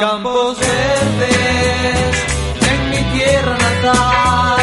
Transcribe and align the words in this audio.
Campos 0.00 0.56
verdes 0.58 2.16
en 2.70 2.90
mi 2.90 3.02
tierra 3.12 3.58
natal 3.58 4.61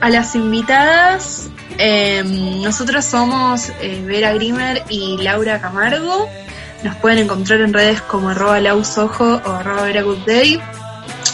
a 0.00 0.10
las 0.10 0.34
invitadas. 0.34 1.48
Eh, 1.78 2.22
nosotras 2.24 3.04
somos 3.04 3.70
eh, 3.80 4.02
Vera 4.04 4.32
Grimer 4.32 4.84
y 4.88 5.18
Laura 5.18 5.60
Camargo. 5.60 6.28
Nos 6.82 6.96
pueden 6.96 7.18
encontrar 7.18 7.60
en 7.60 7.72
redes 7.72 8.00
como 8.02 8.30
arroba 8.30 8.60
lausojo 8.60 9.40
o 9.44 9.50
arroba 9.50 9.82
Vera 9.82 10.02
Good 10.02 10.26
Day. 10.26 10.60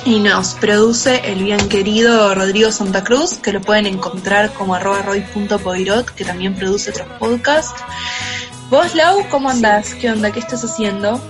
Y 0.04 0.18
nos 0.18 0.54
produce 0.54 1.30
el 1.30 1.44
bien 1.44 1.68
querido 1.68 2.34
Rodrigo 2.34 2.72
Santa 2.72 3.04
Cruz, 3.04 3.34
que 3.34 3.52
lo 3.52 3.60
pueden 3.60 3.86
encontrar 3.86 4.52
como 4.52 4.74
arroba 4.74 5.02
roy.poirot, 5.02 6.10
que 6.10 6.24
también 6.24 6.54
produce 6.54 6.90
otros 6.90 7.06
podcasts. 7.20 7.80
Vos, 8.68 8.94
Lau, 8.94 9.28
¿cómo 9.28 9.50
andás? 9.50 9.94
¿Qué 9.94 10.10
onda? 10.10 10.32
¿Qué 10.32 10.40
estás 10.40 10.64
haciendo? 10.64 11.20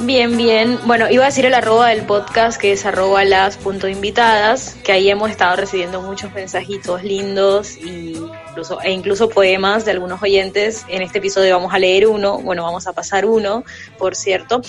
Bien, 0.00 0.36
bien. 0.36 0.78
Bueno, 0.84 1.08
iba 1.08 1.22
a 1.22 1.26
decir 1.26 1.46
el 1.46 1.54
arroba 1.54 1.88
del 1.88 2.02
podcast 2.02 2.60
que 2.60 2.72
es 2.72 2.84
arroba 2.84 3.24
las 3.24 3.56
punto 3.56 3.88
invitadas, 3.88 4.76
que 4.84 4.92
ahí 4.92 5.08
hemos 5.08 5.30
estado 5.30 5.56
recibiendo 5.56 6.02
muchos 6.02 6.32
mensajitos 6.32 7.04
lindos 7.04 7.76
y 7.78 8.16
incluso, 8.48 8.80
e 8.82 8.90
incluso 8.90 9.28
poemas 9.28 9.84
de 9.84 9.92
algunos 9.92 10.20
oyentes. 10.22 10.84
En 10.88 11.00
este 11.00 11.18
episodio 11.18 11.54
vamos 11.56 11.72
a 11.72 11.78
leer 11.78 12.08
uno, 12.08 12.38
bueno, 12.38 12.64
vamos 12.64 12.86
a 12.86 12.92
pasar 12.92 13.24
uno, 13.24 13.64
por 13.96 14.16
cierto. 14.16 14.62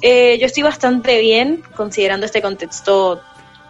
Eh, 0.00 0.38
yo 0.40 0.46
estoy 0.46 0.62
bastante 0.62 1.20
bien 1.20 1.62
considerando 1.76 2.26
este 2.26 2.42
contexto 2.42 3.20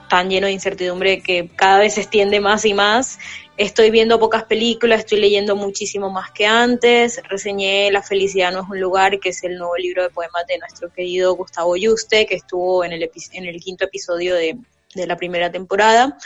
tan 0.09 0.31
lleno 0.31 0.47
de 0.47 0.53
incertidumbre 0.53 1.23
que 1.23 1.49
cada 1.57 1.79
vez 1.79 1.95
se 1.95 2.03
extiende 2.03 2.39
más 2.39 2.65
y 2.65 2.75
más. 2.75 3.19
Estoy 3.59 3.91
viendo 3.91 4.19
pocas 4.19 4.45
películas, 4.45 5.01
estoy 5.01 5.21
leyendo 5.21 5.55
muchísimo 5.55 6.11
más 6.11 6.31
que 6.31 6.47
antes. 6.47 7.21
Reseñé 7.29 7.91
La 7.93 8.03
felicidad 8.03 8.51
no 8.51 8.63
es 8.63 8.69
un 8.71 8.81
lugar, 8.81 9.21
que 9.21 9.29
es 9.29 9.45
el 9.45 9.59
nuevo 9.59 9.77
libro 9.77 10.03
de 10.03 10.11
poemas 10.11 10.47
de 10.49 10.59
nuestro 10.59 10.91
querido 10.91 11.35
Gustavo 11.35 11.77
Yuste, 11.77 12.25
que 12.25 12.37
estuvo 12.37 12.83
en 12.83 12.93
el, 12.93 13.11
en 13.33 13.45
el 13.45 13.61
quinto 13.61 13.85
episodio 13.85 14.35
de, 14.35 14.57
de 14.95 15.07
la 15.07 15.17
primera 15.17 15.53
temporada. 15.53 16.17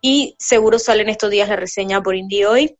Y 0.00 0.36
seguro 0.38 0.78
sale 0.78 1.02
en 1.02 1.08
estos 1.08 1.30
días 1.30 1.48
la 1.48 1.56
reseña 1.56 2.00
por 2.02 2.14
Indie 2.14 2.46
hoy. 2.46 2.76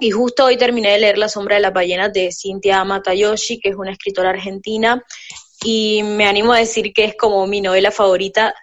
Y 0.00 0.10
justo 0.10 0.44
hoy 0.44 0.56
terminé 0.56 0.90
de 0.90 0.98
leer 0.98 1.18
La 1.18 1.28
sombra 1.28 1.56
de 1.56 1.62
las 1.62 1.72
ballenas 1.72 2.12
de 2.12 2.30
Cynthia 2.32 2.84
Matayoshi, 2.84 3.60
que 3.60 3.70
es 3.70 3.76
una 3.76 3.92
escritora 3.92 4.30
argentina, 4.30 5.04
y 5.64 6.02
me 6.02 6.26
animo 6.26 6.52
a 6.52 6.58
decir 6.58 6.92
que 6.92 7.04
es 7.04 7.16
como 7.16 7.46
mi 7.46 7.60
novela 7.60 7.90
favorita 7.90 8.54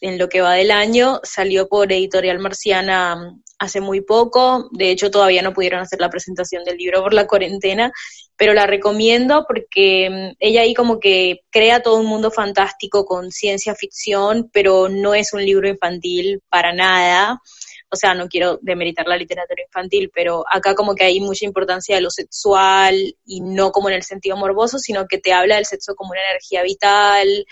en 0.00 0.18
lo 0.18 0.28
que 0.28 0.40
va 0.40 0.54
del 0.54 0.70
año. 0.70 1.20
Salió 1.22 1.68
por 1.68 1.92
Editorial 1.92 2.38
Marciana 2.40 3.36
hace 3.62 3.80
muy 3.80 4.00
poco, 4.00 4.68
de 4.72 4.90
hecho 4.90 5.10
todavía 5.10 5.42
no 5.42 5.52
pudieron 5.52 5.80
hacer 5.80 6.00
la 6.00 6.10
presentación 6.10 6.64
del 6.64 6.76
libro 6.76 7.02
por 7.02 7.14
la 7.14 7.26
cuarentena, 7.26 7.92
pero 8.36 8.54
la 8.54 8.66
recomiendo 8.66 9.44
porque 9.46 10.10
mm, 10.10 10.36
ella 10.38 10.62
ahí 10.62 10.74
como 10.74 10.98
que 10.98 11.40
crea 11.50 11.82
todo 11.82 11.96
un 11.96 12.06
mundo 12.06 12.30
fantástico 12.30 13.04
con 13.04 13.30
ciencia 13.30 13.74
ficción, 13.74 14.50
pero 14.52 14.88
no 14.88 15.14
es 15.14 15.32
un 15.32 15.44
libro 15.44 15.68
infantil 15.68 16.40
para 16.48 16.72
nada 16.72 17.40
o 17.92 17.96
sea, 17.96 18.14
no 18.14 18.26
quiero 18.26 18.58
demeritar 18.62 19.06
la 19.06 19.18
literatura 19.18 19.62
infantil, 19.62 20.10
pero 20.14 20.44
acá 20.50 20.74
como 20.74 20.94
que 20.94 21.04
hay 21.04 21.20
mucha 21.20 21.44
importancia 21.44 21.94
de 21.94 22.00
lo 22.00 22.08
sexual 22.08 22.96
y 23.26 23.42
no 23.42 23.70
como 23.70 23.90
en 23.90 23.96
el 23.96 24.02
sentido 24.02 24.34
morboso, 24.38 24.78
sino 24.78 25.06
que 25.06 25.18
te 25.18 25.34
habla 25.34 25.56
del 25.56 25.66
sexo 25.66 25.94
como 25.94 26.12
una 26.12 26.22
energía 26.30 26.62
vital. 26.62 27.44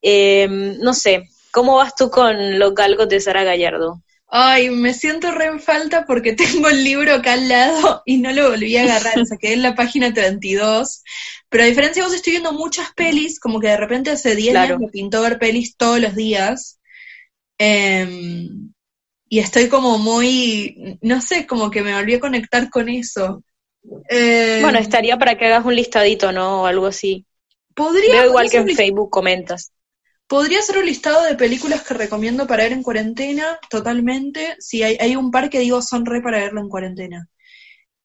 Eh, 0.00 0.46
no 0.48 0.94
sé, 0.94 1.28
¿cómo 1.50 1.74
vas 1.74 1.96
tú 1.96 2.08
con 2.08 2.60
los 2.60 2.72
galgos 2.72 3.08
de 3.08 3.18
Sara 3.18 3.42
Gallardo? 3.42 4.00
Ay, 4.32 4.70
me 4.70 4.94
siento 4.94 5.32
re 5.32 5.46
en 5.46 5.60
falta 5.60 6.04
porque 6.06 6.32
tengo 6.34 6.68
el 6.68 6.84
libro 6.84 7.14
acá 7.14 7.32
al 7.34 7.48
lado 7.48 8.02
y 8.06 8.18
no 8.18 8.32
lo 8.32 8.50
volví 8.50 8.76
a 8.76 8.82
agarrar, 8.84 9.26
se 9.26 9.38
quedé 9.38 9.54
en 9.54 9.62
la 9.62 9.74
página 9.74 10.12
32. 10.14 11.02
Pero 11.48 11.64
a 11.64 11.66
diferencia 11.66 12.02
de 12.02 12.08
vos 12.08 12.14
estoy 12.16 12.32
viendo 12.34 12.52
muchas 12.52 12.92
pelis, 12.94 13.40
como 13.40 13.58
que 13.58 13.68
de 13.68 13.76
repente 13.76 14.10
hace 14.10 14.36
10 14.36 14.52
Claro. 14.52 14.74
años 14.76 14.80
me 14.80 14.88
pintó 14.88 15.22
ver 15.22 15.38
pelis 15.38 15.76
todos 15.76 16.00
los 16.00 16.14
días. 16.14 16.78
Em, 17.58 18.72
y 19.28 19.38
estoy 19.40 19.68
como 19.68 19.98
muy, 19.98 20.98
no 21.02 21.20
sé, 21.20 21.46
como 21.46 21.70
que 21.70 21.82
me 21.82 21.94
volví 21.94 22.14
a 22.14 22.20
conectar 22.20 22.70
con 22.70 22.88
eso. 22.88 23.42
Em, 24.08 24.62
Bueno, 24.62 24.78
estaría 24.78 25.18
para 25.18 25.36
que 25.36 25.46
hagas 25.46 25.64
un 25.64 25.74
listadito, 25.74 26.32
¿no? 26.32 26.62
O 26.62 26.66
algo 26.66 26.86
así. 26.86 27.26
podría, 27.74 28.12
Veo 28.22 28.26
igual 28.30 28.50
que 28.50 28.58
en 28.58 28.68
Facebook 28.68 29.10
comentas. 29.10 29.72
Podría 30.30 30.62
ser 30.62 30.78
un 30.78 30.86
listado 30.86 31.24
de 31.24 31.34
películas 31.34 31.82
que 31.82 31.92
recomiendo 31.92 32.46
para 32.46 32.62
ver 32.62 32.70
en 32.70 32.84
cuarentena, 32.84 33.58
totalmente. 33.68 34.54
Sí, 34.60 34.80
hay, 34.80 34.96
hay 35.00 35.16
un 35.16 35.32
par 35.32 35.50
que 35.50 35.58
digo 35.58 35.82
son 35.82 36.06
re 36.06 36.22
para 36.22 36.38
verlo 36.38 36.60
en 36.60 36.68
cuarentena. 36.68 37.28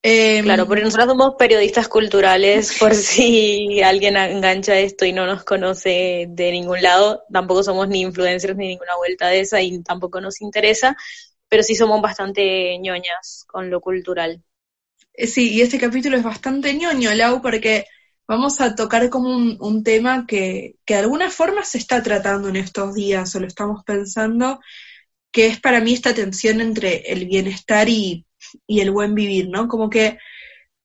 Em, 0.02 0.44
Claro, 0.44 0.66
porque 0.66 0.82
nosotros 0.82 1.08
somos 1.08 1.36
periodistas 1.38 1.88
culturales, 1.88 2.78
por 2.80 2.96
si 2.96 3.80
alguien 3.84 4.18
engancha 4.18 4.80
esto 4.80 5.06
y 5.06 5.14
no 5.14 5.28
nos 5.28 5.44
conoce 5.44 6.26
de 6.28 6.52
ningún 6.52 6.82
lado, 6.82 7.22
tampoco 7.32 7.62
somos 7.62 7.88
ni 7.90 8.02
influencers 8.02 8.58
ni 8.58 8.70
ninguna 8.70 8.96
vuelta 8.98 9.28
de 9.28 9.42
esa 9.42 9.62
y 9.62 9.84
tampoco 9.84 10.20
nos 10.20 10.42
interesa, 10.42 10.98
pero 11.48 11.62
sí 11.62 11.76
somos 11.76 12.02
bastante 12.02 12.76
ñoñas 12.80 13.46
con 13.48 13.70
lo 13.70 13.82
cultural. 13.82 14.42
Eh, 15.14 15.28
Sí, 15.28 15.54
y 15.54 15.62
este 15.62 15.80
capítulo 15.80 16.18
es 16.18 16.24
bastante 16.24 16.74
ñoño, 16.74 17.14
Lau, 17.14 17.40
porque 17.44 17.86
vamos 18.28 18.62
a 18.62 18.76
tocar 18.76 19.10
como 19.10 19.30
un, 19.36 19.84
tema 19.84 20.26
que, 20.28 20.76
que 20.86 20.96
de 20.96 21.02
alguna 21.02 21.30
forma 21.30 21.64
se 21.64 21.78
está 21.78 22.02
tratando 22.02 22.50
en 22.50 22.56
estos 22.56 22.94
días, 22.94 23.36
o 23.36 23.40
lo 23.40 23.48
estamos 23.48 23.84
pensando, 23.84 24.60
que 25.32 25.48
es 25.48 25.60
para 25.60 25.82
mí 25.82 25.94
esta 25.94 26.14
tensión 26.14 26.62
entre 26.62 27.12
el 27.12 27.26
bienestar 27.26 27.90
y, 27.90 28.26
y 28.68 28.80
el 28.80 28.92
buen 28.92 29.16
vivir, 29.16 29.50
¿no? 29.50 29.68
Como 29.68 29.90
que 29.90 30.18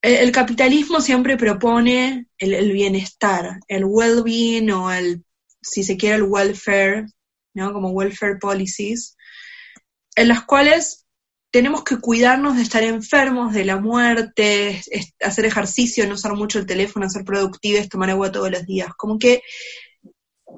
el, 0.03 0.15
el 0.15 0.33
capitalismo 0.33 1.01
siempre 1.01 1.37
propone 1.37 2.27
el, 2.39 2.55
el 2.55 2.73
bienestar, 2.73 3.61
el 3.69 3.85
well-being 3.85 4.71
o 4.71 4.93
el, 4.93 5.25
si 5.63 5.83
se 5.83 5.97
quiere, 5.97 6.17
el 6.17 6.25
welfare, 6.25 7.07
¿no? 7.55 7.73
Como 7.73 7.91
welfare 7.91 8.37
policies, 8.37 9.17
en 10.17 10.29
las 10.29 10.45
cuales 10.45 11.07
tenemos 11.51 11.83
que 11.83 11.99
cuidarnos 11.99 12.57
de 12.57 12.63
estar 12.63 12.83
enfermos, 12.83 13.53
de 13.53 13.65
la 13.65 13.79
muerte, 13.79 14.83
hacer 15.21 15.45
ejercicio, 15.45 16.07
no 16.07 16.15
usar 16.15 16.35
mucho 16.35 16.59
el 16.59 16.67
teléfono, 16.67 17.11
ser 17.11 17.25
productivos, 17.25 17.89
tomar 17.89 18.11
agua 18.11 18.31
todos 18.31 18.51
los 18.51 18.65
días. 18.67 18.91
Como 18.97 19.19
que 19.19 19.43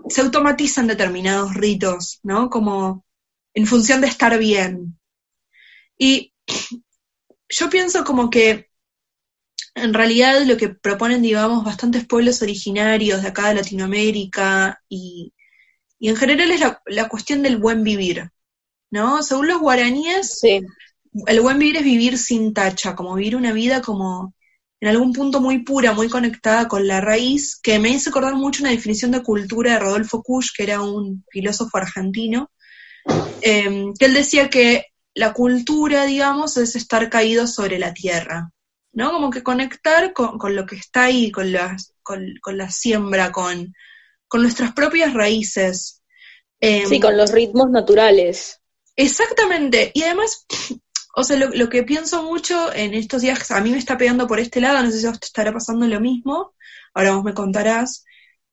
se 0.09 0.21
automatizan 0.21 0.87
determinados 0.87 1.55
ritos, 1.55 2.21
¿no? 2.23 2.51
Como 2.51 3.05
en 3.55 3.67
función 3.67 4.01
de 4.01 4.09
estar 4.09 4.39
bien. 4.39 4.99
Y 5.97 6.35
yo 7.49 7.71
pienso 7.71 8.05
como 8.05 8.29
que 8.29 8.69
en 9.75 9.95
realidad 9.95 10.43
lo 10.45 10.59
que 10.59 10.69
proponen, 10.69 11.23
digamos, 11.23 11.65
bastantes 11.65 12.07
pueblos 12.07 12.43
originarios 12.43 13.23
de 13.23 13.29
acá 13.29 13.49
de 13.49 13.55
Latinoamérica 13.55 14.83
y, 14.89 15.33
en 16.01 16.17
general 16.17 16.51
es 16.51 16.61
la 16.87 17.09
cuestión 17.09 17.43
del 17.43 17.57
buen 17.57 17.85
vivir, 17.85 18.31
¿no? 18.93 19.23
Según 19.25 19.49
los 19.49 19.59
guaraníes, 19.59 20.39
Sí, 20.39 20.61
el 21.27 21.41
buen 21.41 21.59
vivir 21.59 21.79
es 21.79 21.85
vivir 21.85 22.19
sin 22.19 22.55
tacha, 22.55 22.95
como 22.95 23.15
vivir 23.15 23.35
una 23.35 23.53
vida 23.53 23.83
como 23.83 24.35
en 24.81 24.89
algún 24.89 25.13
punto 25.13 25.41
muy 25.41 25.59
pura, 25.63 25.93
muy 25.93 26.09
conectada 26.09 26.69
con 26.69 26.87
la 26.87 27.01
raíz, 27.01 27.59
que 27.61 27.79
me 27.79 27.91
hizo 27.91 28.11
acordar 28.11 28.35
mucho 28.35 28.63
una 28.63 28.73
definición 28.73 29.13
de 29.13 29.23
cultura 29.23 29.75
de 29.75 29.79
Rodolfo 29.79 30.23
Kusch, 30.23 30.51
que 30.57 30.65
era 30.65 30.81
un 30.81 31.25
filósofo 31.31 31.79
argentino, 31.79 32.51
eh, 33.43 33.93
que 33.99 34.05
él 34.05 34.15
decía 34.15 34.51
que 34.51 34.87
la 35.15 35.33
cultura, 35.33 36.05
digamos, 36.05 36.57
es 36.57 36.75
estar 36.75 37.09
caído 37.11 37.47
sobre 37.47 37.79
la 37.79 37.95
tierra, 37.95 38.51
¿no? 38.93 39.13
Como 39.13 39.31
que 39.31 39.43
conectar 39.43 40.13
con, 40.13 40.39
con 40.39 40.57
lo 40.57 40.67
que 40.67 40.77
está 40.77 41.05
ahí, 41.05 41.31
con 41.31 41.53
las, 41.53 41.95
con, 42.03 42.35
la 42.47 42.71
siembra, 42.71 43.31
con, 43.31 43.73
con 44.27 44.43
nuestras 44.43 44.73
propias 44.73 45.15
raíces. 45.15 46.03
Em, 46.59 46.87
sí, 46.87 46.99
con 46.99 47.17
los 47.17 47.31
ritmos 47.31 47.71
naturales. 47.71 48.62
Exactamente. 49.03 49.91
Y 49.95 50.03
además, 50.05 50.47
o 51.17 51.25
sea, 51.25 51.37
lo, 51.37 51.69
que 51.69 51.83
pienso 51.83 52.23
mucho 52.23 52.73
en 52.73 52.95
estos 52.95 53.23
días, 53.23 53.51
a 53.51 53.61
mí 53.61 53.71
me 53.71 53.79
está 53.79 53.99
pegando 53.99 54.27
por 54.27 54.39
este 54.39 54.61
lado, 54.61 54.83
no 54.83 54.91
sé 54.91 55.01
si 55.01 55.07
a 55.07 55.11
usted 55.11 55.27
estará 55.27 55.53
pasando 55.53 55.87
lo 55.87 56.01
mismo, 56.01 56.55
ahora 56.95 57.15
vos 57.15 57.25
me 57.25 57.35
contarás, 57.35 58.05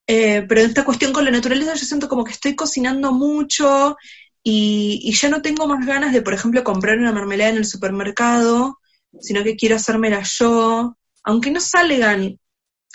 eh, 0.07 0.44
pero 0.48 0.62
en 0.62 0.68
esta 0.68 0.84
cuestión 0.84 1.13
con 1.13 1.24
la 1.24 1.31
naturaleza 1.31 1.75
yo 1.75 1.86
siento 1.86 2.10
como 2.10 2.24
que 2.24 2.31
estoy 2.31 2.56
cocinando 2.56 3.12
mucho 3.13 3.96
y, 4.44 5.00
y, 5.04 5.13
ya 5.13 5.30
no 5.30 5.42
tengo 5.42 5.68
más 5.68 5.86
ganas 5.86 6.13
de, 6.13 6.22
por 6.22 6.34
ejemplo, 6.34 6.63
comprar 6.63 6.98
una 6.98 7.12
mermelada 7.12 7.52
en 7.52 7.57
el 7.57 7.66
supermercado, 7.66 8.80
sino 9.22 9.44
que 9.44 9.56
quiero 9.56 9.75
hacérmela 9.75 10.24
yo, 10.24 10.98
aunque 11.24 11.52
no 11.52 11.60
salgan 11.62 12.40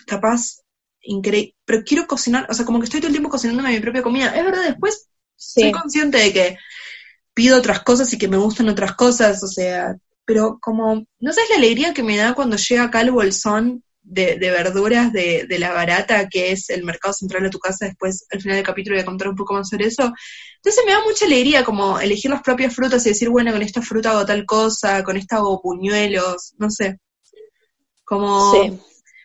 capaz 0.07 0.61
increíble, 1.03 1.55
pero 1.65 1.85
quiero 1.85 2.07
cocinar, 2.07 2.47
o 2.51 2.55
sea, 2.55 2.65
como 2.65 2.81
que 2.81 2.85
estoy 2.85 3.01
todo 3.01 3.09
el 3.09 3.15
tiempo 3.15 3.31
cocinándome 3.31 3.71
mi 3.71 3.81
propia 3.81 4.03
comida. 4.03 4.35
Es 4.37 4.45
verdad, 4.45 4.65
después 4.65 5.09
soy 5.37 5.71
consciente 5.71 6.19
de 6.19 6.33
que 6.33 6.57
pido 7.35 7.59
otras 7.59 7.81
cosas 7.81 8.13
y 8.13 8.19
que 8.19 8.29
me 8.29 8.37
gustan 8.37 8.69
otras 8.69 8.95
cosas, 8.95 9.43
o 9.43 9.49
sea, 9.49 9.97
pero 10.25 10.59
como, 10.61 11.05
no 11.21 11.33
sabes 11.33 11.51
la 11.51 11.57
alegría 11.57 11.93
que 11.93 12.03
me 12.03 12.17
da 12.17 12.35
cuando 12.35 12.57
llega 12.57 12.85
acá 12.85 13.01
el 13.03 13.11
bolsón 13.11 13.83
de, 14.03 14.37
verduras 14.39 15.13
de, 15.13 15.47
de, 15.49 15.59
la 15.59 15.73
barata, 15.73 16.29
que 16.29 16.53
es 16.53 16.71
el 16.71 16.85
mercado 16.85 17.15
central 17.15 17.43
de 17.43 17.51
tu 17.51 17.59
casa, 17.59 17.87
después 17.87 18.27
al 18.31 18.41
final 18.41 18.57
del 18.57 18.67
capítulo 18.67 18.97
voy 18.97 19.03
a 19.03 19.07
contar 19.07 19.29
un 19.29 19.37
poco 19.37 19.55
más 19.55 19.69
sobre 19.69 19.87
eso. 19.87 20.13
Entonces 20.57 20.85
me 20.87 20.93
da 20.93 21.03
mucha 21.05 21.25
alegría 21.25 21.65
como 21.65 21.99
elegir 21.99 22.31
las 22.31 22.43
propias 22.43 22.75
frutas 22.75 23.05
y 23.05 23.11
decir, 23.11 23.31
bueno, 23.31 23.53
con 23.53 23.63
esta 23.63 23.83
fruta 23.83 24.11
hago 24.11 24.27
tal 24.27 24.45
cosa, 24.47 25.03
con 25.03 25.17
esta 25.17 25.37
hago 25.37 25.61
puñuelos, 25.61 26.55
no 26.59 26.71
sé. 26.71 26.99
Como... 28.05 28.81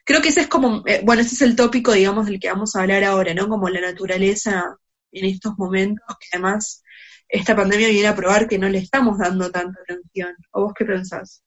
Creo 0.06 0.24
que 0.24 0.30
ese 0.30 0.42
es 0.42 0.48
como, 0.48 0.82
eh, 0.88 1.02
bueno, 1.04 1.22
ese 1.22 1.36
es 1.36 1.42
el 1.44 1.56
tópico, 1.56 1.92
digamos, 1.92 2.26
del 2.26 2.40
que 2.40 2.50
vamos 2.50 2.76
a 2.76 2.82
hablar 2.82 3.04
ahora, 3.04 3.36
¿no? 3.36 3.48
Como 3.48 3.70
la 3.70 3.80
naturaleza 3.80 4.76
en 5.12 5.26
estos 5.26 5.54
momentos, 5.56 6.04
que 6.20 6.28
además 6.34 6.82
esta 7.30 7.56
pandemia 7.56 7.90
viene 7.90 8.08
a 8.08 8.16
probar 8.16 8.48
que 8.48 8.58
no 8.58 8.68
le 8.68 8.80
estamos 8.80 9.18
dando 9.20 9.52
tanta 9.52 9.80
atención. 9.82 10.36
¿O 10.52 10.64
vos 10.64 10.74
qué 10.78 10.84
pensás? 10.84 11.44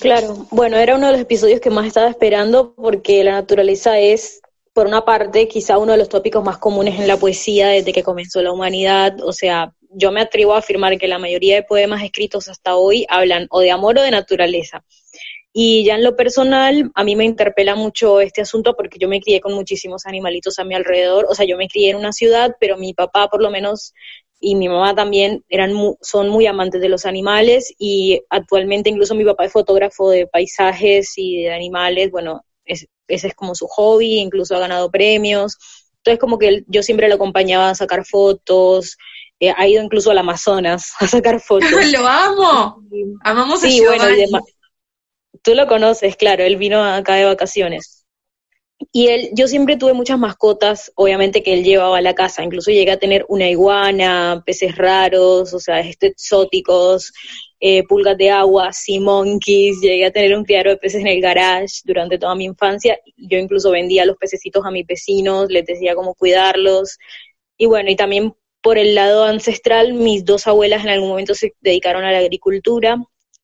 Claro, 0.00 0.46
bueno, 0.50 0.76
era 0.78 0.96
uno 0.96 1.06
de 1.06 1.12
los 1.12 1.20
episodios 1.20 1.60
que 1.60 1.70
más 1.70 1.86
estaba 1.86 2.08
esperando 2.08 2.74
porque 2.74 3.22
la 3.22 3.32
naturaleza 3.32 4.00
es, 4.00 4.40
por 4.72 4.86
una 4.86 5.04
parte, 5.04 5.46
quizá 5.46 5.78
uno 5.78 5.92
de 5.92 5.98
los 5.98 6.08
tópicos 6.08 6.42
más 6.42 6.58
comunes 6.58 6.98
en 6.98 7.06
la 7.06 7.18
poesía 7.18 7.68
desde 7.68 7.92
que 7.92 8.02
comenzó 8.02 8.42
la 8.42 8.52
humanidad. 8.52 9.20
O 9.22 9.32
sea, 9.32 9.72
yo 9.90 10.10
me 10.10 10.22
atrevo 10.22 10.54
a 10.54 10.58
afirmar 10.58 10.98
que 10.98 11.06
la 11.06 11.18
mayoría 11.18 11.56
de 11.56 11.62
poemas 11.62 12.02
escritos 12.02 12.48
hasta 12.48 12.76
hoy 12.76 13.06
hablan 13.08 13.46
o 13.50 13.60
de 13.60 13.70
amor 13.70 13.98
o 13.98 14.02
de 14.02 14.10
naturaleza. 14.10 14.82
Y 15.52 15.84
ya 15.84 15.96
en 15.96 16.04
lo 16.04 16.14
personal, 16.14 16.92
a 16.94 17.02
mí 17.02 17.16
me 17.16 17.24
interpela 17.24 17.74
mucho 17.74 18.20
este 18.20 18.40
asunto 18.40 18.76
porque 18.76 18.98
yo 19.00 19.08
me 19.08 19.20
crié 19.20 19.40
con 19.40 19.52
muchísimos 19.52 20.06
animalitos 20.06 20.58
a 20.60 20.64
mi 20.64 20.74
alrededor. 20.76 21.26
O 21.28 21.34
sea, 21.34 21.44
yo 21.44 21.56
me 21.56 21.66
crié 21.66 21.90
en 21.90 21.96
una 21.96 22.12
ciudad, 22.12 22.56
pero 22.60 22.76
mi 22.76 22.94
papá 22.94 23.28
por 23.28 23.42
lo 23.42 23.50
menos 23.50 23.92
y 24.40 24.54
mi 24.54 24.68
mamá 24.68 24.94
también 24.94 25.44
eran 25.50 25.72
son 26.00 26.30
muy 26.30 26.46
amantes 26.46 26.80
de 26.80 26.88
los 26.88 27.04
animales 27.04 27.74
y 27.78 28.22
actualmente 28.30 28.88
incluso 28.88 29.14
mi 29.14 29.24
papá 29.24 29.44
es 29.44 29.52
fotógrafo 29.52 30.08
de 30.10 30.26
paisajes 30.26 31.12
y 31.16 31.42
de 31.42 31.52
animales. 31.52 32.10
Bueno, 32.10 32.42
ese 32.64 32.88
es 33.06 33.34
como 33.34 33.54
su 33.54 33.66
hobby, 33.66 34.18
incluso 34.18 34.56
ha 34.56 34.60
ganado 34.60 34.90
premios. 34.90 35.58
Entonces 35.98 36.18
como 36.18 36.38
que 36.38 36.64
yo 36.66 36.82
siempre 36.82 37.08
lo 37.08 37.16
acompañaba 37.16 37.68
a 37.68 37.74
sacar 37.74 38.06
fotos, 38.06 38.96
eh, 39.40 39.52
ha 39.54 39.68
ido 39.68 39.82
incluso 39.82 40.10
al 40.10 40.18
Amazonas 40.18 40.92
a 41.00 41.06
sacar 41.06 41.40
fotos. 41.40 41.68
¡Lo 41.92 42.06
amo! 42.06 42.82
Amamos 43.22 43.60
sí, 43.60 43.82
bueno, 43.84 44.06
Tú 45.42 45.54
lo 45.54 45.66
conoces, 45.66 46.16
claro, 46.16 46.44
él 46.44 46.56
vino 46.56 46.82
acá 46.82 47.14
de 47.14 47.24
vacaciones. 47.24 47.99
Y 48.92 49.08
él, 49.08 49.30
yo 49.34 49.46
siempre 49.46 49.76
tuve 49.76 49.92
muchas 49.92 50.18
mascotas, 50.18 50.90
obviamente 50.94 51.42
que 51.42 51.52
él 51.52 51.64
llevaba 51.64 51.98
a 51.98 52.00
la 52.00 52.14
casa, 52.14 52.42
incluso 52.42 52.70
llegué 52.70 52.90
a 52.92 52.98
tener 52.98 53.26
una 53.28 53.48
iguana, 53.48 54.42
peces 54.46 54.76
raros, 54.76 55.52
o 55.52 55.60
sea, 55.60 55.80
este, 55.80 56.08
exóticos, 56.08 57.12
eh, 57.60 57.82
pulgas 57.86 58.16
de 58.16 58.30
agua, 58.30 58.72
sea 58.72 59.00
monkeys, 59.00 59.80
llegué 59.82 60.06
a 60.06 60.10
tener 60.10 60.34
un 60.34 60.44
criadero 60.44 60.70
de 60.70 60.78
peces 60.78 61.02
en 61.02 61.08
el 61.08 61.20
garage 61.20 61.82
durante 61.84 62.18
toda 62.18 62.34
mi 62.34 62.46
infancia, 62.46 62.98
yo 63.16 63.38
incluso 63.38 63.70
vendía 63.70 64.06
los 64.06 64.16
pececitos 64.16 64.64
a 64.64 64.70
mis 64.70 64.86
vecinos, 64.86 65.50
les 65.50 65.66
decía 65.66 65.94
cómo 65.94 66.14
cuidarlos, 66.14 66.98
y 67.58 67.66
bueno, 67.66 67.90
y 67.90 67.96
también 67.96 68.34
por 68.62 68.78
el 68.78 68.94
lado 68.94 69.24
ancestral, 69.24 69.92
mis 69.92 70.24
dos 70.24 70.46
abuelas 70.46 70.84
en 70.84 70.90
algún 70.90 71.10
momento 71.10 71.34
se 71.34 71.54
dedicaron 71.60 72.04
a 72.04 72.12
la 72.12 72.18
agricultura, 72.18 72.96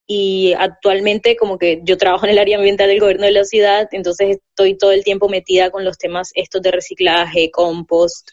y 0.06 0.53
actualmente 0.56 1.37
como 1.37 1.58
que 1.58 1.81
yo 1.82 1.97
trabajo 1.97 2.26
en 2.26 2.32
el 2.32 2.38
área 2.38 2.58
ambiental 2.58 2.88
del 2.88 3.00
gobierno 3.00 3.26
de 3.26 3.32
la 3.32 3.44
ciudad, 3.44 3.88
entonces 3.91 4.38
estoy 4.50 4.79
todo 4.79 4.93
el 4.93 5.03
tiempo 5.03 5.29
metida 5.29 5.70
con 5.70 5.85
los 5.85 5.99
temas 5.99 6.31
estos 6.35 6.62
de 6.62 6.70
reciclaje, 6.70 7.50
compost, 7.50 8.29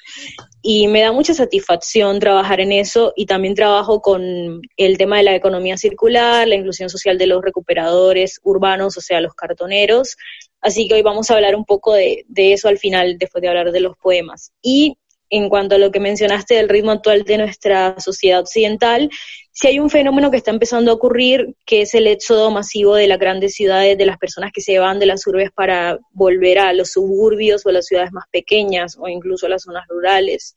y 0.61 0.87
me 0.87 1.01
da 1.01 1.11
mucha 1.11 1.33
satisfacción 1.33 2.19
trabajar 2.19 2.59
en 2.59 2.71
eso 2.71 3.11
y 3.15 3.25
también 3.25 3.55
trabajo 3.55 4.01
con 4.01 4.61
el 4.77 4.97
tema 4.97 5.17
de 5.17 5.23
la 5.23 5.35
economía 5.35 5.77
circular, 5.77 6.47
la 6.47 6.55
inclusión 6.55 6.89
social 6.89 7.17
de 7.17 7.27
los 7.27 7.41
recuperadores 7.41 8.39
urbanos, 8.43 8.95
o 8.97 9.01
sea, 9.01 9.19
los 9.19 9.33
cartoneros, 9.33 10.15
así 10.61 10.87
que 10.87 10.93
hoy 10.93 11.01
vamos 11.01 11.31
a 11.31 11.35
hablar 11.35 11.55
un 11.55 11.65
poco 11.65 11.93
de, 11.93 12.23
de 12.27 12.53
eso 12.53 12.67
al 12.67 12.77
final, 12.77 13.17
después 13.17 13.41
de 13.41 13.49
hablar 13.49 13.71
de 13.71 13.79
los 13.79 13.97
poemas. 13.97 14.51
Y 14.61 14.95
en 15.33 15.49
cuanto 15.49 15.73
a 15.75 15.77
lo 15.79 15.89
que 15.89 15.99
mencionaste 15.99 16.53
del 16.53 16.69
ritmo 16.69 16.91
actual 16.91 17.23
de 17.23 17.39
nuestra 17.39 17.99
sociedad 17.99 18.39
occidental, 18.39 19.09
si 19.51 19.67
hay 19.67 19.79
un 19.79 19.89
fenómeno 19.89 20.29
que 20.29 20.37
está 20.37 20.51
empezando 20.51 20.91
a 20.91 20.93
ocurrir, 20.93 21.55
que 21.65 21.81
es 21.81 21.95
el 21.95 22.05
éxodo 22.05 22.51
masivo 22.51 22.93
de 22.93 23.07
las 23.07 23.17
grandes 23.17 23.55
ciudades, 23.55 23.97
de 23.97 24.05
las 24.05 24.19
personas 24.19 24.51
que 24.53 24.61
se 24.61 24.77
van 24.77 24.99
de 24.99 25.07
las 25.07 25.25
urbes 25.25 25.49
para 25.51 25.97
volver 26.11 26.59
a 26.59 26.71
los 26.73 26.91
suburbios 26.91 27.65
o 27.65 27.69
a 27.69 27.71
las 27.71 27.87
ciudades 27.87 28.11
más 28.11 28.25
pequeñas 28.31 28.95
o 28.99 29.07
incluso 29.07 29.47
a 29.47 29.49
las 29.49 29.63
zonas 29.63 29.87
rurales. 29.89 30.55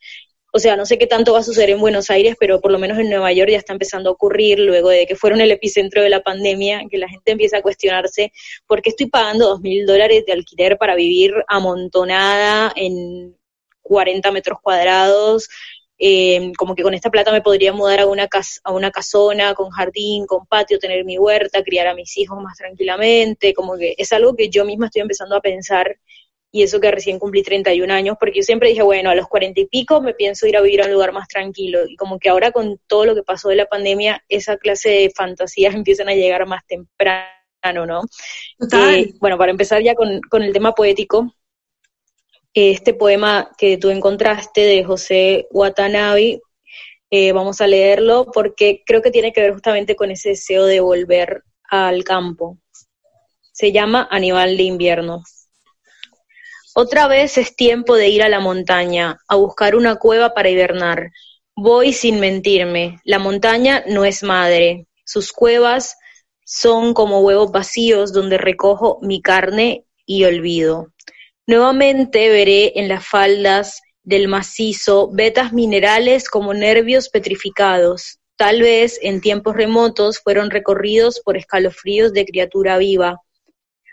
O 0.53 0.59
sea, 0.59 0.77
no 0.77 0.85
sé 0.85 0.99
qué 0.99 1.07
tanto 1.07 1.33
va 1.33 1.39
a 1.39 1.43
suceder 1.43 1.71
en 1.71 1.81
Buenos 1.81 2.11
Aires, 2.11 2.37
pero 2.39 2.61
por 2.61 2.71
lo 2.71 2.79
menos 2.79 2.99
en 2.99 3.09
Nueva 3.09 3.33
York 3.33 3.51
ya 3.51 3.59
está 3.59 3.73
empezando 3.73 4.11
a 4.11 4.13
ocurrir 4.13 4.59
luego 4.59 4.91
de 4.91 5.07
que 5.07 5.17
fueron 5.17 5.41
el 5.41 5.53
epicentro 5.53 6.03
de 6.03 6.11
la 6.11 6.23
pandemia, 6.23 6.83
que 6.91 6.99
la 6.99 7.09
gente 7.09 7.33
empieza 7.33 7.59
a 7.59 7.63
cuestionarse 7.63 8.31
por 8.67 8.83
qué 8.83 8.91
estoy 8.91 9.07
pagando 9.07 9.49
dos 9.49 9.61
mil 9.63 9.87
dólares 9.87 10.25
de 10.27 10.35
alquiler 10.35 10.77
para 10.77 10.95
vivir 10.95 11.33
amontonada 11.49 12.75
en 12.77 13.37
40 13.87 14.31
metros 14.33 14.59
cuadrados, 14.61 15.49
eh, 15.99 16.53
como 16.59 16.75
que 16.75 16.83
con 16.83 16.93
esta 16.93 17.11
plata 17.11 17.33
me 17.33 17.41
podría 17.41 17.73
mudar 17.73 18.01
a 18.01 18.07
una, 18.07 18.29
casa, 18.29 18.61
a 18.65 18.73
una 18.73 18.91
casona 18.91 19.55
con 19.55 19.71
jardín, 19.71 20.27
con 20.27 20.47
patio, 20.47 20.79
tener 20.79 21.05
mi 21.05 21.19
huerta, 21.19 21.63
criar 21.63 21.87
a 21.87 21.95
mis 21.95 22.17
hijos 22.19 22.43
más 22.43 22.57
tranquilamente, 22.59 23.55
como 23.55 23.77
que 23.77 23.95
es 23.97 24.13
algo 24.13 24.37
que 24.37 24.51
yo 24.51 24.65
misma 24.65 24.87
estoy 24.87 25.03
empezando 25.03 25.37
a 25.37 25.41
pensar 25.41 25.97
y 26.53 26.63
eso 26.63 26.81
que 26.81 26.91
recién 26.91 27.19
cumplí 27.19 27.43
31 27.43 27.93
años, 27.93 28.17
porque 28.19 28.39
yo 28.39 28.43
siempre 28.43 28.69
dije, 28.69 28.83
bueno, 28.83 29.11
a 29.11 29.15
los 29.15 29.29
40 29.29 29.61
y 29.61 29.67
pico 29.67 30.01
me 30.01 30.15
pienso 30.15 30.47
ir 30.47 30.57
a 30.57 30.63
vivir 30.63 30.83
a 30.83 30.87
un 30.87 30.93
lugar 30.93 31.13
más 31.13 31.29
tranquilo 31.29 31.81
y 31.89 31.97
como 31.97 32.19
que 32.19 32.29
ahora 32.29 32.51
con 32.51 32.79
todo 32.87 33.05
lo 33.05 33.15
que 33.15 33.23
pasó 33.23 33.49
de 33.49 33.57
la 33.57 33.67
pandemia, 33.67 34.25
esa 34.29 34.57
clase 34.57 34.91
de 34.91 35.13
fantasías 35.15 35.75
empiezan 35.75 36.09
a 36.09 36.15
llegar 36.15 36.47
más 36.47 36.67
temprano, 36.67 37.87
¿no? 37.87 38.03
Eh, 38.73 39.13
bueno, 39.19 39.37
para 39.39 39.51
empezar 39.51 39.83
ya 39.83 39.95
con, 39.95 40.21
con 40.31 40.43
el 40.43 40.53
tema 40.53 40.73
poético, 40.73 41.35
este 42.57 42.95
poema 42.95 43.51
que 43.59 43.77
tú 43.77 43.91
encontraste 43.91 44.63
de 44.63 44.83
José 44.83 45.47
Watanabe, 45.51 46.41
eh, 47.11 47.33
vamos 47.33 47.61
a 47.61 47.67
leerlo 47.67 48.27
porque 48.33 48.83
creo 48.87 49.03
que 49.03 49.11
tiene 49.11 49.33
que 49.33 49.43
ver 49.43 49.53
justamente 49.53 49.95
con 49.95 50.11
ese 50.11 50.31
deseo 50.31 50.65
de 50.65 50.81
volver 50.81 51.43
al 51.69 52.03
campo. 52.03 52.59
Se 53.53 53.73
llama 53.73 54.09
Animal 54.11 54.57
de 54.57 54.63
invierno. 54.63 55.23
Otra 56.75 57.09
vez 57.09 57.37
es 57.37 57.55
tiempo 57.55 57.95
de 57.95 58.09
ir 58.09 58.23
a 58.23 58.31
la 58.31 58.41
montaña, 58.41 59.19
a 59.29 59.37
buscar 59.37 59.77
una 59.77 59.97
cueva 59.97 60.33
para 60.33 60.49
hibernar. 60.49 61.11
Voy 61.55 61.93
sin 61.93 62.21
mentirme, 62.21 63.01
la 63.05 63.19
montaña 63.19 63.85
no 63.87 64.07
es 64.07 64.23
madre. 64.23 64.87
Sus 65.05 65.31
cuevas 65.31 65.97
son 66.45 66.95
como 66.95 67.21
huevos 67.21 67.53
vacíos 67.53 68.15
donde 68.15 68.39
recojo 68.39 68.99
mi 69.03 69.21
carne 69.21 69.85
y 70.07 70.25
olvido. 70.25 70.89
Nuevamente 71.49 72.29
veré 72.29 72.73
en 72.75 72.89
las 72.89 73.07
faldas 73.07 73.81
del 74.03 74.27
macizo 74.27 75.11
vetas 75.13 75.53
minerales 75.53 76.29
como 76.29 76.53
nervios 76.55 77.09
petrificados. 77.09 78.19
Tal 78.37 78.63
vez 78.63 78.99
en 79.01 79.21
tiempos 79.21 79.55
remotos 79.55 80.19
fueron 80.19 80.51
recorridos 80.51 81.21
por 81.25 81.37
escalofríos 81.37 82.13
de 82.13 82.25
criatura 82.27 82.79
viva. 82.79 83.21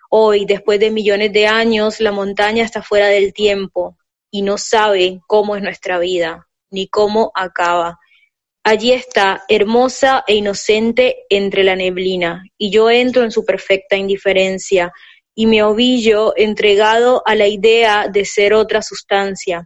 Hoy, 0.09 0.45
después 0.45 0.79
de 0.79 0.89
millones 0.89 1.31
de 1.31 1.45
años, 1.45 1.99
la 1.99 2.11
montaña 2.11 2.63
está 2.63 2.81
fuera 2.81 3.07
del 3.07 3.33
tiempo 3.33 3.97
y 4.31 4.41
no 4.41 4.57
sabe 4.57 5.21
cómo 5.27 5.55
es 5.55 5.61
nuestra 5.61 5.99
vida, 5.99 6.47
ni 6.71 6.87
cómo 6.87 7.31
acaba. 7.35 7.99
Allí 8.63 8.93
está, 8.93 9.43
hermosa 9.47 10.23
e 10.25 10.35
inocente 10.35 11.25
entre 11.29 11.63
la 11.63 11.75
neblina, 11.75 12.43
y 12.57 12.71
yo 12.71 12.89
entro 12.89 13.23
en 13.23 13.31
su 13.31 13.45
perfecta 13.45 13.95
indiferencia, 13.95 14.91
y 15.35 15.47
me 15.47 15.63
ovillo 15.63 16.33
entregado 16.35 17.23
a 17.25 17.35
la 17.35 17.47
idea 17.47 18.07
de 18.07 18.25
ser 18.25 18.53
otra 18.53 18.81
sustancia. 18.81 19.65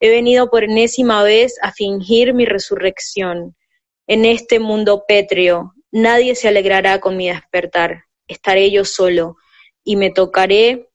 He 0.00 0.08
venido 0.10 0.50
por 0.50 0.64
enésima 0.64 1.22
vez 1.22 1.56
a 1.62 1.72
fingir 1.72 2.34
mi 2.34 2.44
resurrección. 2.44 3.56
En 4.06 4.24
este 4.24 4.58
mundo 4.58 5.04
pétreo, 5.06 5.74
nadie 5.90 6.34
se 6.34 6.48
alegrará 6.48 7.00
con 7.00 7.16
mi 7.16 7.28
despertar. 7.28 8.04
Estaré 8.26 8.70
yo 8.70 8.84
solo 8.84 9.36
y 9.84 9.96
me 9.96 10.10
tocaré 10.10 10.88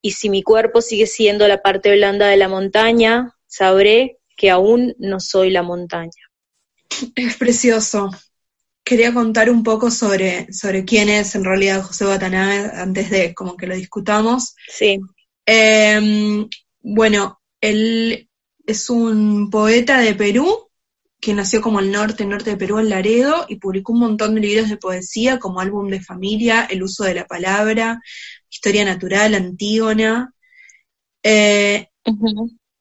y 0.00 0.12
si 0.12 0.30
mi 0.30 0.42
cuerpo 0.42 0.80
sigue 0.80 1.06
siendo 1.06 1.46
la 1.48 1.62
parte 1.62 1.94
blanda 1.94 2.28
de 2.28 2.36
la 2.36 2.48
montaña, 2.48 3.36
sabré 3.46 4.18
que 4.36 4.50
aún 4.50 4.94
no 4.98 5.20
soy 5.20 5.50
la 5.50 5.62
montaña. 5.62 6.10
Es 7.16 7.36
precioso. 7.36 8.10
Quería 8.88 9.12
contar 9.12 9.50
un 9.50 9.62
poco 9.62 9.90
sobre, 9.90 10.50
sobre 10.50 10.86
quién 10.86 11.10
es 11.10 11.34
en 11.34 11.44
realidad 11.44 11.82
José 11.82 12.06
Watanabe 12.06 12.70
antes 12.74 13.10
de 13.10 13.34
como 13.34 13.54
que 13.54 13.66
lo 13.66 13.74
discutamos. 13.74 14.56
Sí. 14.66 14.98
Em, 15.44 16.48
bueno, 16.80 17.38
él 17.60 18.30
es 18.64 18.88
un 18.88 19.50
poeta 19.50 20.00
de 20.00 20.14
Perú 20.14 20.70
que 21.20 21.34
nació 21.34 21.60
como 21.60 21.80
el 21.80 21.92
norte, 21.92 22.24
norte 22.24 22.48
de 22.48 22.56
Perú, 22.56 22.78
en 22.78 22.88
Laredo, 22.88 23.44
y 23.46 23.56
publicó 23.56 23.92
un 23.92 24.00
montón 24.00 24.34
de 24.34 24.40
libros 24.40 24.70
de 24.70 24.78
poesía 24.78 25.38
como 25.38 25.60
Álbum 25.60 25.90
de 25.90 26.00
Familia, 26.00 26.66
El 26.70 26.82
uso 26.82 27.04
de 27.04 27.12
la 27.12 27.26
palabra, 27.26 28.00
Historia 28.48 28.86
Natural, 28.86 29.34
Antígona. 29.34 30.32
Eh, 31.22 31.88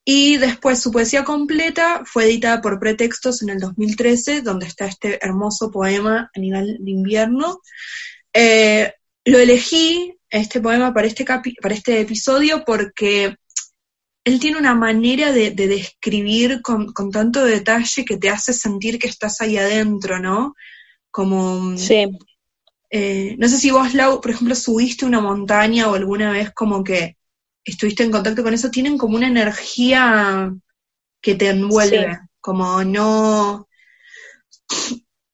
y 0.10 0.38
después 0.38 0.80
su 0.80 0.90
poesía 0.90 1.26
completa 1.26 2.02
fue 2.06 2.24
editada 2.24 2.62
por 2.62 2.80
Pretextos 2.80 3.42
en 3.42 3.50
el 3.50 3.60
2013, 3.60 4.42
donde 4.42 4.66
está 4.66 4.86
este 4.86 5.20
hermoso 5.22 5.70
poema 5.70 6.32
a 6.34 6.40
nivel 6.40 6.78
de 6.80 6.92
invierno. 6.92 7.60
Eh, 8.32 8.94
lo 9.26 9.38
elegí, 9.38 10.18
este 10.30 10.62
poema, 10.62 10.94
para 10.94 11.08
este, 11.08 11.26
para 11.26 11.76
este 11.76 12.00
episodio 12.00 12.64
porque 12.66 13.36
él 14.24 14.40
tiene 14.40 14.58
una 14.58 14.76
manera 14.76 15.34
de, 15.34 15.52
describir 15.52 16.62
con, 16.62 16.94
tanto 17.12 17.44
detalle 17.44 18.06
que 18.06 18.16
te 18.16 18.30
hace 18.30 18.54
sentir 18.54 19.00
que 19.00 19.10
estás 19.10 19.42
ahí 19.42 19.58
adentro, 19.58 20.20
¿no? 20.20 20.56
Como... 21.12 21.78
Sí. 21.78 22.08
Eh, 22.90 23.36
no 23.38 23.50
sé 23.50 23.58
si 23.58 23.72
vos, 23.72 23.94
Lau, 23.94 24.22
por 24.22 24.32
ejemplo, 24.32 24.56
subiste 24.56 25.06
una 25.06 25.20
montaña 25.20 25.90
o 25.90 25.96
alguna 25.96 26.32
vez 26.32 26.54
como 26.54 26.82
que 26.82 27.18
estuviste 27.68 28.04
en 28.04 28.12
contacto 28.12 28.44
con 28.44 28.54
eso, 28.54 28.72
tienen 28.72 28.98
como 28.98 29.18
una 29.18 29.28
energía 29.28 30.54
que 31.22 31.36
te 31.36 31.50
envuelve, 31.50 32.20
como 32.40 32.84
no... 32.84 33.68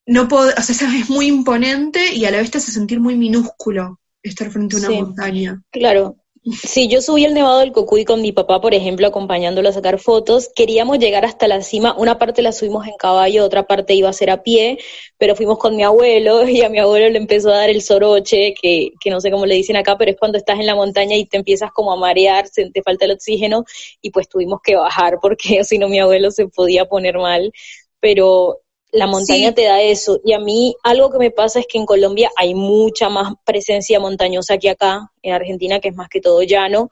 No 0.06 0.28
puedo, 0.28 0.50
o 0.50 0.62
sea, 0.62 0.90
es 1.00 1.10
muy 1.10 1.28
imponente 1.28 2.14
y 2.14 2.26
a 2.26 2.32
la 2.32 2.38
vez 2.38 2.52
te 2.52 2.58
hace 2.58 2.72
sentir 2.72 3.00
muy 3.00 3.16
minúsculo 3.16 4.00
estar 4.22 4.50
frente 4.50 4.76
a 4.76 4.80
una 4.80 4.90
montaña. 4.90 5.62
Claro, 5.70 6.18
Sí, 6.46 6.90
yo 6.90 7.02
subí 7.02 7.24
el 7.24 7.34
Nevado 7.34 7.60
del 7.60 7.72
Cocuy 7.72 8.04
con 8.04 8.22
mi 8.22 8.34
papá, 8.34 8.60
por 8.60 8.74
ejemplo, 8.74 9.08
acompañándolo 9.08 9.70
a 9.70 9.72
sacar 9.72 9.98
fotos. 9.98 10.50
Queríamos 10.54 11.00
llegar 11.00 11.24
hasta 11.24 11.48
la 11.48 11.62
cima. 11.62 11.96
Una 11.98 12.18
parte 12.20 12.42
la 12.42 12.52
subimos 12.52 12.86
en 12.86 12.96
caballo, 12.98 13.46
otra 13.46 13.66
parte 13.66 13.94
iba 13.94 14.10
a 14.10 14.14
ser 14.14 14.30
a 14.30 14.44
pie, 14.44 14.78
pero 15.18 15.38
fuimos 15.38 15.58
con 15.58 15.78
mi 15.78 15.84
abuelo 15.84 16.46
y 16.50 16.62
a 16.62 16.68
mi 16.70 16.80
abuelo 16.80 17.10
le 17.10 17.18
empezó 17.18 17.50
a 17.50 17.58
dar 17.60 17.70
el 17.70 17.82
soroche, 17.82 18.54
que, 18.62 18.92
que 19.00 19.10
no 19.10 19.22
sé 19.22 19.32
cómo 19.32 19.46
le 19.46 19.56
dicen 19.56 19.78
acá, 19.78 19.98
pero 19.98 20.12
es 20.12 20.18
cuando 20.20 20.38
estás 20.38 20.60
en 20.60 20.66
la 20.66 20.76
montaña 20.76 21.16
y 21.16 21.26
te 21.26 21.38
empiezas 21.38 21.72
como 21.72 21.94
a 21.94 21.96
marear, 21.96 22.50
te 22.50 22.84
falta 22.84 23.06
el 23.06 23.12
oxígeno 23.12 23.64
y 24.02 24.12
pues 24.12 24.28
tuvimos 24.28 24.60
que 24.62 24.76
bajar 24.76 25.20
porque 25.22 25.64
si 25.64 25.78
no 25.78 25.88
mi 25.88 26.00
abuelo 26.00 26.30
se 26.32 26.48
podía 26.50 26.86
poner 26.86 27.18
mal. 27.20 27.54
Pero 28.02 28.63
la 28.94 29.08
montaña 29.08 29.54
te 29.54 29.66
da 29.66 29.82
eso. 29.82 30.22
Y 30.24 30.34
a 30.34 30.40
mí 30.40 30.76
algo 30.84 31.12
que 31.12 31.18
me 31.18 31.32
pasa 31.32 31.60
es 31.60 31.68
que 31.68 31.78
en 31.78 31.86
Colombia 31.86 32.32
hay 32.38 32.54
mucha 32.54 33.10
más 33.10 33.34
presencia 33.44 34.00
montañosa 34.00 34.58
que 34.58 34.70
acá, 34.70 35.12
en 35.22 35.34
Argentina, 35.34 35.80
que 35.80 35.90
es 35.90 35.96
más 35.96 36.10
que 36.10 36.22
todo 36.22 36.44
llano. 36.44 36.92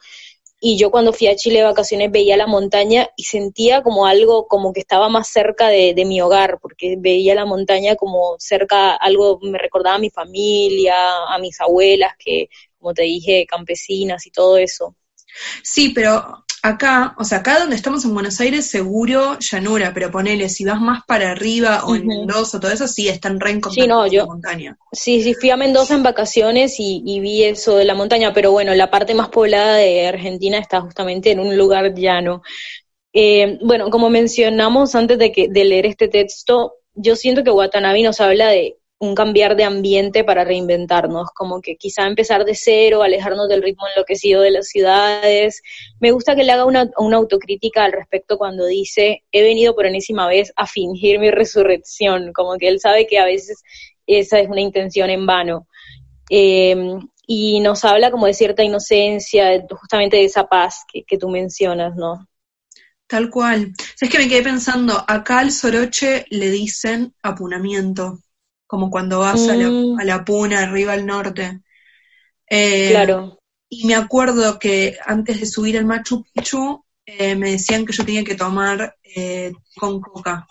Y 0.60 0.78
yo 0.78 0.92
cuando 0.92 1.14
fui 1.14 1.28
a 1.28 1.36
Chile 1.36 1.60
de 1.60 1.66
vacaciones 1.66 2.12
veía 2.12 2.38
la 2.38 2.48
montaña 2.48 3.10
y 3.16 3.24
sentía 3.24 3.82
como 3.82 4.06
algo, 4.06 4.48
como 4.48 4.74
que 4.74 4.80
estaba 4.80 5.10
más 5.10 5.28
cerca 5.28 5.70
de, 5.70 5.94
de 5.94 6.06
mi 6.06 6.22
hogar, 6.22 6.60
porque 6.60 6.96
veía 6.98 7.36
la 7.36 7.46
montaña 7.46 7.96
como 7.96 8.36
cerca, 8.40 8.96
algo 8.96 9.40
me 9.42 9.58
recordaba 9.58 9.96
a 9.96 10.00
mi 10.00 10.10
familia, 10.10 10.96
a 11.28 11.38
mis 11.40 11.60
abuelas, 11.62 12.14
que 12.18 12.50
como 12.80 12.94
te 12.94 13.04
dije, 13.04 13.46
campesinas 13.48 14.26
y 14.26 14.32
todo 14.32 14.58
eso. 14.58 14.96
Sí, 15.64 15.90
pero 15.90 16.46
acá, 16.64 17.16
o 17.18 17.24
sea, 17.24 17.40
acá 17.40 17.60
donde 17.60 17.76
estamos 17.76 18.06
en 18.06 18.14
Buenos 18.14 18.40
Aires, 18.40 18.68
seguro 18.68 19.38
llanura, 19.40 19.92
pero 19.94 20.12
ponele, 20.12 20.50
si 20.50 20.64
vas 20.64 20.80
más 20.80 21.04
para 21.06 21.32
arriba 21.32 21.84
o 21.86 21.96
en 21.96 22.06
Mendoza, 22.06 22.60
todo 22.60 22.72
eso, 22.72 22.88
sí 22.88 23.08
están 23.08 23.40
re 23.40 23.52
en 23.52 23.62
sí, 23.72 23.88
no, 23.88 24.06
yo, 24.08 24.28
montaña. 24.28 24.78
Sí, 24.92 25.24
sí, 25.24 25.34
fui 25.34 25.50
a 25.50 25.58
Mendoza 25.58 25.96
en 25.96 26.04
vacaciones 26.04 26.76
y, 26.80 27.20
vi 27.20 27.44
eso 27.44 27.78
de 27.78 27.86
la 27.86 27.96
montaña, 27.96 28.34
pero 28.34 28.52
bueno, 28.52 28.74
la 28.76 28.90
parte 28.90 29.14
más 29.14 29.30
poblada 29.30 29.76
de 29.76 30.08
Argentina 30.08 30.58
está 30.58 30.82
justamente 30.82 31.32
en 31.32 31.40
un 31.40 31.58
lugar 31.58 31.94
llano. 31.94 32.42
Eh, 33.14 33.58
bueno, 33.62 33.90
como 33.90 34.10
mencionamos 34.10 34.96
antes 34.96 35.18
de, 35.18 35.32
que, 35.32 35.48
de 35.50 35.66
leer 35.66 35.86
este 35.86 36.08
texto, 36.08 36.76
yo 36.94 37.16
siento 37.16 37.44
que 37.44 37.52
Watanabe 37.52 38.04
nos 38.04 38.20
habla 38.20 38.50
de 38.50 38.78
un 39.02 39.16
cambiar 39.16 39.56
de 39.56 39.64
ambiente 39.64 40.24
para 40.24 40.44
reinventarnos, 40.44 41.30
como 41.34 41.60
que 41.60 41.76
quizá 41.76 42.06
empezar 42.06 42.46
de 42.46 42.54
cero, 42.54 43.02
alejarnos 43.02 43.50
del 43.50 43.64
ritmo 43.64 43.88
enloquecido 43.88 44.44
de 44.44 44.52
las 44.52 44.68
ciudades. 44.68 45.64
Me 46.00 46.12
gusta 46.12 46.36
que 46.36 46.44
le 46.44 46.52
haga 46.52 46.66
una, 46.66 46.88
autocrítica 47.16 47.84
al 47.84 47.94
respecto 47.94 48.38
cuando 48.38 48.68
dice, 48.68 49.24
he 49.32 49.42
venido 49.42 49.74
por 49.74 49.88
enésima 49.88 50.28
vez 50.28 50.54
a 50.56 50.68
fingir 50.68 51.18
mi 51.18 51.32
resurrección, 51.32 52.32
como 52.32 52.60
que 52.60 52.68
él 52.68 52.80
sabe 52.80 53.08
que 53.08 53.18
a 53.18 53.26
veces 53.26 53.64
esa 54.06 54.40
es 54.40 54.48
una 54.48 54.62
intención 54.62 55.10
en 55.10 55.26
vano. 55.26 55.68
Eh, 56.30 56.76
y 57.26 57.60
nos 57.60 57.84
habla 57.84 58.12
como 58.12 58.28
de 58.28 58.36
cierta 58.36 58.64
inocencia, 58.64 59.66
justamente 59.68 60.18
de 60.18 60.26
esa 60.26 60.46
paz 60.46 60.86
que, 60.94 61.02
que 61.06 61.18
tú 61.18 61.28
mencionas, 61.28 61.96
¿no? 61.96 62.28
Tal 63.08 63.32
cual. 63.32 63.74
es 64.00 64.10
que 64.12 64.20
me 64.20 64.30
quedé 64.30 64.44
pensando, 64.44 65.04
acá 65.08 65.40
al 65.40 65.52
soroche 65.52 66.26
le 66.30 66.52
dicen 66.52 67.16
apunamiento 67.24 68.20
como 68.72 68.90
cuando 68.90 69.20
vas 69.20 69.50
a, 69.50 69.56
la, 69.58 69.70
mm. 69.70 70.00
a, 70.00 70.06
la, 70.06 70.24
Puna, 70.24 70.62
arriba 70.62 70.94
al 70.94 71.06
norte. 71.06 71.60
Eh, 72.50 72.92
claro. 72.92 73.38
Y 73.68 73.86
me 73.86 73.96
acuerdo 73.96 74.58
que 74.60 74.98
antes 75.06 75.42
de 75.42 75.46
subir 75.46 75.76
el 75.76 75.84
Machu 75.84 76.24
Picchu, 76.32 76.82
eh, 77.06 77.36
me 77.36 77.52
decían 77.52 77.86
que 77.86 77.92
yo 77.92 78.06
tenía 78.06 78.24
que 78.24 78.36
tomar 78.36 78.96
eh, 79.04 79.52
con 79.76 80.00
coca 80.00 80.48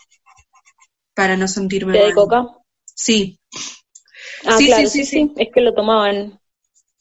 para 1.15 1.35
no 1.35 1.49
sentirme 1.49 1.99
¿De 1.99 2.13
coca? 2.13 2.47
Sí. 2.85 3.41
Ah, 4.45 4.59
sí, 4.59 4.67
claro, 4.67 4.87
sí, 4.91 5.07
sí, 5.07 5.33
es 5.35 5.49
que 5.51 5.63
lo 5.63 5.73
tomaban. 5.73 6.39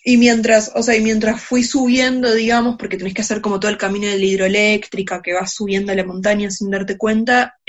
Y 0.02 0.16
mientras, 0.16 0.72
o 0.74 0.82
sea, 0.82 0.96
y 0.96 1.02
mientras 1.02 1.42
fui 1.42 1.66
subiendo, 1.66 2.34
digamos, 2.34 2.78
porque 2.80 2.96
tenés 2.96 3.14
que 3.14 3.24
hacer 3.24 3.42
como 3.42 3.60
todo 3.60 3.72
el 3.72 3.78
camino 3.78 4.08
de 4.08 4.18
la 4.18 4.26
hidroeléctrica, 4.26 5.22
que 5.22 5.34
vas 5.34 5.54
subiendo 5.54 5.92
a 5.92 5.96
la 5.96 6.06
montaña 6.06 6.50
sin 6.50 6.70
darte 6.70 6.98
cuenta, 6.98 7.60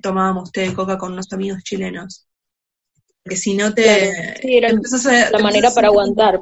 tomábamos 0.00 0.50
té 0.50 0.62
de 0.62 0.72
coca 0.72 0.96
con 0.96 1.12
unos 1.12 1.30
amigos 1.34 1.62
chilenos 1.62 2.26
porque 3.26 3.36
si 3.36 3.54
no 3.54 3.74
te... 3.74 4.38
sí, 4.40 4.56
era 4.56 4.70
la 4.70 5.38
manera 5.40 5.72
para 5.72 5.88
aguantar. 5.88 6.38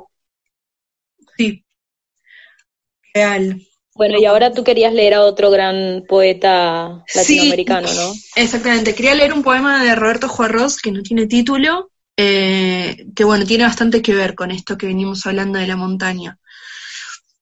Sí, 1.34 1.64
real. 3.14 3.66
Bueno, 3.94 4.18
y 4.20 4.26
ahora 4.26 4.52
tú 4.52 4.64
querías 4.64 4.92
leer 4.92 5.14
a 5.14 5.22
otro 5.22 5.50
gran 5.50 6.04
poeta 6.06 7.02
latinoamericano, 7.14 7.90
¿no? 7.94 8.12
Exactamente, 8.36 8.94
quería 8.94 9.14
leer 9.14 9.32
un 9.32 9.42
poema 9.42 9.82
de 9.82 9.94
Roberto 9.94 10.28
Juarros 10.28 10.76
que 10.76 10.92
no 10.92 11.02
tiene 11.02 11.26
título, 11.26 11.90
eh, 12.18 13.06
que 13.16 13.24
bueno, 13.24 13.46
tiene 13.46 13.64
bastante 13.64 14.02
que 14.02 14.14
ver 14.14 14.34
con 14.34 14.50
esto 14.50 14.76
que 14.76 14.86
venimos 14.86 15.24
hablando 15.24 15.58
de 15.58 15.66
la 15.66 15.76
montaña. 15.76 16.38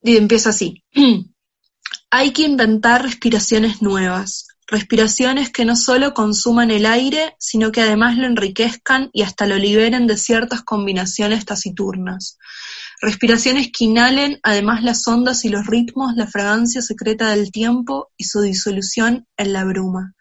Y 0.04 0.18
empieza 0.18 0.50
así. 0.50 0.84
Hay 2.11 2.30
que 2.30 2.42
inventar 2.42 3.02
respiraciones 3.02 3.82
nuevas, 3.82 4.46
respiraciones 4.66 5.50
que 5.50 5.64
no 5.64 5.76
solo 5.76 6.14
consuman 6.14 6.71
el 6.71 6.87
aire, 6.87 7.35
sino 7.38 7.73
que 7.73 7.81
además 7.81 8.16
lo 8.16 8.26
enriquezcan 8.26 9.11
y 9.12 9.23
hasta 9.23 9.47
lo 9.47 9.57
liberen 9.57 10.07
de 10.07 10.16
ciertas 10.16 10.62
combinaciones 10.62 11.45
taciturnas. 11.45 12.38
Respiraciones 13.00 13.71
que 13.76 13.85
inhalen 13.85 14.38
además 14.42 14.83
las 14.83 15.07
ondas 15.09 15.45
y 15.45 15.49
los 15.49 15.66
ritmos, 15.66 16.14
la 16.16 16.26
fragancia 16.26 16.83
secreta 16.83 17.31
del 17.31 17.50
tiempo 17.50 18.11
y 18.16 18.25
su 18.25 18.40
disolución 18.40 19.26
en 19.37 19.52
la 19.52 19.64
bruma. 19.64 20.14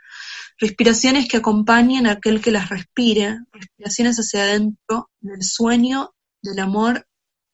Respiraciones 0.58 1.28
que 1.28 1.38
acompañen 1.38 2.08
a 2.08 2.14
aquel 2.14 2.42
que 2.42 2.52
las 2.52 2.70
respire, 2.70 3.40
respiraciones 3.52 4.18
hacia 4.18 4.44
adentro 4.44 5.10
del 5.20 5.44
sueño, 5.44 6.14
del 6.42 6.60
amor 6.60 7.08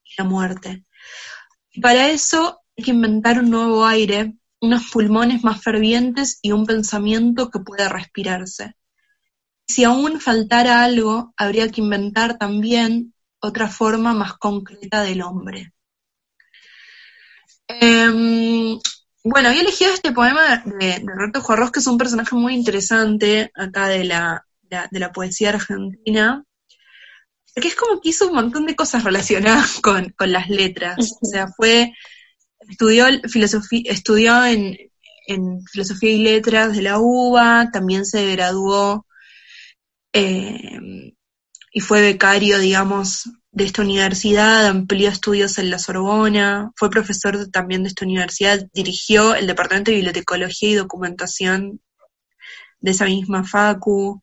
y 0.04 0.10
la 0.18 0.24
muerte. 0.24 0.86
Y 1.72 1.82
para 1.82 2.10
eso 2.10 2.62
hay 2.78 2.84
que 2.84 2.92
inventar 2.92 3.40
un 3.40 3.50
nuevo 3.50 3.86
aire 3.86 4.34
unos 4.60 4.90
pulmones 4.92 5.44
más 5.44 5.62
fervientes 5.62 6.40
y 6.42 6.52
un 6.52 6.66
pensamiento 6.66 7.50
que 7.50 7.60
pueda 7.60 7.90
respirarse. 7.90 8.76
Si 9.68 9.84
aún 9.84 10.20
faltara 10.20 10.84
algo, 10.84 11.34
habría 11.38 11.70
que 11.70 11.82
inventar 11.82 12.38
también 12.38 13.14
otra 13.40 13.68
forma 13.68 14.14
más 14.14 14.38
concreta 14.38 15.04
del 15.04 15.22
hombre. 15.22 15.74
Em, 17.68 18.80
bueno, 19.24 19.50
había 19.50 19.62
elegido 19.62 19.94
este 19.94 20.14
poema 20.14 20.64
de, 20.66 21.04
Roberto 21.06 21.42
Juarros, 21.42 21.72
que 21.72 21.80
es 21.80 21.88
un 21.88 21.98
personaje 21.98 22.36
muy 22.36 22.56
interesante 22.56 23.52
acá 23.54 23.88
de 23.90 24.06
la, 24.06 24.46
de 24.62 25.00
la 25.00 25.12
poesía 25.12 25.50
argentina, 25.50 26.44
porque 27.54 27.70
es 27.70 27.76
como 27.76 28.00
que 28.00 28.10
hizo 28.10 28.28
un 28.28 28.36
montón 28.36 28.66
de 28.68 28.76
cosas 28.76 29.04
relacionadas 29.04 29.80
con, 29.82 30.14
con 30.18 30.32
las 30.32 30.50
letras. 30.50 31.18
O 31.22 31.26
sea, 31.26 31.48
fue 31.50 31.94
Estudió, 32.70 33.06
filosofía, 33.30 33.84
estudió 33.86 34.46
en, 34.46 34.78
Filosofía 35.70 36.12
y 36.12 36.20
Letras 36.20 36.74
de 36.74 36.82
la 36.82 37.00
UBA, 37.00 37.70
también 37.74 38.06
se 38.06 38.32
graduó 38.32 39.06
eh, 40.14 40.80
y 41.74 41.80
fue 41.82 42.02
becario, 42.02 42.60
digamos, 42.60 43.30
de 43.52 43.66
esta 43.66 43.82
universidad, 43.82 44.68
amplió 44.68 45.10
estudios 45.10 45.58
en 45.58 45.70
la 45.70 45.80
Sorbona, 45.80 46.72
fue 46.76 46.90
profesor 46.90 47.50
también 47.50 47.84
de 47.84 47.90
esta 47.90 48.06
universidad, 48.06 48.66
dirigió 48.74 49.36
el 49.36 49.48
Departamento 49.48 49.92
de 49.92 49.96
Bibliotecología 49.98 50.70
y 50.70 50.76
Documentación 50.76 51.82
de 52.80 52.92
esa 52.92 53.06
misma 53.06 53.44
facu, 53.44 54.22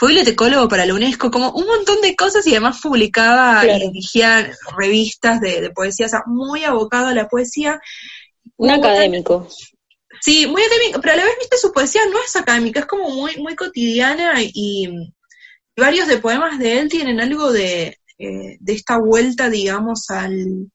fue 0.00 0.08
bibliotecólogo 0.08 0.66
para 0.66 0.86
la 0.86 0.94
UNESCO, 0.94 1.30
como 1.30 1.50
un 1.50 1.66
montón 1.66 2.00
de 2.00 2.16
cosas 2.16 2.46
y 2.46 2.52
además 2.52 2.80
publicaba 2.82 3.66
y 3.66 3.80
dirigía 3.80 4.50
revistas 4.74 5.42
de, 5.42 5.70
poesía, 5.74 6.06
o 6.06 6.08
sea, 6.08 6.22
muy 6.24 6.64
abocado 6.64 7.08
a 7.08 7.14
la 7.14 7.28
poesía. 7.28 7.78
Un 8.56 8.70
académico. 8.70 9.46
Sí, 10.22 10.46
muy 10.46 10.62
académico, 10.62 11.02
pero 11.02 11.12
a 11.12 11.16
la 11.16 11.24
vez, 11.24 11.34
viste, 11.38 11.58
su 11.58 11.70
poesía 11.70 12.00
no 12.10 12.16
es 12.24 12.34
académica, 12.34 12.80
es 12.80 12.86
como 12.86 13.10
muy, 13.10 13.36
muy 13.36 13.54
cotidiana 13.54 14.36
y, 14.42 14.88
varios 15.76 16.08
de 16.08 16.16
poemas 16.16 16.58
de 16.58 16.78
él 16.78 16.88
tienen 16.88 17.20
algo 17.20 17.52
de, 17.52 17.98
eh, 18.16 18.56
de 18.58 18.72
esta 18.72 18.96
vuelta, 18.96 19.50
digamos, 19.50 20.08
al... 20.08 20.70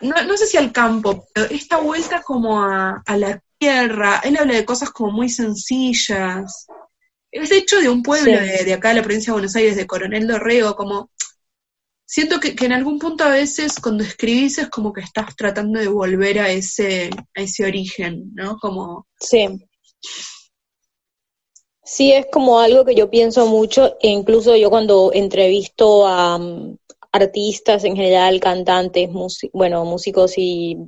no, 0.00 0.22
no, 0.26 0.36
sé 0.38 0.46
si 0.46 0.56
al 0.56 0.72
campo, 0.72 1.28
pero 1.34 1.48
esta 1.50 1.76
vuelta 1.76 2.22
como 2.22 2.62
a, 2.62 3.02
a 3.04 3.16
la 3.18 3.42
tierra, 3.58 4.20
él 4.24 4.36
habla 4.36 4.54
de 4.54 4.64
cosas 4.64 4.90
como 4.90 5.12
muy 5.12 5.28
sencillas. 5.28 6.66
Es 7.30 7.50
hecho 7.50 7.80
de 7.80 7.88
un 7.88 8.02
pueblo 8.02 8.32
de, 8.32 8.72
acá 8.72 8.90
de 8.90 8.96
la 8.96 9.02
provincia 9.02 9.30
de 9.30 9.34
Buenos 9.34 9.56
Aires, 9.56 9.76
de 9.76 9.86
Coronel 9.86 10.26
Dorrego, 10.26 10.74
como 10.74 11.10
siento 12.06 12.40
que, 12.40 12.54
en 12.64 12.72
algún 12.72 12.98
punto 12.98 13.24
a 13.24 13.30
veces 13.30 13.80
cuando 13.80 14.04
escribís 14.04 14.58
es 14.58 14.68
como 14.70 14.92
que 14.92 15.00
estás 15.00 15.34
tratando 15.36 15.80
de 15.80 15.88
volver 15.88 16.38
a 16.38 16.50
ese, 16.50 17.10
a 17.34 17.40
ese 17.42 17.64
origen, 17.64 18.32
¿no? 18.34 18.56
Como... 18.58 19.06
Sí. 19.20 19.46
Sí, 21.82 22.12
es 22.12 22.26
como 22.32 22.58
algo 22.58 22.84
que 22.84 22.96
yo 22.96 23.10
pienso 23.10 23.46
mucho, 23.46 23.96
e 24.00 24.08
incluso 24.08 24.56
yo 24.56 24.70
cuando 24.70 25.12
entrevisto 25.12 26.06
a 26.06 26.36
mm, 26.36 26.78
artistas 27.12 27.84
en 27.84 27.96
general, 27.96 28.40
cantantes, 28.40 29.08
bueno, 29.52 29.84
músicos 29.84 30.34
y 30.36 30.78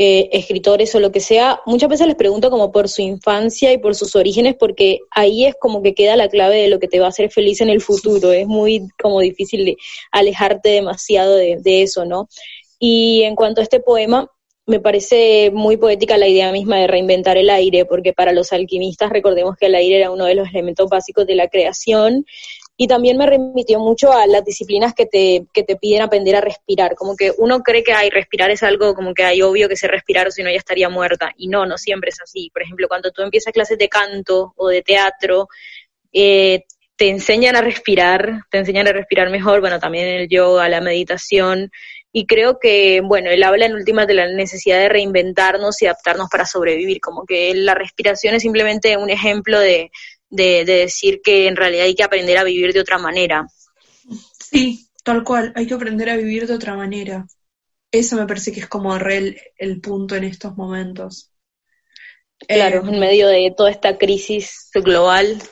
eh, 0.00 0.28
escritores 0.30 0.94
o 0.94 1.00
lo 1.00 1.10
que 1.10 1.18
sea, 1.18 1.60
muchas 1.66 1.88
veces 1.88 2.06
les 2.06 2.14
pregunto 2.14 2.50
como 2.50 2.70
por 2.70 2.88
su 2.88 3.02
infancia 3.02 3.72
y 3.72 3.78
por 3.78 3.96
sus 3.96 4.14
orígenes, 4.14 4.54
porque 4.54 5.00
ahí 5.10 5.44
es 5.44 5.56
como 5.60 5.82
que 5.82 5.92
queda 5.92 6.14
la 6.14 6.28
clave 6.28 6.62
de 6.62 6.68
lo 6.68 6.78
que 6.78 6.86
te 6.86 7.00
va 7.00 7.06
a 7.06 7.08
hacer 7.08 7.32
feliz 7.32 7.60
en 7.62 7.68
el 7.68 7.80
futuro. 7.80 8.30
Es 8.30 8.46
muy 8.46 8.86
como 9.02 9.18
difícil 9.18 9.64
de 9.64 9.76
alejarte 10.12 10.68
demasiado 10.68 11.34
de, 11.34 11.56
de 11.60 11.82
eso, 11.82 12.04
¿no? 12.04 12.28
Y 12.78 13.22
en 13.24 13.34
cuanto 13.34 13.60
a 13.60 13.64
este 13.64 13.80
poema, 13.80 14.30
me 14.66 14.78
parece 14.78 15.50
muy 15.52 15.76
poética 15.76 16.16
la 16.16 16.28
idea 16.28 16.52
misma 16.52 16.76
de 16.76 16.86
reinventar 16.86 17.36
el 17.36 17.50
aire, 17.50 17.84
porque 17.84 18.12
para 18.12 18.32
los 18.32 18.52
alquimistas 18.52 19.10
recordemos 19.10 19.56
que 19.56 19.66
el 19.66 19.74
aire 19.74 19.96
era 19.96 20.12
uno 20.12 20.26
de 20.26 20.36
los 20.36 20.48
elementos 20.50 20.88
básicos 20.88 21.26
de 21.26 21.34
la 21.34 21.48
creación 21.48 22.24
y 22.80 22.86
también 22.86 23.16
me 23.18 23.26
remitió 23.26 23.80
mucho 23.80 24.12
a 24.12 24.24
las 24.28 24.44
disciplinas 24.44 24.94
que 24.94 25.04
te, 25.04 25.46
que 25.52 25.64
te 25.64 25.74
piden 25.74 26.00
aprender 26.00 26.36
a 26.36 26.40
respirar. 26.40 26.94
Como 26.94 27.16
que 27.16 27.32
uno 27.36 27.58
cree 27.58 27.82
que 27.82 27.92
hay 27.92 28.08
respirar 28.08 28.52
es 28.52 28.62
algo 28.62 28.94
como 28.94 29.14
que 29.14 29.24
hay 29.24 29.42
obvio 29.42 29.68
que 29.68 29.76
se 29.76 29.88
respirar 29.88 30.28
o 30.28 30.30
si 30.30 30.44
no 30.44 30.50
ya 30.50 30.58
estaría 30.58 30.88
muerta. 30.88 31.32
Y 31.36 31.48
no, 31.48 31.66
no 31.66 31.76
siempre 31.76 32.10
es 32.10 32.20
así. 32.22 32.50
Por 32.52 32.62
ejemplo, 32.62 32.86
cuando 32.86 33.10
tú 33.10 33.22
empiezas 33.22 33.52
clases 33.52 33.78
de 33.78 33.88
canto 33.88 34.54
o 34.54 34.68
de 34.68 34.82
teatro, 34.82 35.48
eh, 36.12 36.66
te 36.94 37.08
enseñan 37.08 37.56
a 37.56 37.62
respirar, 37.62 38.42
te 38.48 38.58
enseñan 38.58 38.86
a 38.86 38.92
respirar 38.92 39.28
mejor, 39.28 39.60
bueno, 39.60 39.80
también 39.80 40.06
el 40.06 40.28
yoga, 40.28 40.68
la 40.68 40.80
meditación, 40.80 41.72
y 42.12 42.26
creo 42.26 42.60
que, 42.60 43.00
bueno, 43.04 43.30
él 43.30 43.42
habla 43.42 43.66
en 43.66 43.74
últimas 43.74 44.06
de 44.06 44.14
la 44.14 44.28
necesidad 44.28 44.78
de 44.78 44.88
reinventarnos 44.88 45.82
y 45.82 45.86
adaptarnos 45.86 46.28
para 46.30 46.46
sobrevivir, 46.46 47.00
como 47.00 47.24
que 47.26 47.54
la 47.54 47.74
respiración 47.74 48.34
es 48.34 48.42
simplemente 48.42 48.96
un 48.96 49.10
ejemplo 49.10 49.60
de, 49.60 49.90
de, 50.30 50.64
decir 50.64 51.20
que 51.22 51.48
en 51.48 51.56
realidad 51.56 51.84
hay 51.84 51.94
que 51.94 52.04
aprender 52.04 52.38
a 52.38 52.44
vivir 52.44 52.72
de 52.72 52.80
otra 52.80 52.98
manera. 52.98 53.46
Sí, 54.38 54.88
tal 55.04 55.24
cual, 55.24 55.52
hay 55.56 55.66
que 55.66 55.74
aprender 55.74 56.10
a 56.10 56.16
vivir 56.16 56.46
de 56.46 56.54
otra 56.54 56.74
manera. 56.74 57.26
Eso 57.90 58.16
me 58.16 58.26
parece 58.26 58.52
que 58.52 58.60
es 58.60 58.68
como 58.68 58.94
el, 58.96 59.40
el 59.56 59.80
punto 59.80 60.14
en 60.14 60.24
estos 60.24 60.56
momentos. 60.56 61.32
Claro, 62.46 62.84
eh, 62.84 62.90
en 62.92 63.00
medio 63.00 63.28
de 63.28 63.52
toda 63.56 63.70
esta 63.70 63.96
crisis 63.98 64.70
global, 64.74 65.42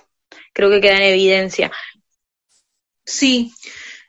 creo 0.52 0.70
que 0.70 0.80
queda 0.80 0.96
en 0.96 1.14
evidencia. 1.14 1.72
Sí, 3.04 3.52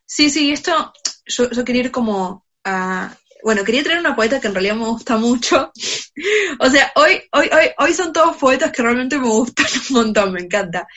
sí, 0.06 0.30
sí, 0.30 0.51
esto 0.51 0.93
yo, 1.27 1.49
yo 1.49 1.65
quería 1.65 1.84
ir 1.84 1.91
como 1.91 2.45
a, 2.63 3.15
bueno, 3.43 3.63
quería 3.63 3.84
traer 3.84 4.00
una 4.00 4.15
poeta 4.15 4.39
que 4.39 4.47
en 4.47 4.54
realidad 4.54 4.76
me 4.76 4.86
gusta 4.86 5.17
mucho. 5.17 5.71
o 6.60 6.69
sea, 6.69 6.91
hoy, 6.95 7.21
hoy, 7.32 7.50
hoy, 7.52 7.65
hoy 7.78 7.93
son 7.93 8.13
todos 8.13 8.38
poetas 8.38 8.71
que 8.71 8.82
realmente 8.82 9.17
me 9.17 9.28
gustan 9.28 9.65
un 9.89 9.95
montón, 9.95 10.34
me 10.34 10.41
encanta. 10.41 10.88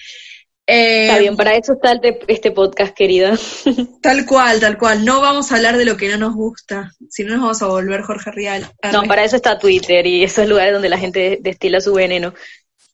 está 0.67 1.19
bien, 1.19 1.37
para 1.37 1.55
eso 1.55 1.75
está 1.75 2.01
este 2.29 2.51
podcast, 2.51 2.95
querida. 2.95 3.39
tal 4.03 4.27
cual, 4.27 4.61
tal 4.61 4.79
cual. 4.79 5.05
No 5.05 5.21
vamos 5.21 5.51
a 5.51 5.57
hablar 5.57 5.77
de 5.77 5.85
lo 5.85 5.97
que 5.97 6.09
no 6.09 6.17
nos 6.17 6.35
gusta, 6.35 6.93
si 7.09 7.25
no 7.25 7.35
nos 7.35 7.41
vamos 7.43 7.63
a 7.63 7.67
volver 7.67 8.03
Jorge 8.03 8.31
Rial. 8.31 8.67
No, 8.93 9.03
para 9.05 9.25
eso 9.25 9.37
está 9.37 9.59
Twitter 9.59 10.07
y 10.07 10.25
esos 10.25 10.49
lugares 10.49 10.73
donde 10.73 10.89
la 10.89 10.99
gente 10.99 11.39
destila 11.41 11.81
su 11.81 11.95
veneno. 11.95 12.35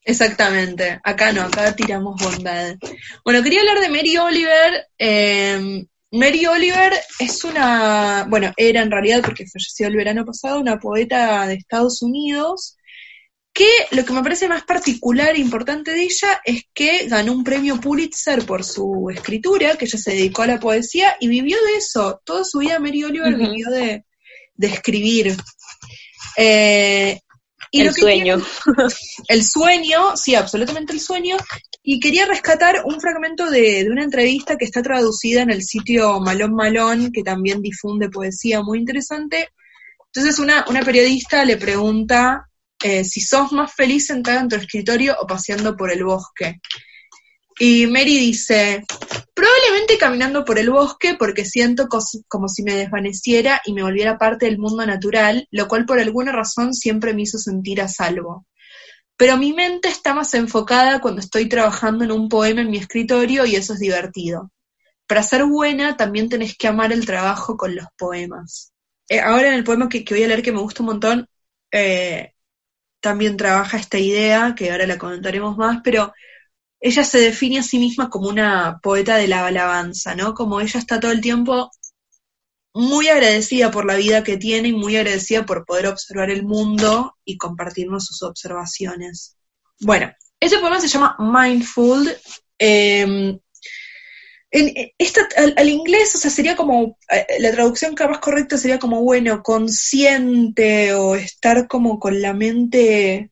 Exactamente, 0.05 1.01
acá 1.03 1.33
no, 1.33 1.43
acá 1.43 1.75
tiramos 1.75 2.23
bondad. 2.23 2.77
Bueno, 3.25 3.43
quería 3.43 3.61
hablar 3.61 3.81
de 3.81 3.89
Mary 3.89 4.17
Oliver. 4.17 4.87
Eh, 4.97 5.85
Mary 6.17 6.47
Oliver 6.47 6.93
es 7.19 7.45
una, 7.45 8.27
bueno, 8.29 8.53
era 8.57 8.83
en 8.83 8.91
realidad 8.91 9.23
porque 9.23 9.47
falleció 9.47 9.87
el 9.87 9.97
verano 9.97 10.25
pasado, 10.25 10.61
una 10.61 10.79
poeta 10.79 11.47
de 11.47 11.55
Estados 11.55 12.03
Unidos, 12.03 12.77
que 13.53 13.69
lo 13.93 14.05
que 14.05 14.13
me 14.13 14.23
parece 14.23 14.49
más 14.49 14.65
particular 14.65 15.35
e 15.35 15.41
importante 15.41 15.93
de 15.93 16.03
ella 16.03 16.41
es 16.45 16.65
que 16.75 17.07
ganó 17.07 17.33
un 17.33 17.45
premio 17.45 17.81
Pulitzer 17.81 18.45
por 18.45 18.65
su 18.65 19.11
escritura, 19.11 19.77
que 19.77 19.87
ella 19.87 19.99
se 19.99 20.13
dedicó 20.13 20.43
a 20.43 20.47
la 20.47 20.61
poesía 20.61 21.17
y 21.21 21.29
vivió 21.29 21.57
de 21.65 21.77
eso. 21.79 22.21
Toda 22.25 22.45
su 22.45 22.59
vida 22.59 22.79
Mary 22.79 23.05
Oliver 23.05 23.35
vivió 23.35 23.71
de, 23.71 24.05
escribir. 24.59 25.37
Eh, 26.37 27.19
el 27.81 27.95
sueño. 27.95 28.37
el 29.29 29.45
sueño, 29.45 30.17
sí, 30.17 30.35
absolutamente 30.35 30.93
el 30.93 31.01
sueño. 31.01 31.37
Y 31.83 32.01
quería 32.01 32.27
rescatar 32.27 32.83
un 32.85 33.01
fragmento 33.01 33.51
de, 33.51 33.87
una 33.91 34.05
entrevista 34.05 34.57
que 34.57 34.65
está 34.65 34.83
traducida 34.83 35.43
en 35.43 35.51
el 35.51 35.63
sitio 35.63 36.21
Malón 36.21 36.55
Malón, 36.55 37.13
que 37.13 37.23
también 37.23 37.63
difunde 37.63 38.09
poesía 38.09 38.63
muy 38.63 38.79
interesante. 38.79 39.49
Entonces 40.07 40.39
una, 40.39 40.65
una 40.69 40.83
periodista 40.83 41.45
le 41.45 41.57
pregunta 41.57 42.49
eh, 42.83 43.05
si 43.05 43.21
sos 43.21 43.53
más 43.53 43.73
feliz 43.73 44.07
sentada 44.07 44.41
en 44.41 44.49
tu 44.49 44.57
escritorio 44.57 45.17
o 45.21 45.27
paseando 45.27 45.77
por 45.77 45.91
el 45.91 46.05
bosque. 46.05 46.61
Y 47.59 47.87
Mary 47.87 48.19
dice, 48.19 48.85
probablemente 49.33 49.97
caminando 49.99 50.45
por 50.45 50.59
el 50.59 50.71
bosque 50.71 51.17
porque 51.19 51.45
siento 51.45 51.89
como 52.29 52.49
si 52.49 52.63
me 52.63 52.75
desvaneciera 52.75 53.63
y 53.65 53.73
me 53.73 53.83
volviera 53.83 54.19
parte 54.19 54.47
del 54.47 54.59
mundo 54.59 54.85
natural, 54.85 55.49
lo 55.51 55.67
cual 55.67 55.87
por 55.87 55.99
alguna 55.99 56.33
razón 56.33 56.75
siempre 56.75 57.15
me 57.15 57.23
hizo 57.23 57.39
sentir 57.39 57.81
a 57.81 57.89
salvo. 57.89 58.47
Pero 59.17 59.39
mi 59.39 59.55
mente 59.55 59.89
está 59.89 60.13
más 60.13 60.35
enfocada 60.35 61.01
cuando 61.01 61.21
estoy 61.21 61.49
trabajando 61.49 62.05
en 62.05 62.13
un 62.13 62.29
poema 62.29 62.61
en 62.61 62.71
mi 62.71 62.77
escritorio 62.77 63.47
y 63.47 63.57
eso 63.57 63.73
es 63.73 63.79
divertido. 63.79 64.51
Para 65.07 65.23
ser 65.23 65.45
buena 65.45 65.97
también 65.97 66.29
tenés 66.29 66.57
que 66.59 66.69
amar 66.69 66.93
el 66.93 67.07
trabajo 67.07 67.57
con 67.57 67.75
los 67.75 67.87
poemas. 67.97 68.73
Eh, 69.09 69.21
ahora 69.21 69.49
en 69.49 69.55
el 69.55 69.65
poema 69.65 69.89
que, 69.89 70.05
voy 70.11 70.25
a 70.25 70.29
leer 70.29 70.43
que 70.43 70.53
me 70.53 70.61
gusta 70.61 70.83
un 70.83 70.89
montón, 70.89 71.29
eh, 71.73 72.33
también 73.01 73.37
trabaja 73.37 73.79
esta 73.79 73.99
idea, 73.99 74.55
que 74.55 74.71
ahora 74.71 74.87
la 74.87 74.99
comentaremos 74.99 75.57
más, 75.57 75.79
pero 75.83 76.13
ella 76.81 77.05
se 77.05 77.19
define 77.19 77.59
a 77.59 77.63
sí 77.63 77.79
misma 77.79 78.11
como 78.11 78.29
una 78.29 78.81
poeta 78.83 79.17
de 79.17 79.29
la 79.29 79.47
alabanza, 79.47 80.15
¿no? 80.15 80.35
Como 80.35 80.61
ella 80.61 80.79
está 80.79 81.01
todo 81.01 81.13
el 81.13 81.21
tiempo 81.21 81.71
muy 82.75 83.09
agradecida 83.09 83.71
por 83.71 83.87
la 83.87 83.97
vida 83.97 84.23
que 84.23 84.37
tiene 84.37 84.69
y 84.69 84.75
muy 84.75 84.97
agradecida 84.97 85.47
por 85.47 85.65
poder 85.65 85.87
observar 85.87 86.31
el 86.31 86.43
mundo 86.43 87.17
y 87.25 87.39
compartirnos 87.39 88.05
sus 88.05 88.23
observaciones. 88.23 89.37
Bueno, 89.81 90.13
este 90.39 90.59
poema 90.59 90.79
se 90.79 90.89
llama 90.89 91.17
Mindful. 91.19 92.15
Em, 92.59 93.39
en, 94.51 94.93
al, 95.57 95.69
inglés, 95.69 96.15
o 96.15 96.19
sea, 96.19 96.31
sería 96.31 96.55
como, 96.55 96.99
eh, 97.11 97.27
la 97.41 97.53
traducción 97.53 97.95
más 97.99 98.19
correcta 98.19 98.59
sería 98.59 98.79
como, 98.79 99.03
bueno, 99.03 99.43
consciente 99.43 100.93
o 100.95 101.15
estar 101.17 101.67
como 101.69 101.99
con 101.99 102.21
la 102.21 102.35
mente 102.35 103.31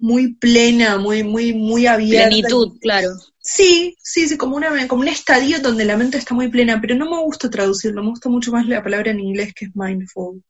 muy 0.00 0.34
plena, 0.34 0.98
muy, 0.98 1.22
muy, 1.22 1.52
muy 1.52 1.86
abierta. 1.86 2.28
Plenitud, 2.28 2.78
claro. 2.80 3.10
Sí, 3.38 3.96
sí, 4.02 4.28
sí, 4.28 4.36
como, 4.36 4.56
una, 4.56 4.86
como 4.88 5.02
un 5.02 5.08
estadio 5.08 5.60
donde 5.60 5.84
la 5.84 5.96
mente 5.96 6.18
está 6.18 6.34
muy 6.34 6.48
plena, 6.48 6.80
pero 6.80 6.94
no 6.94 7.08
me 7.08 7.20
gusta 7.22 7.50
traducirlo, 7.50 8.02
me 8.02 8.10
gusta 8.10 8.28
mucho 8.28 8.52
más 8.52 8.66
la 8.66 8.82
palabra 8.82 9.10
en 9.10 9.20
inglés 9.20 9.54
que 9.54 9.66
es 9.66 9.70
mindful. 9.74 10.42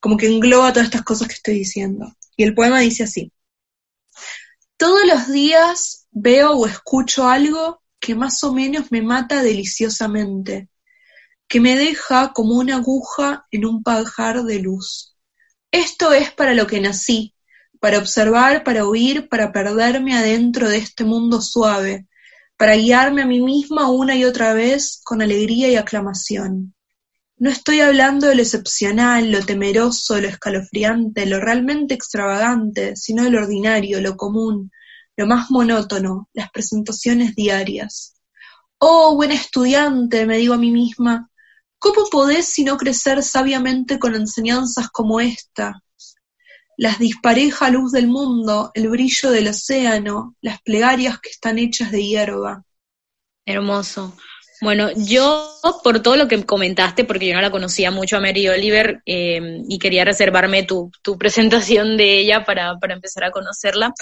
Como 0.00 0.16
que 0.16 0.26
engloba 0.26 0.72
todas 0.72 0.86
estas 0.86 1.02
cosas 1.02 1.28
que 1.28 1.34
estoy 1.34 1.54
diciendo. 1.54 2.16
Y 2.36 2.44
el 2.44 2.54
poema 2.54 2.80
dice 2.80 3.04
así. 3.04 3.32
Todos 4.76 5.06
los 5.06 5.30
días 5.30 6.06
veo 6.10 6.52
o 6.52 6.66
escucho 6.66 7.28
algo 7.28 7.82
que 8.00 8.14
más 8.14 8.42
o 8.42 8.52
menos 8.52 8.90
me 8.90 9.00
mata 9.00 9.42
deliciosamente, 9.42 10.68
que 11.46 11.60
me 11.60 11.76
deja 11.76 12.32
como 12.32 12.54
una 12.54 12.76
aguja 12.76 13.46
en 13.50 13.64
un 13.64 13.82
pajar 13.82 14.42
de 14.42 14.58
luz. 14.58 15.16
Esto 15.70 16.12
es 16.12 16.32
para 16.32 16.54
lo 16.54 16.66
que 16.66 16.80
nací, 16.80 17.31
para 17.82 17.98
observar, 17.98 18.62
para 18.62 18.86
oír, 18.86 19.28
para 19.28 19.50
perderme 19.50 20.14
adentro 20.14 20.68
de 20.68 20.76
este 20.76 21.02
mundo 21.02 21.40
suave, 21.40 22.06
para 22.56 22.76
guiarme 22.76 23.22
a 23.22 23.26
mí 23.26 23.40
misma 23.40 23.90
una 23.90 24.14
y 24.14 24.24
otra 24.24 24.54
vez 24.54 25.00
con 25.02 25.20
alegría 25.20 25.68
y 25.68 25.74
aclamación. 25.74 26.76
No 27.38 27.50
estoy 27.50 27.80
hablando 27.80 28.28
de 28.28 28.36
lo 28.36 28.42
excepcional, 28.42 29.32
lo 29.32 29.44
temeroso, 29.44 30.20
lo 30.20 30.28
escalofriante, 30.28 31.26
lo 31.26 31.40
realmente 31.40 31.94
extravagante, 31.94 32.94
sino 32.94 33.24
de 33.24 33.30
lo 33.30 33.40
ordinario, 33.40 34.00
lo 34.00 34.16
común, 34.16 34.70
lo 35.16 35.26
más 35.26 35.50
monótono, 35.50 36.28
las 36.34 36.52
presentaciones 36.52 37.34
diarias. 37.34 38.14
Oh, 38.78 39.16
buen 39.16 39.32
estudiante, 39.32 40.24
me 40.24 40.36
digo 40.36 40.54
a 40.54 40.58
mí 40.58 40.70
misma, 40.70 41.28
¿cómo 41.80 42.04
podés 42.12 42.46
sino 42.46 42.76
crecer 42.76 43.24
sabiamente 43.24 43.98
con 43.98 44.14
enseñanzas 44.14 44.88
como 44.88 45.18
esta? 45.18 45.82
Las 46.82 46.98
dispareja 46.98 47.70
luz 47.70 47.92
del 47.92 48.08
mundo, 48.08 48.72
el 48.74 48.88
brillo 48.88 49.30
del 49.30 49.46
océano, 49.46 50.34
las 50.40 50.60
plegarias 50.62 51.20
que 51.20 51.30
están 51.30 51.60
hechas 51.60 51.92
de 51.92 52.04
hierba. 52.04 52.64
Hermoso. 53.46 54.16
Bueno, 54.62 54.90
yo 54.94 55.58
por 55.82 56.02
todo 56.02 56.16
lo 56.16 56.28
que 56.28 56.46
comentaste, 56.46 57.02
porque 57.02 57.26
yo 57.26 57.34
no 57.34 57.40
la 57.40 57.50
conocía 57.50 57.90
mucho 57.90 58.16
a 58.16 58.20
Mary 58.20 58.48
Oliver 58.48 59.02
eh, 59.06 59.40
y 59.68 59.76
quería 59.80 60.04
reservarme 60.04 60.62
tu, 60.62 60.88
tu 61.02 61.18
presentación 61.18 61.96
de 61.96 62.20
ella 62.20 62.44
para, 62.44 62.78
para, 62.78 62.94
empezar 62.94 63.24
a 63.24 63.32
conocerla, 63.32 63.92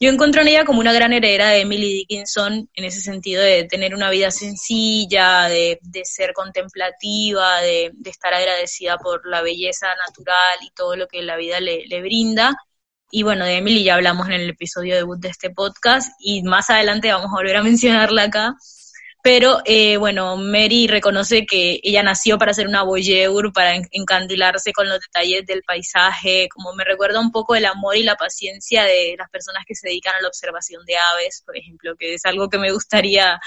yo 0.00 0.10
encuentro 0.10 0.42
en 0.42 0.48
ella 0.48 0.64
como 0.64 0.80
una 0.80 0.92
gran 0.92 1.12
heredera 1.12 1.50
de 1.50 1.60
Emily 1.60 1.92
Dickinson 1.92 2.68
en 2.74 2.84
ese 2.84 3.00
sentido 3.00 3.44
de 3.44 3.62
tener 3.70 3.94
una 3.94 4.10
vida 4.10 4.32
sencilla, 4.32 5.48
de, 5.48 5.78
de 5.82 6.04
ser 6.04 6.32
contemplativa, 6.32 7.60
de, 7.60 7.92
de, 7.94 8.10
estar 8.10 8.34
agradecida 8.34 8.98
por 8.98 9.24
la 9.24 9.40
belleza 9.40 9.86
natural 10.04 10.58
y 10.62 10.70
todo 10.74 10.96
lo 10.96 11.06
que 11.06 11.22
la 11.22 11.36
vida 11.36 11.60
le, 11.60 11.86
le 11.86 12.00
brinda. 12.00 12.56
Y 13.12 13.22
bueno, 13.22 13.44
de 13.44 13.58
Emily 13.58 13.84
ya 13.84 13.94
hablamos 13.94 14.26
en 14.26 14.34
el 14.34 14.50
episodio 14.50 14.96
debut 14.96 15.20
de 15.20 15.28
este 15.28 15.50
podcast 15.50 16.10
y 16.18 16.42
más 16.42 16.70
adelante 16.70 17.12
vamos 17.12 17.30
a 17.30 17.36
volver 17.36 17.56
a 17.56 17.62
mencionarla 17.62 18.24
acá 18.24 18.56
pero 19.30 19.60
eh, 19.66 19.98
bueno, 19.98 20.38
Mary 20.38 20.86
reconoce 20.86 21.44
que 21.44 21.80
ella 21.82 22.02
nació 22.02 22.38
para 22.38 22.54
ser 22.54 22.66
una 22.66 22.82
voyeur, 22.82 23.52
para 23.52 23.74
encandilarse 23.90 24.72
con 24.72 24.88
los 24.88 25.00
detalles 25.00 25.44
del 25.44 25.62
paisaje, 25.64 26.48
como 26.48 26.72
me 26.72 26.82
recuerda 26.82 27.20
un 27.20 27.30
poco 27.30 27.54
el 27.54 27.66
amor 27.66 27.98
y 27.98 28.04
la 28.04 28.16
paciencia 28.16 28.84
de 28.84 29.16
las 29.18 29.28
personas 29.28 29.64
que 29.66 29.74
se 29.74 29.88
dedican 29.88 30.14
a 30.14 30.22
la 30.22 30.28
observación 30.28 30.82
de 30.86 30.96
aves, 30.96 31.42
por 31.44 31.58
ejemplo, 31.58 31.94
que 31.98 32.14
es 32.14 32.24
algo 32.24 32.48
que 32.48 32.56
me 32.56 32.72
gustaría 32.72 33.38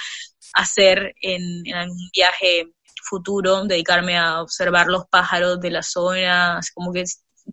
hacer 0.53 1.15
en, 1.19 1.65
en 1.65 1.73
algún 1.73 2.09
viaje 2.13 2.67
futuro, 3.03 3.63
dedicarme 3.65 4.19
a 4.19 4.43
observar 4.43 4.85
los 4.85 5.07
pájaros 5.07 5.59
de 5.61 5.71
la 5.71 5.81
zona, 5.81 6.59
como 6.75 6.93
que 6.93 7.05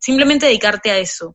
simplemente 0.03 0.45
dedicarte 0.45 0.91
a 0.91 0.99
eso. 0.99 1.35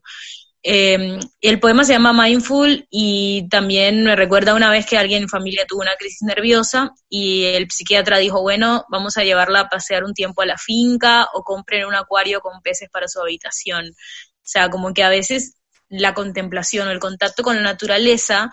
Eh, 0.66 1.20
el 1.42 1.60
poema 1.60 1.84
se 1.84 1.92
llama 1.92 2.14
Mindful 2.14 2.86
y 2.90 3.46
también 3.50 4.02
me 4.02 4.16
recuerda 4.16 4.54
una 4.54 4.70
vez 4.70 4.86
que 4.86 4.96
alguien 4.96 5.24
en 5.24 5.28
familia 5.28 5.66
tuvo 5.68 5.82
una 5.82 5.94
crisis 5.96 6.22
nerviosa 6.22 6.90
y 7.06 7.44
el 7.44 7.70
psiquiatra 7.70 8.16
dijo, 8.16 8.40
bueno, 8.40 8.86
vamos 8.88 9.18
a 9.18 9.24
llevarla 9.24 9.60
a 9.60 9.68
pasear 9.68 10.04
un 10.04 10.14
tiempo 10.14 10.40
a 10.40 10.46
la 10.46 10.56
finca 10.56 11.28
o 11.34 11.42
compren 11.42 11.84
un 11.84 11.94
acuario 11.94 12.40
con 12.40 12.62
peces 12.62 12.88
para 12.90 13.08
su 13.08 13.20
habitación. 13.20 13.88
O 13.88 14.46
sea, 14.46 14.70
como 14.70 14.94
que 14.94 15.02
a 15.02 15.10
veces 15.10 15.58
la 15.90 16.14
contemplación 16.14 16.88
o 16.88 16.92
el 16.92 16.98
contacto 16.98 17.42
con 17.42 17.56
la 17.56 17.62
naturaleza 17.62 18.50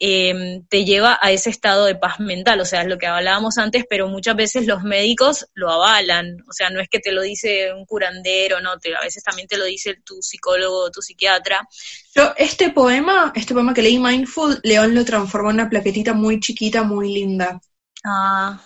eh, 0.00 0.62
te 0.68 0.84
lleva 0.84 1.18
a 1.20 1.30
ese 1.30 1.50
estado 1.50 1.84
de 1.86 1.94
paz 1.94 2.20
mental, 2.20 2.60
o 2.60 2.64
sea, 2.64 2.82
es 2.82 2.88
lo 2.88 2.98
que 2.98 3.06
hablábamos 3.06 3.58
antes, 3.58 3.84
pero 3.88 4.08
muchas 4.08 4.36
veces 4.36 4.66
los 4.66 4.82
médicos 4.82 5.46
lo 5.54 5.70
avalan, 5.70 6.36
o 6.48 6.52
sea, 6.52 6.70
no 6.70 6.80
es 6.80 6.88
que 6.88 6.98
te 6.98 7.12
lo 7.12 7.22
dice 7.22 7.72
un 7.72 7.86
curandero, 7.86 8.60
no, 8.60 8.78
te, 8.78 8.94
a 8.94 9.00
veces 9.00 9.22
también 9.22 9.48
te 9.48 9.56
lo 9.56 9.64
dice 9.64 10.00
tu 10.04 10.20
psicólogo, 10.20 10.90
tu 10.90 11.00
psiquiatra. 11.00 11.66
Yo, 12.14 12.32
este 12.36 12.70
poema, 12.70 13.32
este 13.34 13.54
poema 13.54 13.72
que 13.72 13.82
leí 13.82 13.98
Mindful, 13.98 14.60
León 14.62 14.94
lo 14.94 15.04
transformó 15.04 15.50
en 15.50 15.56
una 15.56 15.70
plaquetita 15.70 16.12
muy 16.12 16.40
chiquita, 16.40 16.82
muy 16.82 17.12
linda. 17.12 17.60
Ah, 18.04 18.60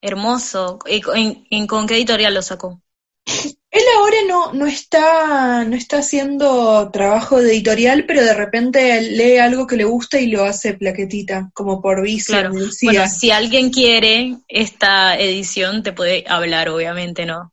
hermoso. 0.00 0.78
¿En, 0.86 1.66
con 1.66 1.86
qué 1.86 1.96
editorial 1.96 2.34
lo 2.34 2.42
sacó? 2.42 2.82
Él 3.74 3.82
ahora 3.98 4.16
no, 4.28 4.52
no, 4.52 4.66
está, 4.68 5.64
no 5.64 5.74
está 5.74 5.98
haciendo 5.98 6.92
trabajo 6.92 7.40
de 7.40 7.50
editorial, 7.50 8.04
pero 8.06 8.22
de 8.22 8.32
repente 8.32 9.00
lee 9.00 9.38
algo 9.38 9.66
que 9.66 9.76
le 9.76 9.82
gusta 9.82 10.20
y 10.20 10.28
lo 10.28 10.44
hace 10.44 10.74
plaquetita, 10.74 11.50
como 11.52 11.82
por 11.82 12.00
vicio. 12.00 12.34
Claro. 12.34 12.54
Bueno, 12.82 13.08
si 13.08 13.32
alguien 13.32 13.70
quiere 13.70 14.36
esta 14.46 15.18
edición, 15.18 15.82
te 15.82 15.92
puede 15.92 16.24
hablar, 16.28 16.68
obviamente, 16.68 17.26
¿no? 17.26 17.52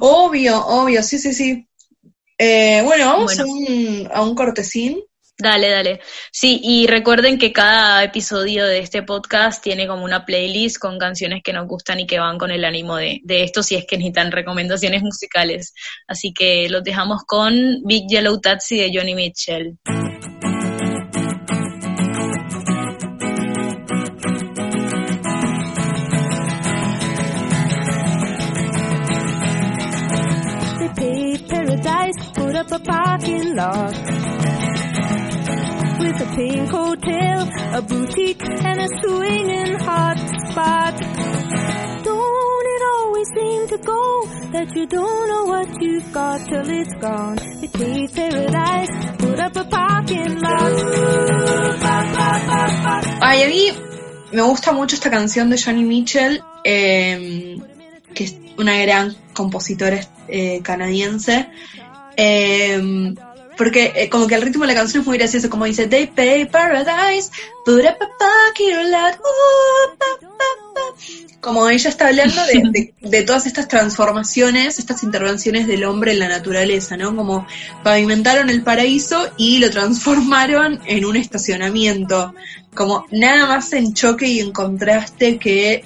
Obvio, 0.00 0.62
obvio, 0.66 1.02
sí, 1.02 1.18
sí, 1.18 1.32
sí. 1.32 1.66
Eh, 2.36 2.82
bueno, 2.84 3.06
vamos 3.06 3.38
A, 3.38 3.46
un, 3.46 4.10
a 4.12 4.20
un 4.20 4.34
cortesín. 4.34 5.00
Dale, 5.42 5.70
dale. 5.70 6.00
Sí, 6.30 6.60
y 6.62 6.86
recuerden 6.86 7.36
que 7.36 7.52
cada 7.52 8.04
episodio 8.04 8.64
de 8.64 8.78
este 8.78 9.02
podcast 9.02 9.60
tiene 9.60 9.88
como 9.88 10.04
una 10.04 10.24
playlist 10.24 10.78
con 10.78 11.00
canciones 11.00 11.42
que 11.42 11.52
nos 11.52 11.66
gustan 11.66 11.98
y 11.98 12.06
que 12.06 12.20
van 12.20 12.38
con 12.38 12.52
el 12.52 12.64
ánimo 12.64 12.94
de, 12.94 13.20
esto, 13.26 13.64
si 13.64 13.74
es 13.74 13.84
que 13.84 13.96
necesitan 13.96 14.30
recomendaciones 14.30 15.02
musicales. 15.02 15.74
Así 16.06 16.32
que 16.32 16.68
los 16.68 16.84
dejamos 16.84 17.24
con 17.26 17.82
Big 17.84 18.06
Yellow 18.08 18.40
Taxi 18.40 18.76
de 18.76 18.92
Johnny 18.94 19.16
Mitchell. 19.16 19.76
A 36.20 36.26
pink 36.36 36.70
hotel, 36.70 37.48
a 37.72 37.82
boutique, 37.82 38.42
and 38.42 38.80
a 38.80 38.88
swinging 39.00 39.74
hot 39.80 40.18
spot. 40.48 40.94
Don't 42.04 42.66
it 42.74 42.82
always 42.94 43.28
seem 43.34 43.68
to 43.68 43.78
go 43.78 44.26
that 44.52 44.74
you 44.76 44.86
don't 44.86 45.28
know 45.28 45.44
what 45.44 45.68
you've 45.80 46.12
got 46.12 46.38
till 46.48 46.68
it's 46.68 46.94
gone? 46.94 47.38
It 47.62 47.72
takes 47.72 48.12
paradise, 48.12 48.90
put 49.18 49.38
up 49.38 49.56
a 49.56 49.64
parking 49.64 50.40
lot. 50.40 50.72
Ay, 53.22 53.42
a 53.42 53.48
mí 53.48 53.72
me 54.32 54.42
gusta 54.42 54.72
mucho 54.72 54.96
esta 54.96 55.10
canción 55.10 55.48
de 55.50 55.56
Johnny 55.58 55.84
Mitchell, 55.84 56.42
eh, 56.64 57.58
que 58.14 58.24
es 58.24 58.36
una 58.58 58.76
gran 58.78 59.14
compositora 59.32 60.00
eh, 60.28 60.60
canadiense. 60.62 61.48
Eh, 62.16 63.14
porque 63.56 63.92
eh, 63.94 64.08
como 64.08 64.26
que 64.26 64.34
el 64.34 64.42
ritmo 64.42 64.62
de 64.62 64.72
la 64.72 64.80
canción 64.80 65.02
es 65.02 65.06
muy 65.06 65.18
gracioso, 65.18 65.50
como 65.50 65.64
dice, 65.64 65.86
They 65.86 66.06
pay 66.06 66.46
paradise. 66.46 67.30
Como 71.40 71.68
ella 71.68 71.90
está 71.90 72.08
hablando 72.08 72.40
de, 73.00 73.22
todas 73.22 73.46
estas 73.46 73.66
transformaciones, 73.66 74.78
estas 74.78 75.02
intervenciones 75.02 75.66
del 75.66 75.84
hombre 75.84 76.12
en 76.12 76.20
la 76.20 76.28
naturaleza, 76.28 76.96
¿no? 76.96 77.14
Como 77.16 77.46
pavimentaron 77.82 78.48
el 78.48 78.62
paraíso 78.62 79.28
y 79.36 79.58
lo 79.58 79.70
transformaron 79.70 80.80
en 80.86 81.04
un 81.04 81.16
estacionamiento. 81.16 82.34
Como 82.74 83.06
nada 83.10 83.46
más 83.46 83.72
en 83.72 83.92
choque 83.92 84.28
y 84.28 84.40
en 84.40 84.52
contraste 84.52 85.38
que 85.38 85.84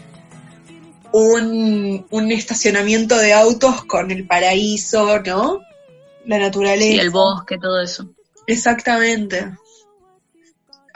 un, 1.13 2.07
un 2.11 2.33
estacionamiento 2.33 3.17
de 3.17 3.33
autos 3.33 3.85
con 3.87 4.11
el 4.11 4.27
paraíso, 4.27 5.21
¿no? 5.23 5.66
La 6.27 6.39
naturaleza. 6.39 6.93
Sí, 6.93 6.99
el 6.99 7.11
bosque, 7.11 7.59
todo 7.59 7.81
eso. 7.81 8.15
Exactamente. 8.47 9.53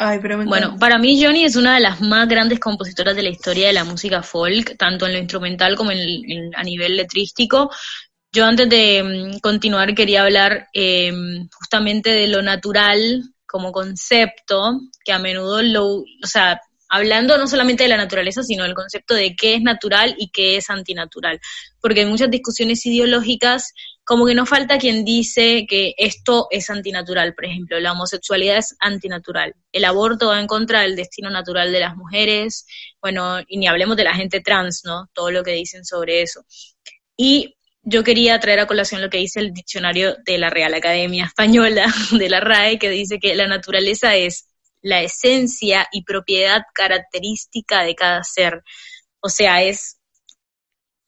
Ay, 0.03 0.19
pero 0.23 0.43
bueno, 0.45 0.77
para 0.79 0.99
mí 0.99 1.23
Johnny 1.23 1.45
es 1.45 1.57
una 1.57 1.75
de 1.75 1.81
las 1.81 2.01
más 2.01 2.27
grandes 2.27 2.59
compositoras 2.59 3.15
de 3.15 3.23
la 3.23 3.29
historia 3.29 3.67
de 3.67 3.75
la 3.75 3.85
música 3.85 4.23
folk, 4.23 4.79
tanto 4.79 5.07
en 5.07 5.13
lo 5.13 5.19
instrumental 5.19 5.77
como 5.77 5.91
en, 5.91 5.99
en 5.99 6.57
a 6.57 6.63
nivel 6.63 6.97
letrístico. 6.97 7.71
Yo 8.33 8.47
antes 8.47 8.69
de 8.69 9.03
um, 9.03 9.39
continuar 9.41 9.95
quería 9.95 10.23
hablar 10.23 10.69
eh, 10.73 11.13
justamente 11.53 12.11
de 12.11 12.29
lo 12.29 12.41
natural 12.41 13.25
como 13.47 13.73
concepto, 13.73 14.81
que 15.05 15.13
a 15.13 15.19
menudo 15.19 15.61
lo, 15.63 15.87
o 15.97 16.07
sea, 16.27 16.61
hablando 16.89 17.37
no 17.37 17.47
solamente 17.47 17.83
de 17.83 17.89
la 17.89 17.97
naturaleza, 17.97 18.43
sino 18.43 18.65
del 18.65 18.75
concepto 18.75 19.15
de 19.15 19.35
qué 19.37 19.55
es 19.55 19.63
natural 19.63 20.15
y 20.17 20.31
qué 20.31 20.57
es 20.57 20.71
antinatural. 20.71 21.41
Porque 21.81 22.03
en 22.03 22.09
muchas 22.09 22.31
discusiones 22.31 22.87
ideológicas, 22.87 23.73
como 24.05 24.27
que 24.27 24.35
no 24.35 24.47
falta 24.47 24.79
quien 24.79 25.05
dice 25.05 25.67
que 25.69 25.95
esto 25.97 26.49
es 26.51 26.69
antinatural. 26.71 27.35
Por 27.35 27.45
ejemplo, 27.45 27.79
la 27.79 27.93
homosexualidad 27.93 28.59
es 28.59 28.77
antinatural. 28.81 29.55
El 29.73 29.85
aborto 29.85 30.29
va 30.29 30.41
en 30.41 30.47
contra 30.47 30.81
del 30.81 30.97
destino 30.97 31.31
natural 31.31 31.71
de 31.71 31.81
las 31.81 31.97
mujeres. 31.97 32.67
Bueno, 33.01 33.41
y 33.47 33.59
ni 33.59 33.69
hablemos 33.69 33.97
de 33.97 34.05
la 34.05 34.15
gente 34.15 34.41
trans, 34.41 34.83
¿no? 34.85 35.09
Todo 35.13 35.31
lo 35.31 35.45
que 35.45 35.53
dicen 35.53 35.85
sobre 35.85 36.23
eso. 36.23 36.45
Y 37.17 37.57
yo 37.83 38.03
quería 38.05 38.39
traer 38.41 38.61
a 38.61 38.67
colación 38.67 39.01
lo 39.01 39.11
que 39.11 39.19
dice 39.19 39.41
el 39.41 39.53
diccionario 39.53 40.17
de 40.25 40.39
la 40.39 40.51
Real 40.51 40.75
Academia 40.75 41.27
Española, 41.27 41.87
de 42.19 42.29
la 42.29 42.41
RAE, 42.41 42.79
que 42.79 42.91
dice 42.91 43.19
que 43.19 43.35
la 43.35 43.47
naturaleza 43.47 44.17
es 44.17 44.47
la 44.83 45.03
esencia 45.03 45.87
y 45.93 46.05
propiedad 46.05 46.63
característica 46.75 47.83
de 47.83 47.95
cada 47.95 48.25
ser. 48.25 48.63
O 49.21 49.29
sea, 49.29 49.63
es 49.63 50.00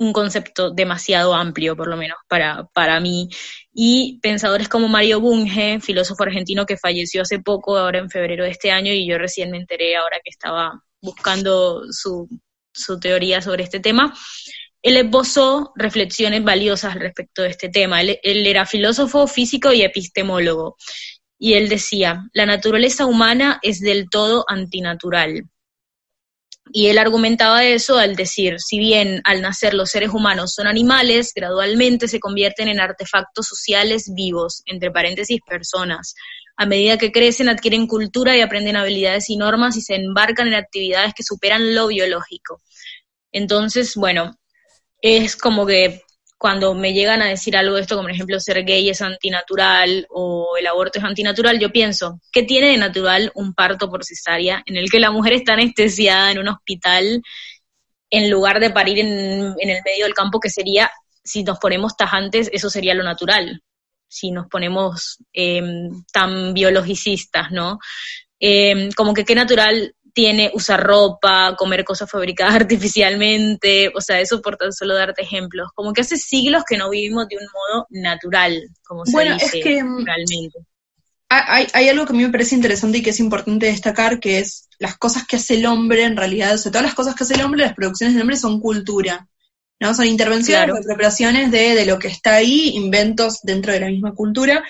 un 0.02 0.12
concepto 0.12 0.70
demasiado 0.70 1.34
amplio, 1.34 1.76
por 1.76 1.88
lo 1.88 1.96
menos 1.96 2.18
para, 2.28 2.68
para 2.74 3.00
mí. 3.00 3.28
Y 3.72 4.18
pensadores 4.20 4.68
como 4.68 4.88
Mario 4.88 5.20
Bunge, 5.20 5.80
filósofo 5.80 6.22
argentino 6.24 6.66
que 6.66 6.76
falleció 6.76 7.22
hace 7.22 7.38
poco, 7.38 7.76
ahora 7.76 7.98
en 7.98 8.10
febrero 8.10 8.44
de 8.44 8.50
este 8.50 8.70
año, 8.70 8.92
y 8.92 9.06
yo 9.06 9.18
recién 9.18 9.50
me 9.50 9.58
enteré 9.58 9.96
ahora 9.96 10.18
que 10.22 10.30
estaba 10.30 10.82
buscando 11.00 11.82
su, 11.90 12.28
teoría 13.00 13.42
sobre 13.42 13.64
este 13.64 13.80
tema, 13.80 14.14
él 14.82 14.96
esbozó 14.96 15.72
reflexiones 15.76 16.42
valiosas 16.42 16.94
al 16.94 17.00
respecto 17.00 17.42
de 17.42 17.50
este 17.50 17.68
tema. 17.68 18.00
él, 18.00 18.18
era 18.22 18.66
filósofo, 18.66 19.26
físico 19.26 19.72
y 19.72 19.82
epistemólogo. 19.82 20.76
Y 21.38 21.54
él 21.54 21.68
decía, 21.68 22.24
la 22.32 22.46
naturaleza 22.46 23.06
humana 23.06 23.58
es 23.62 23.80
del 23.80 24.08
todo 24.10 24.44
antinatural. 24.48 25.48
Y 26.70 26.87
él 26.87 26.98
argumentaba 26.98 27.64
eso 27.64 27.98
al 27.98 28.14
decir, 28.14 28.57
si 28.59 28.79
bien 28.79 29.20
al 29.25 29.42
nacer 29.42 29.75
los 29.75 29.90
seres 29.90 30.11
humanos 30.11 30.55
son 30.55 30.66
animales, 30.66 31.33
gradualmente 31.35 32.09
se 32.09 32.20
convierten 32.20 32.68
en 32.68 32.81
artefactos 32.81 33.46
sociales 33.46 34.12
vivos, 34.14 34.62
entre 34.66 34.90
paréntesis 34.90 35.40
personas. 35.46 36.14
A 36.57 36.66
medida 36.66 36.98
que 36.98 37.11
crecen 37.11 37.48
adquieren 37.48 37.87
cultura 37.87 38.37
y 38.37 38.40
aprenden 38.40 38.77
habilidades 38.77 39.29
y 39.31 39.37
normas 39.37 39.77
y 39.77 39.81
se 39.81 39.96
embarcan 39.96 40.48
en 40.48 40.55
actividades 40.55 41.14
que 41.14 41.25
superan 41.25 41.75
lo 41.75 41.88
biológico. 41.88 42.61
Entonces, 43.33 43.94
bueno, 43.96 44.38
es 45.01 45.37
como 45.37 45.66
que 45.66 46.03
cuando 46.42 46.74
me 46.74 46.92
llegan 46.92 47.22
a 47.22 47.28
decir 47.28 47.57
algo 47.57 47.76
de 47.76 47.83
esto, 47.83 47.94
como 47.94 48.09
por 48.09 48.16
ejemplo 48.16 48.40
ser 48.40 48.64
gay 48.64 48.90
es 48.90 49.00
antinatural 49.00 50.09
o 50.11 50.57
el 50.59 50.66
aborto 50.66 50.98
es 50.98 51.05
antinatural, 51.05 51.61
yo 51.61 51.70
pienso, 51.70 52.18
¿qué 52.33 52.42
tiene 52.42 52.70
de 52.70 52.78
natural 52.78 53.31
un 53.37 53.55
parto 53.55 53.88
por 53.88 54.05
cesárea 54.05 54.61
en 54.66 54.76
el 54.76 54.90
que 54.90 54.98
la 54.98 55.12
mujer 55.12 55.35
está 55.35 55.52
anestesiada 55.52 56.33
en 56.33 56.40
un 56.40 56.48
hospital 56.48 57.22
en 58.11 58.28
lugar 58.28 58.59
de 58.59 58.70
parir 58.70 58.98
en, 58.98 59.55
el 59.57 59.83
medio 59.85 60.05
del 60.05 60.14
campo, 60.14 60.40
que 60.40 60.50
sería, 60.50 60.90
si 61.22 61.44
nos 61.44 61.61
ponemos 61.61 61.96
tajantes, 61.96 62.50
eso 62.52 62.68
sería 62.68 62.94
lo 62.94 63.05
natural, 63.05 63.62
si 64.09 64.33
nos 64.33 64.48
ponemos 64.48 65.18
em, 65.33 66.02
tan 66.12 66.55
biologicistas, 66.55 67.52
¿no? 67.52 67.78
Em, 68.40 68.90
como 68.96 69.14
que 69.14 69.24
qué 69.24 69.37
natural 69.37 69.94
tiene 70.12 70.51
usar 70.55 70.83
ropa, 70.83 71.55
comer 71.57 71.85
cosas 71.85 72.11
fabricadas 72.11 72.55
artificialmente, 72.57 73.92
o 73.94 74.01
sea, 74.01 74.20
eso 74.20 74.42
por 74.42 74.57
tan 74.57 74.72
solo 74.72 74.94
darte 74.94 75.22
ejemplos. 75.22 75.68
Como 75.75 75.92
que 75.92 76.03
hace 76.03 76.16
siglos 76.16 76.64
que 76.68 76.77
no 76.77 76.90
vivimos 76.90 77.29
de 77.29 77.37
un 77.37 77.46
modo 77.53 77.87
natural, 77.90 78.62
como 78.87 79.05
se 79.05 79.12
bueno, 79.12 79.35
dice 79.35 79.59
es 79.59 79.64
que, 79.64 79.83
mm, 79.83 80.05
realmente. 80.05 80.59
Hay, 81.35 81.66
hay, 81.72 81.88
algo 81.88 82.05
que 82.05 82.12
a 82.12 82.16
mí 82.16 82.22
me 82.25 82.31
parece 82.31 82.55
interesante 82.55 82.98
y 82.98 83.03
que 83.03 83.09
es 83.09 83.18
importante 83.18 83.64
destacar, 83.64 84.20
que 84.20 84.38
es 84.40 84.68
las 84.79 84.98
cosas 84.98 85.27
que 85.27 85.37
hace 85.37 85.55
el 85.55 85.64
hombre 85.64 86.05
en 86.05 86.14
realidad, 86.14 86.55
o 86.55 86.59
sea, 86.59 86.70
todas 86.70 86.85
las 86.85 86.94
cosas 86.94 87.14
que 87.14 87.25
hace 87.25 87.35
el 87.35 87.40
hombre, 87.40 87.62
las 87.62 87.75
producciones 87.75 88.14
del 88.14 88.20
hombre 88.20 88.37
son 88.37 88.61
cultura, 88.61 89.27
¿no? 89.81 89.94
Son 89.94 90.05
intervenciones, 90.05 90.66
claro. 90.66 91.51
de, 91.51 91.75
de 91.75 91.87
lo 91.87 91.98
que 91.98 92.09
está 92.09 92.35
ahí, 92.35 92.72
inventos 92.75 93.38
dentro 93.42 93.72
de 93.72 93.81
la 93.81 93.87
misma 93.87 94.14
cultura, 94.14 94.62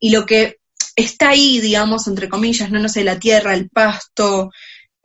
y 0.00 0.08
lo 0.08 0.24
que 0.24 0.56
está 0.96 1.28
ahí, 1.28 1.60
digamos, 1.60 2.06
entre 2.08 2.30
comillas, 2.30 2.70
no, 2.70 2.78
no 2.80 2.88
sé, 2.88 3.04
la 3.04 3.18
tierra, 3.18 3.52
el 3.52 3.68
pasto, 3.68 4.50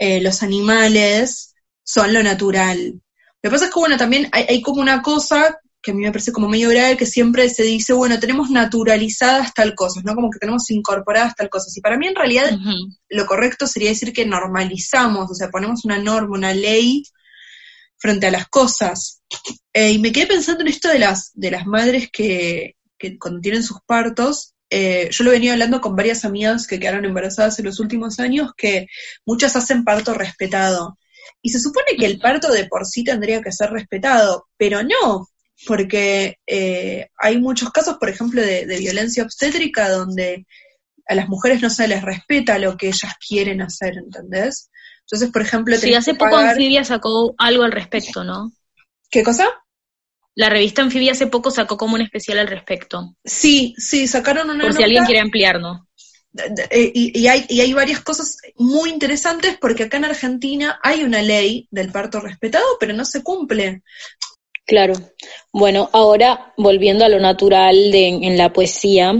eh, 0.02 0.20
los 0.20 0.42
animales 0.42 1.54
son 1.84 2.12
lo 2.12 2.24
natural. 2.24 2.94
Lo 3.44 3.50
que 3.50 3.52
pasa 3.52 3.66
es 3.66 3.72
que, 3.72 3.80
bueno, 3.80 3.98
también 3.98 4.30
hay, 4.32 4.60
como 4.64 4.82
una 4.82 5.04
cosa 5.04 5.60
que 5.80 5.92
a 5.92 5.94
mí 5.94 6.02
me 6.02 6.12
parece 6.12 6.32
como 6.32 6.50
medio 6.50 6.70
grave, 6.70 6.98
que 6.98 7.06
siempre 7.06 7.48
se 7.50 7.62
dice, 7.62 7.94
bueno, 7.94 8.20
tenemos 8.20 8.50
naturalizadas 8.50 9.54
tal 9.54 9.76
cosas, 9.76 10.04
¿no? 10.04 10.16
Como 10.16 10.32
que 10.32 10.40
tenemos 10.40 10.72
incorporadas 10.72 11.36
tal 11.36 11.50
cosas. 11.50 11.78
Y 11.78 11.82
para 11.82 11.98
mí 11.98 12.08
en 12.08 12.16
realidad 12.16 12.50
lo 13.10 13.26
correcto 13.28 13.68
sería 13.68 13.90
decir 13.90 14.12
que 14.12 14.26
normalizamos, 14.26 15.30
o 15.30 15.36
sea, 15.36 15.52
ponemos 15.52 15.86
una 15.86 16.00
norma, 16.00 16.36
una 16.36 16.54
ley 16.54 17.04
frente 17.98 18.26
a 18.26 18.32
las 18.32 18.48
cosas. 18.48 19.22
Eh, 19.72 19.92
y 19.92 20.00
me 20.00 20.12
quedé 20.12 20.26
pensando 20.26 20.62
en 20.62 20.70
esto 20.70 20.90
de 20.90 20.98
las, 20.98 21.30
de 21.36 21.52
las 21.52 21.68
madres 21.68 22.10
que, 22.12 22.76
que 22.98 23.20
cuando 23.20 23.40
tienen 23.40 23.62
sus 23.62 23.82
partos, 23.86 24.51
eh, 24.74 25.10
yo 25.12 25.26
lo 25.26 25.32
venía 25.32 25.52
hablando 25.52 25.82
con 25.82 25.98
varias 25.98 26.24
amigas 26.24 26.66
que 26.66 26.80
quedaron 26.80 27.04
embarazadas 27.04 27.60
en 27.60 27.66
los 27.66 27.82
últimos 27.82 28.20
años, 28.22 28.52
que 28.56 28.88
muchas 29.26 29.58
hacen 29.58 29.84
parto 29.84 30.14
respetado. 30.14 30.98
Y 31.42 31.50
se 31.50 31.60
supone 31.60 31.98
que 32.00 32.06
el 32.06 32.20
parto 32.20 32.50
de 32.52 32.66
por 32.68 32.86
sí 32.86 33.04
tendría 33.04 33.42
que 33.42 33.52
ser 33.52 33.70
respetado, 33.72 34.48
pero 34.58 34.82
no, 34.82 35.28
porque 35.68 36.38
eh, 36.48 37.10
hay 37.18 37.38
muchos 37.40 37.70
casos, 37.72 37.98
por 38.00 38.10
ejemplo, 38.10 38.42
de, 38.42 38.66
violencia 38.80 39.24
obstétrica 39.24 39.90
donde 39.90 40.46
a 41.06 41.16
las 41.16 41.28
mujeres 41.28 41.62
no 41.62 41.70
se 41.70 41.90
les 41.90 42.02
respeta 42.02 42.58
lo 42.58 42.78
que 42.78 42.88
ellas 42.88 43.14
quieren 43.28 43.62
hacer, 43.62 43.98
¿entendés? 43.98 44.70
Entonces, 45.02 45.32
por 45.32 45.42
ejemplo... 45.42 45.76
Sí, 45.76 45.94
hace 45.94 46.16
poco 46.16 46.38
Anfibia 46.38 46.86
sacó 46.86 47.36
algo 47.38 47.64
al 47.64 47.74
respecto, 47.74 48.24
¿no? 48.24 48.54
¿Qué 49.10 49.22
cosa? 49.24 49.50
La 50.36 50.50
revista 50.50 50.82
Anfibia 50.82 51.12
hace 51.12 51.28
poco 51.28 51.52
sacó 51.52 51.78
como 51.78 51.96
un 51.96 52.02
especial 52.02 52.40
al 52.40 52.48
respecto. 52.48 53.16
Sí, 53.24 53.74
sí, 53.78 54.08
sacaron 54.08 54.50
una 54.50 54.64
Por 54.64 54.74
si 54.74 54.84
alguien 54.84 55.06
quiere 55.06 55.20
ampliarnos. 55.20 55.82
Eh, 56.70 56.92
y, 56.94 57.28
hay, 57.28 57.46
y 57.50 57.60
hay 57.60 57.74
varias 57.74 58.00
cosas 58.00 58.38
muy 58.56 58.90
interesantes 58.90 59.58
porque 59.60 59.84
acá 59.84 59.98
en 59.98 60.06
Argentina 60.06 60.80
hay 60.82 61.04
una 61.04 61.22
ley 61.22 61.68
del 61.72 61.92
parto 61.92 62.22
respetado, 62.22 62.66
pero 62.80 62.94
no 62.94 63.04
se 63.04 63.22
cumple. 63.22 63.84
Claro. 64.66 64.94
Bueno, 65.52 65.90
ahora 65.92 66.54
volviendo 66.58 67.04
a 67.04 67.10
lo 67.10 67.20
natural 67.20 67.92
de, 67.92 68.08
en 68.08 68.38
la 68.38 68.54
poesía, 68.54 69.14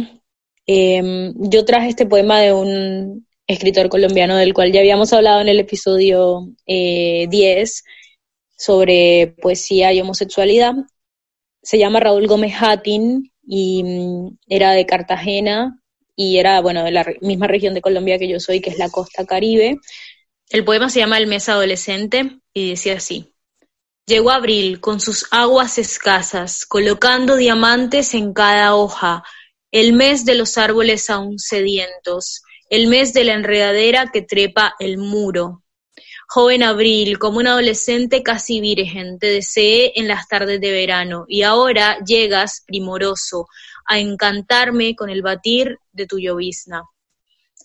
em, 0.66 1.34
yo 1.36 1.66
traje 1.66 1.90
este 1.90 2.06
poema 2.06 2.40
de 2.40 2.54
un 2.54 3.28
escritor 3.48 3.90
colombiano 3.90 4.38
del 4.38 4.54
cual 4.54 4.72
ya 4.72 4.80
habíamos 4.80 5.12
hablado 5.12 5.42
en 5.42 5.50
el 5.50 5.60
episodio 5.60 6.48
eh, 6.66 7.28
10 7.30 7.84
sobre 8.58 9.36
poesía 9.42 9.92
y 9.92 10.00
homosexualidad, 10.00 10.76
se 11.62 11.78
llama 11.78 12.00
Raúl 12.00 12.28
Gómez 12.28 12.54
Hattin 12.60 13.32
y 13.44 13.84
mm, 13.84 14.38
era 14.48 14.72
de 14.72 14.86
Cartagena 14.86 15.80
y 16.16 16.38
era, 16.38 16.62
bueno, 16.62 16.84
de 16.84 16.92
la 16.92 17.06
misma 17.22 17.48
región 17.48 17.74
de 17.74 17.82
Colombia 17.82 18.20
que 18.20 18.28
yo 18.28 18.40
soy, 18.40 18.62
que 18.62 18.70
es 18.70 18.78
la 18.78 18.90
costa 18.90 19.26
caribe. 19.26 19.78
El 20.50 20.66
poema 20.66 20.90
se 20.90 21.00
llama 21.00 21.18
El 21.18 21.28
mes 21.28 21.50
adolescente 21.50 22.40
y 22.54 22.70
decía 22.72 22.96
así. 22.96 23.34
Llegó 24.06 24.32
abril 24.32 24.82
con 24.82 25.00
sus 25.00 25.28
aguas 25.32 25.78
escasas, 25.78 26.66
colocando 26.66 27.38
diamantes 27.38 28.14
en 28.14 28.34
cada 28.34 28.76
hoja, 28.76 29.24
el 29.72 29.94
mes 29.94 30.26
de 30.26 30.36
los 30.36 30.58
árboles 30.58 31.10
aún 31.10 31.40
sedientos, 31.40 32.42
el 32.70 32.88
mes 32.88 33.14
de 33.14 33.24
la 33.24 33.34
enredadera 33.34 34.12
que 34.12 34.22
trepa 34.22 34.76
el 34.80 34.98
muro, 34.98 35.61
Joven 36.34 36.64
abril, 36.64 37.20
como 37.20 37.40
un 37.40 37.48
adolescente 37.48 38.24
casi 38.24 38.62
virgen, 38.62 39.20
te 39.20 39.28
deseé 39.28 39.92
en 40.00 40.08
las 40.08 40.30
tardes 40.30 40.62
de 40.62 40.72
verano, 40.72 41.26
y 41.28 41.42
ahora 41.42 41.98
llegas, 42.06 42.64
primoroso, 42.66 43.48
a 43.86 44.00
encantarme 44.00 44.96
con 44.96 45.10
el 45.10 45.24
batir 45.24 45.78
de 45.92 46.08
tu 46.08 46.20
llovizna. 46.20 46.84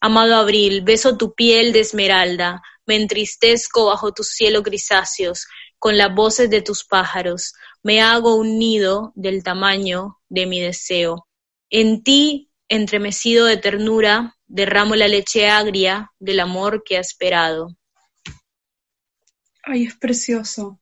Amado 0.00 0.35
abril, 0.35 0.83
beso 0.83 1.16
tu 1.16 1.33
piel 1.33 1.72
de 1.72 1.79
esmeralda, 1.79 2.61
me 2.87 2.96
entristezco 2.96 3.87
bajo 3.87 4.11
tus 4.11 4.31
cielos 4.31 4.64
grisáceos, 4.64 5.46
con 5.79 5.96
las 5.96 6.12
voces 6.12 6.50
de 6.50 6.61
tus 6.61 6.83
pájaros, 6.83 7.52
me 7.85 8.02
hago 8.02 8.35
un 8.35 8.59
nido 8.59 9.12
del 9.14 9.44
tamaño 9.44 10.18
de 10.29 10.46
mi 10.46 10.61
deseo. 10.61 11.29
En 11.70 12.02
ti, 12.02 12.50
entremecido 12.68 13.46
de 13.46 13.59
ternura, 13.59 14.35
derramo 14.48 14.96
la 14.96 15.07
leche 15.07 15.48
agria 15.48 16.11
del 16.18 16.40
amor 16.40 16.83
que 16.85 16.96
ha 16.96 17.00
esperado. 17.00 17.76
Ay, 19.66 19.83
es 19.83 19.96
precioso. 19.96 20.79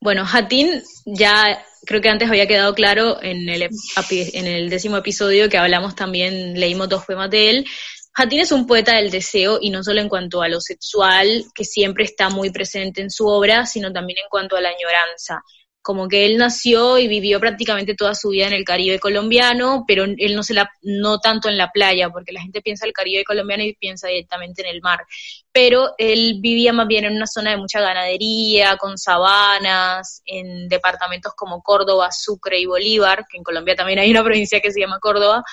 Bueno, 0.00 0.24
Hatín 0.24 0.84
ya 1.04 1.64
creo 1.84 2.00
que 2.00 2.08
antes 2.08 2.28
había 2.28 2.46
quedado 2.46 2.74
claro 2.74 3.20
en 3.20 3.48
el, 3.48 3.62
en 3.62 4.46
el 4.46 4.70
décimo 4.70 4.96
episodio 4.96 5.48
que 5.48 5.58
hablamos 5.58 5.96
también, 5.96 6.58
leímos 6.58 6.88
dos 6.88 7.04
poemas 7.04 7.28
de 7.28 7.50
él. 7.50 7.66
Hatín 8.14 8.38
es 8.38 8.52
un 8.52 8.68
poeta 8.68 8.94
del 8.94 9.10
deseo 9.10 9.58
y 9.60 9.70
no 9.70 9.82
solo 9.82 10.00
en 10.00 10.08
cuanto 10.08 10.42
a 10.42 10.48
lo 10.48 10.60
sexual, 10.60 11.44
que 11.52 11.64
siempre 11.64 12.04
está 12.04 12.30
muy 12.30 12.50
presente 12.50 13.00
en 13.00 13.10
su 13.10 13.26
obra, 13.26 13.66
sino 13.66 13.92
también 13.92 14.20
en 14.22 14.28
cuanto 14.30 14.56
a 14.56 14.60
la 14.60 14.68
añoranza 14.68 15.42
como 15.86 16.08
que 16.08 16.26
él 16.26 16.36
nació 16.36 16.98
y 16.98 17.06
vivió 17.06 17.38
prácticamente 17.38 17.94
toda 17.94 18.16
su 18.16 18.30
vida 18.30 18.48
en 18.48 18.52
el 18.54 18.64
Caribe 18.64 18.98
colombiano, 18.98 19.84
pero 19.86 20.02
él 20.02 20.34
no 20.34 20.42
se 20.42 20.52
la, 20.52 20.68
no 20.82 21.20
tanto 21.20 21.48
en 21.48 21.56
la 21.56 21.70
playa, 21.70 22.10
porque 22.10 22.32
la 22.32 22.40
gente 22.42 22.60
piensa 22.60 22.86
el 22.86 22.92
Caribe 22.92 23.22
colombiano 23.22 23.62
y 23.62 23.76
piensa 23.76 24.08
directamente 24.08 24.62
en 24.62 24.74
el 24.74 24.80
mar. 24.80 25.06
Pero 25.52 25.94
él 25.96 26.38
vivía 26.40 26.72
más 26.72 26.88
bien 26.88 27.04
en 27.04 27.14
una 27.14 27.28
zona 27.28 27.52
de 27.52 27.58
mucha 27.58 27.80
ganadería, 27.80 28.76
con 28.78 28.98
sabanas, 28.98 30.22
en 30.26 30.68
departamentos 30.68 31.34
como 31.36 31.62
Córdoba, 31.62 32.10
Sucre 32.10 32.58
y 32.58 32.66
Bolívar, 32.66 33.24
que 33.30 33.36
en 33.36 33.44
Colombia 33.44 33.76
también 33.76 34.00
hay 34.00 34.10
una 34.10 34.24
provincia 34.24 34.58
que 34.58 34.72
se 34.72 34.80
llama 34.80 34.98
Córdoba. 34.98 35.44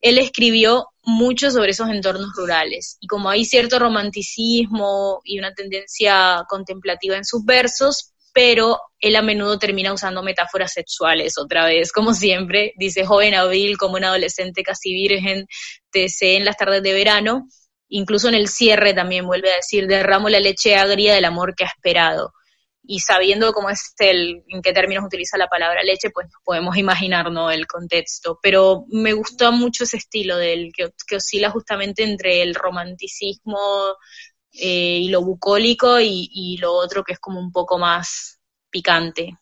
Él 0.00 0.18
escribió 0.18 0.88
mucho 1.04 1.52
sobre 1.52 1.70
esos 1.70 1.88
entornos 1.88 2.32
rurales. 2.34 2.96
Y 2.98 3.06
como 3.06 3.30
hay 3.30 3.44
cierto 3.44 3.78
romanticismo 3.78 5.20
y 5.22 5.38
una 5.38 5.54
tendencia 5.54 6.44
contemplativa 6.48 7.16
en 7.16 7.24
sus 7.24 7.44
versos, 7.44 8.12
pero 8.38 8.78
él 9.00 9.16
a 9.16 9.22
menudo 9.22 9.58
termina 9.58 9.92
usando 9.92 10.22
metáforas 10.22 10.72
sexuales 10.72 11.36
otra 11.38 11.66
vez, 11.66 11.90
como 11.90 12.14
siempre, 12.14 12.72
dice 12.76 13.04
joven 13.04 13.34
abril 13.34 13.76
como 13.76 13.96
un 13.96 14.04
adolescente 14.04 14.62
casi 14.62 14.92
virgen, 14.92 15.48
te 15.90 16.08
sé 16.08 16.36
en 16.36 16.44
las 16.44 16.56
tardes 16.56 16.84
de 16.84 16.92
verano, 16.92 17.48
incluso 17.88 18.28
en 18.28 18.36
el 18.36 18.46
cierre 18.46 18.94
también 18.94 19.26
vuelve 19.26 19.50
a 19.50 19.56
decir, 19.56 19.88
derramo 19.88 20.28
la 20.28 20.38
leche 20.38 20.76
agria 20.76 21.16
del 21.16 21.24
amor 21.24 21.56
que 21.56 21.64
ha 21.64 21.66
esperado. 21.66 22.32
Y 22.84 23.00
sabiendo 23.00 23.52
cómo 23.52 23.70
es 23.70 23.92
el, 23.98 24.44
en 24.46 24.62
qué 24.62 24.72
términos 24.72 25.04
utiliza 25.04 25.36
la 25.36 25.48
palabra 25.48 25.82
leche, 25.82 26.10
pues 26.10 26.28
podemos 26.44 26.76
imaginarnos 26.76 27.52
el 27.52 27.66
contexto. 27.66 28.38
Pero 28.40 28.84
me 28.88 29.14
gustó 29.14 29.50
mucho 29.50 29.82
ese 29.82 29.96
estilo 29.96 30.36
del 30.36 30.70
que, 30.72 30.90
que 31.08 31.16
oscila 31.16 31.50
justamente 31.50 32.04
entre 32.04 32.40
el 32.42 32.54
romanticismo 32.54 33.58
eh, 34.52 34.98
y 35.02 35.08
lo 35.08 35.22
bucólico 35.22 36.00
y, 36.00 36.56
lo 36.60 36.72
otro 36.72 37.04
que 37.04 37.12
es 37.12 37.18
como 37.18 37.40
un 37.40 37.52
poco 37.52 37.78
más 37.78 38.38
picante. 38.70 39.38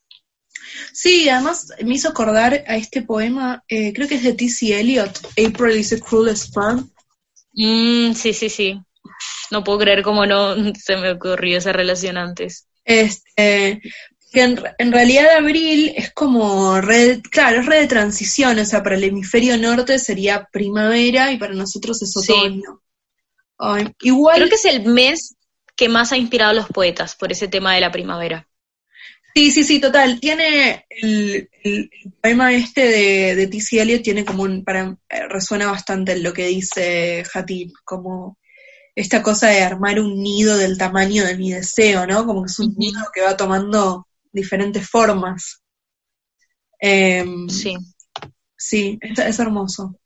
Sí, 0.92 1.28
además 1.28 1.72
me 1.84 1.94
hizo 1.94 2.08
acordar 2.08 2.64
a 2.66 2.76
este 2.76 3.02
poema, 3.02 3.62
eh, 3.68 3.92
creo 3.92 4.08
que 4.08 4.16
es 4.16 4.24
de 4.24 4.32
T.C. 4.32 4.78
Eliot, 4.78 5.18
April 5.38 5.76
is 5.76 5.90
the 5.90 6.00
cruelest 6.00 6.56
month. 6.56 6.90
Mm, 7.52 8.12
sí, 8.12 8.32
sí, 8.32 8.48
sí. 8.48 8.80
No 9.50 9.62
puedo 9.62 9.78
creer 9.78 10.02
cómo 10.02 10.26
no 10.26 10.54
se 10.74 10.96
me 10.96 11.12
ocurrió 11.12 11.58
esa 11.58 11.72
relación 11.72 12.16
antes. 12.18 12.66
Este, 12.84 13.80
que 14.32 14.42
en, 14.42 14.92
realidad 14.92 15.36
abril 15.38 15.92
es 15.96 16.12
como 16.12 16.80
red, 16.80 17.20
claro, 17.30 17.60
es 17.60 17.66
red 17.66 17.80
de 17.80 17.86
transición, 17.86 18.58
o 18.58 18.64
sea, 18.64 18.82
para 18.82 18.96
el 18.96 19.04
hemisferio 19.04 19.56
norte 19.56 19.98
sería 19.98 20.48
primavera 20.52 21.32
y 21.32 21.38
para 21.38 21.54
nosotros 21.54 22.02
es 22.02 22.16
otoño. 22.16 22.82
Igual. 24.00 24.36
Creo 24.36 24.48
que 24.48 24.54
es 24.54 24.64
el 24.64 24.84
mes 24.84 25.36
que 25.76 25.88
más 25.88 26.12
ha 26.12 26.16
inspirado 26.16 26.52
a 26.52 26.54
los 26.54 26.68
poetas 26.68 27.14
por 27.14 27.32
ese 27.32 27.48
tema 27.48 27.74
de 27.74 27.80
la 27.80 27.92
primavera. 27.92 28.48
Sí, 29.34 29.50
sí, 29.50 29.64
sí, 29.64 29.80
total. 29.80 30.18
Tiene 30.18 30.86
el, 30.88 31.50
poema 32.22 32.54
este 32.54 32.80
de, 32.80 33.34
de 33.36 33.46
T.C. 33.48 33.82
Eliot, 33.82 34.02
tiene 34.02 34.24
como 34.24 34.44
un, 34.44 34.64
para, 34.64 34.96
eh, 35.10 35.28
resuena 35.28 35.70
bastante 35.70 36.12
en 36.12 36.22
lo 36.22 36.32
que 36.32 36.46
dice 36.46 37.22
Hatim, 37.34 37.70
como 37.84 38.38
esta 38.94 39.22
cosa 39.22 39.48
de 39.48 39.60
armar 39.60 40.00
un 40.00 40.22
nido 40.22 40.56
del 40.56 40.78
tamaño 40.78 41.26
de 41.26 41.36
mi 41.36 41.52
deseo, 41.52 42.06
¿no? 42.06 42.24
Como 42.24 42.44
que 42.44 42.50
es 42.50 42.58
un 42.58 42.74
nido 42.78 43.02
que 43.14 43.20
va 43.20 43.36
tomando 43.36 44.08
diferentes 44.32 44.88
formas. 44.88 45.62
Em, 46.80 47.46
sí. 47.48 47.76
Sí, 48.56 48.98
es, 49.02 49.38
hermoso. 49.38 49.98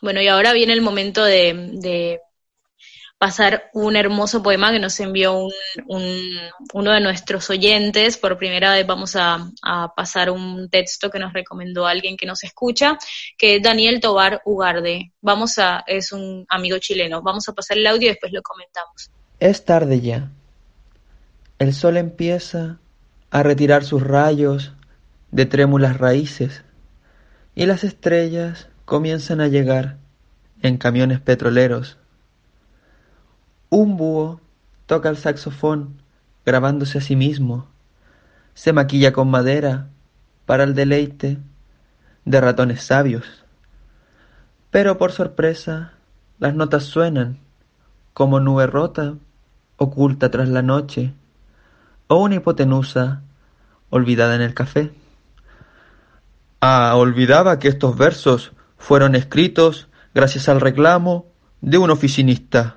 Bueno, 0.00 0.22
y 0.22 0.28
ahora 0.28 0.52
viene 0.54 0.72
el 0.72 0.80
momento 0.80 1.22
de, 1.22 2.20
pasar 3.18 3.70
un 3.72 3.96
hermoso 3.96 4.42
poema 4.42 4.70
que 4.70 4.78
nos 4.78 5.00
envió 5.00 5.48
un, 5.86 6.38
uno 6.74 6.92
de 6.92 7.00
nuestros 7.00 7.48
oyentes. 7.48 8.18
Por 8.18 8.36
primera 8.36 8.72
vez 8.72 8.86
vamos 8.86 9.16
a, 9.16 9.50
pasar 9.96 10.30
un 10.30 10.68
texto 10.68 11.10
que 11.10 11.18
nos 11.18 11.32
recomendó 11.32 11.86
alguien 11.86 12.16
que 12.16 12.26
nos 12.26 12.44
escucha, 12.44 12.98
que 13.38 13.56
es 13.56 13.62
Daniel 13.62 14.00
Tobar 14.00 14.42
Ugarde. 14.44 15.12
Vamos 15.20 15.58
a, 15.58 15.82
es 15.86 16.12
un 16.12 16.44
amigo 16.48 16.78
chileno. 16.78 17.22
Vamos 17.22 17.48
a 17.48 17.52
pasar 17.52 17.78
el 17.78 17.86
audio 17.86 18.06
y 18.06 18.10
después 18.10 18.32
lo 18.32 18.42
comentamos. 18.42 19.10
Es 19.40 19.64
tarde 19.64 20.00
ya. 20.00 20.30
El 21.58 21.72
sol 21.72 21.96
empieza 21.96 22.78
a 23.30 23.42
retirar 23.42 23.84
sus 23.84 24.02
rayos 24.02 24.72
de 25.30 25.46
trémulas 25.46 25.96
raíces 25.96 26.62
y 27.54 27.66
las 27.66 27.82
estrellas 27.82 28.68
comienzan 28.84 29.40
a 29.40 29.48
llegar 29.48 29.96
en 30.62 30.76
camiones 30.76 31.20
petroleros. 31.20 31.98
Un 33.68 33.96
búho 33.96 34.40
toca 34.86 35.08
el 35.08 35.16
saxofón 35.16 36.00
grabándose 36.44 36.98
a 36.98 37.00
sí 37.00 37.16
mismo, 37.16 37.66
se 38.54 38.72
maquilla 38.72 39.12
con 39.12 39.28
madera 39.28 39.88
para 40.46 40.64
el 40.64 40.74
deleite 40.74 41.38
de 42.24 42.40
ratones 42.40 42.82
sabios. 42.82 43.44
Pero 44.70 44.98
por 44.98 45.12
sorpresa, 45.12 45.92
las 46.38 46.54
notas 46.54 46.84
suenan 46.84 47.38
como 48.14 48.40
nube 48.40 48.66
rota 48.66 49.14
oculta 49.76 50.30
tras 50.30 50.48
la 50.48 50.62
noche 50.62 51.12
o 52.08 52.16
una 52.16 52.36
hipotenusa 52.36 53.22
olvidada 53.90 54.36
en 54.36 54.42
el 54.42 54.54
café. 54.54 54.92
Ah, 56.60 56.94
olvidaba 56.96 57.58
que 57.58 57.68
estos 57.68 57.96
versos 57.96 58.52
fueron 58.78 59.14
escritos 59.14 59.88
gracias 60.14 60.48
al 60.48 60.60
reclamo 60.60 61.26
de 61.60 61.78
un 61.78 61.90
oficinista. 61.90 62.76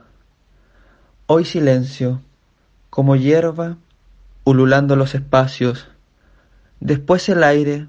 Hoy 1.31 1.45
silencio, 1.45 2.23
como 2.89 3.15
hierba, 3.15 3.77
ululando 4.45 4.95
los 4.95 5.13
espacios. 5.13 5.87
Después 6.79 7.29
el 7.29 7.43
aire, 7.43 7.85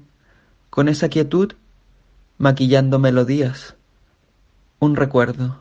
con 0.69 0.87
esa 0.87 1.09
quietud, 1.09 1.53
maquillando 2.37 2.99
melodías. 2.99 3.73
Un 4.77 4.95
recuerdo. 4.95 5.57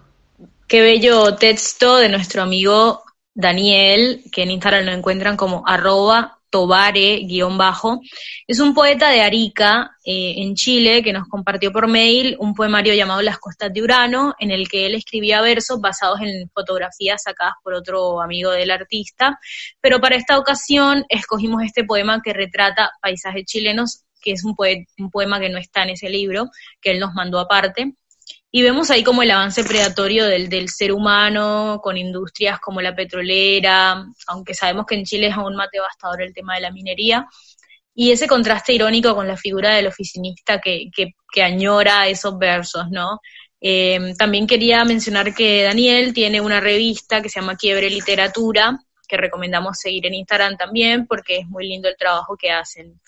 Qué 0.68 0.82
bello 0.82 1.36
texto 1.36 1.96
de 1.96 2.10
nuestro 2.10 2.42
amigo 2.42 3.02
Daniel, 3.32 4.24
que 4.30 4.42
en 4.42 4.50
Instagram 4.50 4.84
lo 4.84 4.92
encuentran 4.92 5.38
como 5.38 5.66
arroba 5.66 6.38
tobare-bajo. 6.50 8.00
Es 8.46 8.60
un 8.60 8.74
poeta 8.74 9.08
de 9.10 9.20
Arica, 9.22 9.96
eh, 10.04 10.34
en 10.38 10.54
Chile, 10.54 11.02
que 11.02 11.12
nos 11.12 11.28
compartió 11.28 11.72
por 11.72 11.88
mail 11.88 12.36
un 12.38 12.54
poemario 12.54 12.94
llamado 12.94 13.22
Las 13.22 13.38
costas 13.38 13.72
de 13.72 13.82
Urano, 13.82 14.34
en 14.38 14.50
el 14.50 14.68
que 14.68 14.86
él 14.86 14.94
escribía 14.94 15.40
versos 15.40 15.80
basados 15.80 16.20
en 16.20 16.50
fotografías 16.50 17.22
sacadas 17.22 17.54
por 17.62 17.74
otro 17.74 18.20
amigo 18.20 18.50
del 18.50 18.70
artista. 18.70 19.38
Pero 19.80 20.00
para 20.00 20.16
esta 20.16 20.38
ocasión 20.38 21.04
escogimos 21.08 21.62
este 21.62 21.84
poema 21.84 22.20
que 22.22 22.32
retrata 22.32 22.90
paisajes 23.00 23.44
chilenos, 23.44 24.04
que 24.20 24.32
es 24.32 24.44
un, 24.44 24.54
un 24.98 25.10
poema 25.10 25.40
que 25.40 25.48
no 25.48 25.58
está 25.58 25.82
en 25.84 25.90
ese 25.90 26.10
libro, 26.10 26.46
que 26.80 26.90
él 26.90 27.00
nos 27.00 27.14
mandó 27.14 27.38
aparte. 27.38 27.94
Y 28.52 28.62
vemos 28.62 28.90
ahí 28.90 29.04
como 29.04 29.22
el 29.22 29.30
avance 29.30 29.62
predatorio 29.62 30.26
del, 30.26 30.48
del, 30.48 30.68
ser 30.68 30.92
humano 30.92 31.80
con 31.82 31.96
industrias 31.96 32.58
como 32.58 32.80
la 32.80 32.94
petrolera, 32.94 34.04
aunque 34.26 34.54
sabemos 34.54 34.86
que 34.86 34.96
en 34.96 35.04
Chile 35.04 35.28
es 35.28 35.34
aún 35.34 35.54
más 35.54 35.68
devastador 35.72 36.22
el 36.22 36.34
tema 36.34 36.56
de 36.56 36.62
la 36.62 36.72
minería, 36.72 37.28
y 37.94 38.12
ese 38.12 38.26
contraste 38.26 38.72
irónico 38.72 39.14
con 39.14 39.28
la 39.28 39.36
figura 39.36 39.74
del 39.74 39.88
oficinista 39.88 40.60
que, 40.60 40.90
que, 40.94 41.42
añora 41.42 42.08
esos 42.08 42.38
versos, 42.38 42.90
¿no? 42.90 43.20
Eh, 43.60 44.14
también 44.16 44.46
quería 44.46 44.84
mencionar 44.84 45.34
que 45.34 45.64
Daniel 45.64 46.14
tiene 46.14 46.40
una 46.40 46.60
revista 46.60 47.20
que 47.20 47.28
se 47.28 47.40
llama 47.40 47.56
Quiebre 47.56 47.90
Literatura, 47.90 48.78
que 49.06 49.16
recomendamos 49.16 49.78
seguir 49.78 50.06
en 50.06 50.14
Instagram 50.14 50.56
también, 50.56 51.06
porque 51.06 51.38
es 51.38 51.46
muy 51.48 51.68
lindo 51.68 51.88
el 51.88 51.96
trabajo 51.96 52.36
que 52.36 52.50
hacen. 52.50 53.00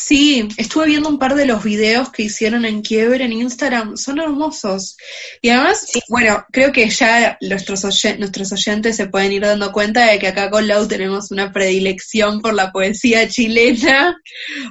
Sí, 0.00 0.48
estuve 0.56 0.86
viendo 0.86 1.10
un 1.10 1.18
par 1.18 1.34
de 1.34 1.44
los 1.44 1.62
videos 1.62 2.10
que 2.10 2.22
hicieron 2.22 2.64
en 2.64 2.80
Quiebre 2.80 3.22
en 3.22 3.34
Instagram, 3.34 3.98
son 3.98 4.18
hermosos. 4.18 4.96
Y 5.42 5.50
además, 5.50 5.86
bueno, 6.08 6.42
creo 6.50 6.72
que 6.72 6.88
ya 6.88 7.36
nuestros, 7.42 7.84
nuestros 8.18 8.50
oyentes 8.50 8.96
se 8.96 9.08
pueden 9.08 9.32
ir 9.32 9.42
dando 9.42 9.70
cuenta 9.72 10.10
de 10.10 10.18
que 10.18 10.28
acá 10.28 10.48
con 10.48 10.66
Lau 10.66 10.88
tenemos 10.88 11.30
una 11.30 11.52
predilección 11.52 12.40
por 12.40 12.54
la 12.54 12.72
poesía 12.72 13.28
chilena. 13.28 14.16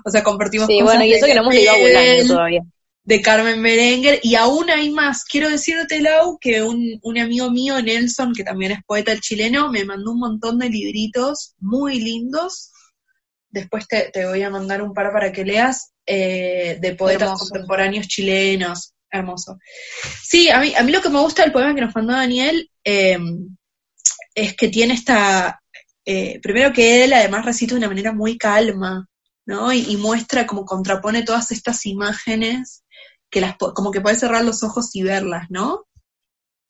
O 0.03 0.09
sea, 0.09 0.23
compartimos 0.23 0.65
sí, 0.65 0.81
bueno, 0.81 1.05
y 1.05 1.13
eso 1.13 1.27
que 1.27 1.35
no 1.35 1.41
hemos 1.41 1.53
ido 1.53 1.77
volando 1.77 2.33
todavía. 2.33 2.61
De 3.03 3.21
Carmen 3.21 3.61
Berenguer, 3.61 4.19
y 4.23 4.33
aún 4.33 4.71
hay 4.71 4.89
más. 4.89 5.25
Quiero 5.25 5.47
decirte, 5.47 5.99
Lau, 5.99 6.39
que 6.39 6.63
un, 6.63 6.99
un 7.03 7.17
amigo 7.19 7.51
mío, 7.51 7.79
Nelson, 7.79 8.33
que 8.33 8.43
también 8.43 8.71
es 8.71 8.79
poeta 8.83 9.15
chileno, 9.19 9.71
me 9.71 9.85
mandó 9.85 10.11
un 10.11 10.19
montón 10.19 10.57
de 10.57 10.69
libritos 10.69 11.53
muy 11.59 11.99
lindos 11.99 12.71
después 13.49 13.87
te, 13.87 14.11
voy 14.25 14.43
a 14.43 14.49
mandar 14.49 14.81
un 14.81 14.93
par 14.93 15.11
para 15.11 15.31
que 15.31 15.45
leas, 15.45 15.91
eh, 16.05 16.77
de 16.79 16.95
poetas 16.95 17.39
contemporáneos 17.39 18.07
chilenos. 18.07 18.93
Hermoso. 19.11 19.57
Sí, 20.23 20.49
a 20.49 20.59
mí, 20.59 20.75
a 20.75 20.83
mí 20.83 20.91
lo 20.91 21.01
que 21.01 21.09
me 21.09 21.19
gusta 21.19 21.41
del 21.41 21.51
poema 21.51 21.73
que 21.73 21.81
nos 21.81 21.95
mandó 21.95 22.13
Daniel 22.13 22.69
em, 22.83 23.57
es 24.35 24.55
que 24.55 24.67
tiene 24.67 24.93
esta, 24.93 25.59
eh, 26.05 26.39
primero 26.41 26.71
que 26.71 27.03
él 27.03 27.13
además 27.13 27.43
recita 27.43 27.73
de 27.73 27.79
una 27.79 27.87
manera 27.87 28.13
muy 28.13 28.37
calma, 28.37 29.07
¿no? 29.47 29.73
Y, 29.73 29.97
muestra 29.97 30.45
como 30.45 30.63
contrapone 30.63 31.23
todas 31.23 31.49
estas 31.49 31.87
imágenes 31.87 32.83
que 33.31 33.41
las 33.41 33.55
como 33.57 33.91
que 33.91 34.01
puedes 34.01 34.19
cerrar 34.19 34.43
los 34.43 34.63
ojos 34.63 34.95
y 34.95 35.01
verlas, 35.01 35.47
¿no? 35.49 35.85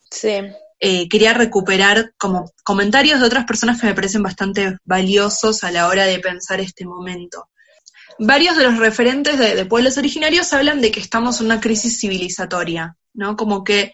Sí. 0.10 0.40
Eh, 0.82 1.10
quería 1.10 1.34
recuperar 1.34 2.14
como 2.18 2.54
comentarios 2.64 3.20
de 3.20 3.26
otras 3.26 3.46
personas 3.46 3.80
que 3.80 3.88
me 3.88 3.94
parecen 3.94 4.24
bastante 4.24 4.78
valiosos 4.86 5.64
a 5.66 5.72
la 5.72 5.88
hora 5.88 6.06
de 6.06 6.20
pensar 6.20 6.62
este 6.62 6.86
momento. 6.86 7.50
Varios 8.18 8.56
de 8.56 8.64
los 8.64 8.78
referentes 8.78 9.38
de, 9.38 9.66
pueblos 9.66 9.98
originarios 9.98 10.54
hablan 10.54 10.80
de 10.80 10.92
que 10.92 11.02
estamos 11.02 11.40
en 11.40 11.48
una 11.48 11.60
crisis 11.60 12.00
civilizatoria, 12.00 12.96
¿no? 13.14 13.36
Como 13.36 13.64
que 13.64 13.94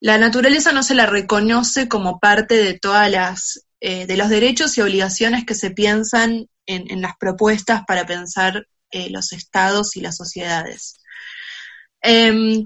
la 0.00 0.18
naturaleza 0.18 0.72
no 0.72 0.82
se 0.82 0.94
la 0.94 1.06
reconoce 1.06 1.88
como 1.88 2.18
parte 2.18 2.56
de 2.56 2.78
todas 2.78 3.10
las, 3.10 3.66
eh, 3.80 4.06
de 4.06 4.16
los 4.16 4.28
derechos 4.28 4.76
y 4.76 4.82
obligaciones 4.82 5.44
que 5.46 5.54
se 5.54 5.70
piensan 5.70 6.48
en, 6.66 7.00
las 7.00 7.16
propuestas 7.18 7.82
para 7.86 8.04
pensar 8.04 8.68
eh, 8.90 9.08
los 9.08 9.32
estados 9.32 9.96
y 9.96 10.02
las 10.02 10.16
sociedades. 10.16 11.00
Em, 12.02 12.64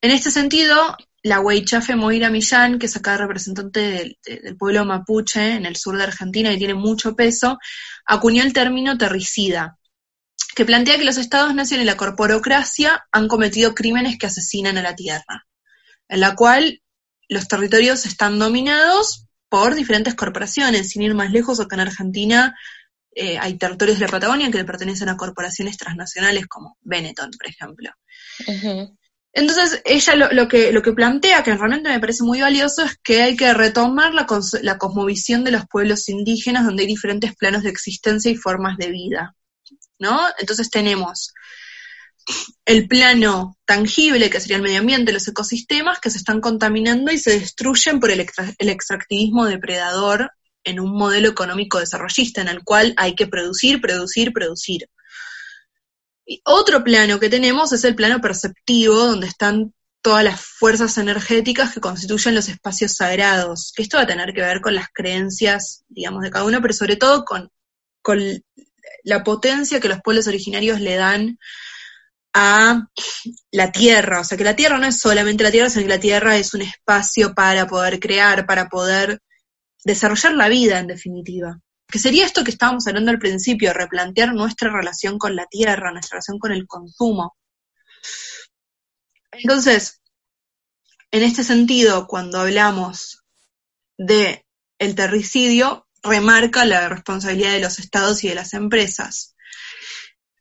en 0.00 0.10
este 0.10 0.30
sentido, 0.30 0.96
la 1.22 1.40
Weichafe 1.40 1.94
Moira 1.94 2.30
Millán, 2.30 2.78
que 2.78 2.86
es 2.86 2.96
acá 2.96 3.16
representante 3.16 3.80
del, 3.80 4.56
pueblo 4.58 4.84
mapuche 4.84 5.54
en 5.54 5.66
el 5.66 5.76
sur 5.76 5.96
de 5.96 6.04
Argentina 6.04 6.52
y 6.52 6.58
tiene 6.58 6.74
mucho 6.74 7.14
peso, 7.14 7.58
acuñó 8.06 8.42
el 8.42 8.52
término 8.52 8.98
terricida, 8.98 9.78
que 10.54 10.64
plantea 10.64 10.98
que 10.98 11.04
los 11.04 11.18
estados-nación 11.18 11.80
y 11.80 11.84
la 11.84 11.96
corporocracia 11.96 13.06
han 13.12 13.28
cometido 13.28 13.74
crímenes 13.74 14.18
que 14.18 14.26
asesinan 14.26 14.78
a 14.78 14.82
la 14.82 14.96
tierra, 14.96 15.46
en 16.08 16.20
la 16.20 16.34
cual 16.34 16.82
los 17.28 17.48
territorios 17.48 18.04
están 18.04 18.38
dominados 18.38 19.26
por 19.48 19.74
diferentes 19.74 20.14
corporaciones. 20.14 20.90
Sin 20.90 21.02
ir 21.02 21.14
más 21.14 21.30
lejos, 21.30 21.60
acá 21.60 21.76
en 21.76 21.80
Argentina 21.80 22.54
eh, 23.14 23.38
hay 23.38 23.56
territorios 23.58 23.98
de 23.98 24.06
la 24.06 24.10
Patagonia 24.10 24.50
que 24.50 24.58
le 24.58 24.64
pertenecen 24.64 25.08
a 25.08 25.16
corporaciones 25.16 25.76
transnacionales 25.76 26.46
como 26.46 26.78
Benetton, 26.82 27.30
por 27.30 27.46
ejemplo. 27.46 27.90
Entonces, 29.34 29.80
ella 29.84 30.14
lo, 30.14 30.46
que, 30.46 30.72
lo 30.72 30.82
que 30.82 30.92
plantea, 30.92 31.42
que 31.42 31.56
realmente 31.56 31.88
me 31.88 32.00
parece 32.00 32.22
muy 32.22 32.42
valioso, 32.42 32.82
es 32.82 32.98
que 33.02 33.22
hay 33.22 33.34
que 33.34 33.54
retomar 33.54 34.12
la, 34.12 34.26
cosmovisión 34.26 35.42
de 35.42 35.52
los 35.52 35.66
pueblos 35.66 36.08
indígenas, 36.10 36.66
donde 36.66 36.82
hay 36.82 36.88
diferentes 36.88 37.34
planos 37.34 37.62
de 37.62 37.70
existencia 37.70 38.30
y 38.30 38.36
formas 38.36 38.76
de 38.76 38.90
vida. 38.90 39.34
¿no? 39.98 40.20
Entonces 40.38 40.68
tenemos 40.68 41.32
el 42.66 42.86
plano 42.86 43.56
tangible, 43.64 44.28
que 44.28 44.40
sería 44.40 44.56
el 44.56 44.62
medio 44.62 44.80
ambiente, 44.80 45.12
los 45.12 45.26
ecosistemas, 45.26 45.98
que 45.98 46.10
se 46.10 46.18
están 46.18 46.40
contaminando 46.40 47.10
y 47.10 47.18
se 47.18 47.38
destruyen 47.38 48.00
por 48.00 48.10
el, 48.10 48.20
extractivismo 48.20 49.46
depredador 49.46 50.30
en 50.64 50.78
un 50.78 50.92
modelo 50.92 51.28
económico 51.28 51.80
desarrollista, 51.80 52.42
en 52.42 52.48
el 52.48 52.62
cual 52.62 52.92
hay 52.96 53.14
que 53.14 53.26
producir, 53.26 53.80
producir, 53.80 54.32
producir. 54.32 54.88
Y 56.26 56.40
otro 56.44 56.84
plano 56.84 57.18
que 57.18 57.28
tenemos 57.28 57.72
es 57.72 57.84
el 57.84 57.94
plano 57.94 58.20
perceptivo, 58.20 58.94
donde 58.94 59.26
están 59.26 59.72
todas 60.02 60.24
las 60.24 60.40
fuerzas 60.40 60.98
energéticas 60.98 61.72
que 61.72 61.80
constituyen 61.80 62.34
los 62.34 62.48
espacios 62.48 62.94
sagrados, 62.94 63.72
que 63.74 63.82
esto 63.82 63.96
va 63.96 64.02
a 64.02 64.06
tener 64.06 64.32
que 64.34 64.40
ver 64.40 64.60
con 64.60 64.74
las 64.74 64.88
creencias, 64.92 65.84
digamos, 65.88 66.22
de 66.22 66.30
cada 66.30 66.44
uno, 66.44 66.60
pero 66.60 66.74
sobre 66.74 66.96
todo 66.96 67.24
con, 67.24 67.48
con 68.02 68.20
la 69.04 69.22
potencia 69.22 69.80
que 69.80 69.88
los 69.88 70.00
pueblos 70.02 70.26
originarios 70.26 70.80
le 70.80 70.96
dan 70.96 71.38
a 72.34 72.88
la 73.50 73.72
tierra, 73.72 74.20
o 74.20 74.24
sea 74.24 74.38
que 74.38 74.44
la 74.44 74.56
tierra 74.56 74.78
no 74.78 74.86
es 74.86 74.98
solamente 74.98 75.44
la 75.44 75.50
tierra, 75.50 75.70
sino 75.70 75.84
que 75.84 75.94
la 75.94 76.00
tierra 76.00 76.36
es 76.36 76.54
un 76.54 76.62
espacio 76.62 77.34
para 77.34 77.66
poder 77.66 78.00
crear, 78.00 78.46
para 78.46 78.68
poder 78.68 79.20
desarrollar 79.84 80.34
la 80.34 80.48
vida 80.48 80.78
en 80.78 80.86
definitiva. 80.86 81.60
Que 81.92 81.98
sería 81.98 82.24
esto 82.24 82.42
que 82.42 82.50
estábamos 82.50 82.86
hablando 82.86 83.10
al 83.10 83.18
principio, 83.18 83.74
replantear 83.74 84.32
nuestra 84.32 84.70
relación 84.72 85.18
con 85.18 85.36
la 85.36 85.44
tierra, 85.44 85.92
nuestra 85.92 86.16
relación 86.16 86.38
con 86.38 86.50
el 86.50 86.66
consumo. 86.66 87.36
Entonces, 89.30 90.00
en 91.10 91.22
este 91.22 91.44
sentido, 91.44 92.06
cuando 92.06 92.40
hablamos 92.40 93.22
de 93.98 94.46
el 94.78 94.94
terricidio, 94.94 95.86
remarca 96.02 96.64
la 96.64 96.88
responsabilidad 96.88 97.52
de 97.52 97.60
los 97.60 97.78
estados 97.78 98.24
y 98.24 98.28
de 98.28 98.36
las 98.36 98.54
empresas. 98.54 99.36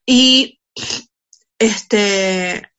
Y 0.06 0.62
este 1.60 2.71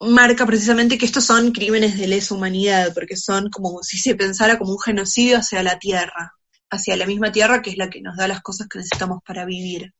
marca 0.00 0.46
precisamente 0.46 0.98
que 0.98 1.06
estos 1.06 1.24
son 1.24 1.52
crímenes 1.52 1.98
de 1.98 2.06
lesa 2.06 2.34
humanidad, 2.34 2.92
porque 2.94 3.16
son 3.16 3.50
como 3.50 3.82
si 3.82 3.98
se 3.98 4.14
pensara 4.14 4.58
como 4.58 4.72
un 4.72 4.80
genocidio 4.80 5.38
hacia 5.38 5.62
la 5.62 5.78
tierra, 5.78 6.32
hacia 6.70 6.96
la 6.96 7.06
misma 7.06 7.32
tierra 7.32 7.62
que 7.62 7.70
es 7.70 7.76
la 7.76 7.90
que 7.90 8.02
nos 8.02 8.16
da 8.16 8.28
las 8.28 8.42
cosas 8.42 8.68
que 8.68 8.78
necesitamos 8.78 9.20
para 9.24 9.44
vivir. 9.44 9.92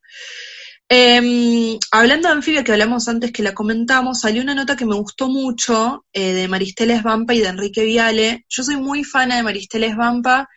Em, 0.87 1.79
hablando 1.91 2.27
de 2.27 2.35
anfibia 2.35 2.63
que 2.63 2.71
hablamos 2.71 3.07
antes 3.07 3.31
que 3.31 3.41
la 3.41 3.55
comentamos, 3.55 4.19
salió 4.21 4.43
una 4.43 4.53
nota 4.53 4.75
que 4.75 4.85
me 4.85 4.95
gustó 4.95 5.27
mucho 5.29 6.05
eh, 6.13 6.33
de 6.33 6.47
Maristela 6.47 7.01
Vampa 7.01 7.33
y 7.33 7.39
de 7.39 7.47
Enrique 7.47 7.83
Viale. 7.83 8.45
Yo 8.49 8.63
soy 8.63 8.77
muy 8.77 9.03
fana 9.03 9.37
de 9.37 9.43
Maristela 9.43 9.95
Vampa. 9.95 10.47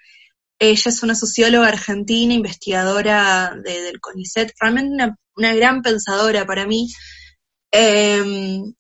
Ella 0.59 0.83
es 0.91 1.03
una 1.03 1.15
socióloga 1.15 1.69
argentina, 1.69 2.35
investigadora 2.35 3.55
del 3.65 4.01
CONICET, 4.01 4.53
realmente 4.61 5.15
una, 5.37 5.55
gran 5.55 5.83
pensadora 5.83 6.47
para 6.47 6.67
mí. 6.67 6.89
Em, 7.71 8.75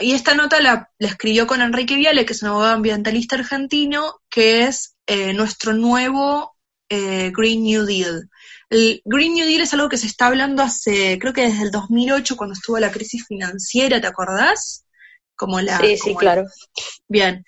y 0.00 0.12
esta 0.12 0.34
nota 0.34 0.60
la, 0.60 0.90
escribió 0.98 1.46
con 1.46 1.60
Enrique 1.60 1.96
Viale, 1.96 2.24
que 2.24 2.32
es 2.32 2.42
un 2.42 2.48
abogado 2.48 2.74
ambientalista 2.74 3.36
argentino, 3.36 4.20
que 4.30 4.64
es 4.64 4.96
eh, 5.06 5.32
nuestro 5.32 5.72
nuevo 5.72 6.56
eh, 6.88 7.32
Green 7.34 7.62
New 7.62 7.84
Deal. 7.84 8.30
El 8.70 9.02
Green 9.04 9.34
New 9.34 9.46
Deal 9.46 9.60
es 9.60 9.74
algo 9.74 9.88
que 9.88 9.98
se 9.98 10.06
está 10.06 10.26
hablando 10.26 10.62
hace, 10.62 11.18
creo 11.18 11.32
que 11.32 11.42
desde 11.42 11.64
el 11.64 11.70
2008, 11.70 12.36
cuando 12.36 12.54
estuvo 12.54 12.78
la 12.78 12.90
crisis 12.90 13.26
financiera, 13.26 14.00
¿te 14.00 14.06
acordás? 14.06 14.84
Como 15.36 15.60
la, 15.60 15.78
sí, 15.78 15.96
sí, 15.96 16.14
claro. 16.14 16.44
Bien. 17.08 17.44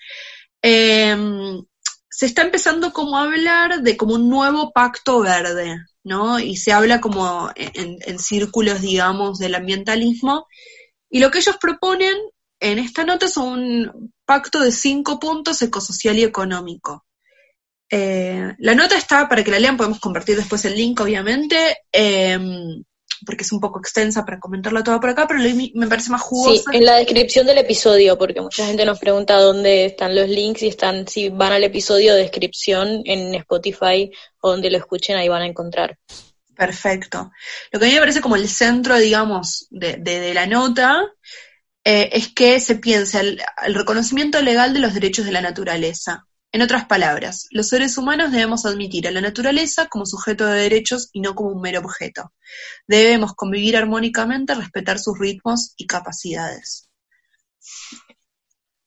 Em, 0.62 1.62
se 2.11 2.26
está 2.26 2.43
empezando 2.43 2.93
como 2.93 3.18
a 3.18 3.24
hablar 3.24 3.82
de 3.82 3.97
como 3.97 4.14
un 4.14 4.28
nuevo 4.28 4.72
pacto 4.72 5.20
verde, 5.20 5.76
¿no? 6.03 6.39
Y 6.39 6.57
se 6.57 6.72
habla 6.72 7.01
como 7.01 7.51
en, 7.55 7.99
en 8.01 8.18
círculos, 8.18 8.80
digamos, 8.80 9.39
del 9.39 9.55
ambientalismo. 9.55 10.47
Y 11.11 11.21
lo 11.21 11.31
que 11.31 11.39
ellos 11.39 11.57
proponen 11.61 12.17
en 12.61 12.79
esta 12.79 13.05
nota 13.05 13.27
es 13.27 13.37
un 13.37 14.13
pacto 14.25 14.61
de 14.61 14.73
cinco 14.73 15.19
puntos 15.19 15.61
ecosocial 15.63 16.19
y 16.19 16.25
económico. 16.25 17.05
Eh, 17.91 18.55
la 18.59 18.75
nota 18.75 18.97
está 18.97 19.29
para 19.29 19.45
que 19.45 19.51
la 19.51 19.61
lean, 19.61 19.77
podemos 19.77 20.01
compartir 20.01 20.37
después 20.37 20.65
el 20.65 20.75
link, 20.75 21.01
obviamente, 21.01 21.79
em, 21.93 22.83
porque 23.25 23.45
es 23.45 23.53
un 23.53 23.61
poco 23.61 23.79
extensa 23.79 24.25
para 24.25 24.41
comentarla 24.41 24.83
toda 24.83 25.01
por 25.01 25.11
acá, 25.11 25.27
pero 25.29 25.41
me 25.75 25.87
parece 25.87 26.11
más 26.11 26.21
jugosa. 26.21 26.71
Sí, 26.71 26.77
en 26.77 26.85
la 26.85 26.97
descripción 26.97 27.47
del 27.47 27.59
episodio, 27.59 28.19
porque 28.19 28.41
mucha 28.41 28.67
gente 28.67 28.85
nos 28.85 28.99
pregunta 28.99 29.39
dónde 29.39 29.87
están 29.87 30.15
los 30.15 30.29
links 30.29 30.63
y 30.63 30.69
están, 30.69 31.07
si 31.07 31.29
van 31.29 31.53
al 31.53 31.65
episodio, 31.65 32.15
descripción 32.15 33.03
en 33.05 33.35
Spotify 33.37 34.11
o 34.41 34.51
donde 34.51 34.71
lo 34.71 34.79
escuchen, 34.79 35.17
ahí 35.17 35.29
van 35.29 35.43
a 35.43 35.47
encontrar. 35.47 35.97
Perfecto. 36.57 37.31
Lo 37.71 37.79
que 37.79 37.87
a 37.87 37.89
mí 37.89 37.95
me 37.95 38.01
parece 38.01 38.21
como 38.21 38.37
el 38.37 38.49
centro, 38.49 38.97
digamos, 38.97 39.67
de, 39.71 40.33
la 40.35 40.47
nota, 40.47 41.05
eh, 41.85 42.11
es 42.13 42.29
que 42.29 42.59
se 42.61 42.77
piensa 42.77 43.21
el 43.21 43.41
reconocimiento 43.75 44.41
legal 44.43 44.73
de 44.73 44.81
los 44.81 44.95
derechos 44.95 45.27
de 45.27 45.33
la 45.33 45.43
naturaleza. 45.43 46.27
En 46.53 46.63
otras 46.63 46.87
palabras, 46.87 47.49
los 47.51 47.69
seres 47.69 47.99
humanos 47.99 48.33
debemos 48.33 48.65
admitir 48.65 49.07
a 49.07 49.11
la 49.11 49.21
naturaleza 49.21 49.89
como 49.89 50.07
sujeto 50.07 50.47
de 50.47 50.63
derechos 50.63 51.11
y 51.13 51.21
no 51.21 51.35
como 51.35 51.51
un 51.51 51.61
mero 51.61 51.81
objeto. 51.81 52.33
Debemos 52.87 53.35
convivir 53.35 53.77
armónicamente, 53.77 54.55
respetar 54.55 54.99
sus 54.99 55.19
ritmos 55.19 55.75
y 55.77 55.87
capacidades. 55.87 56.89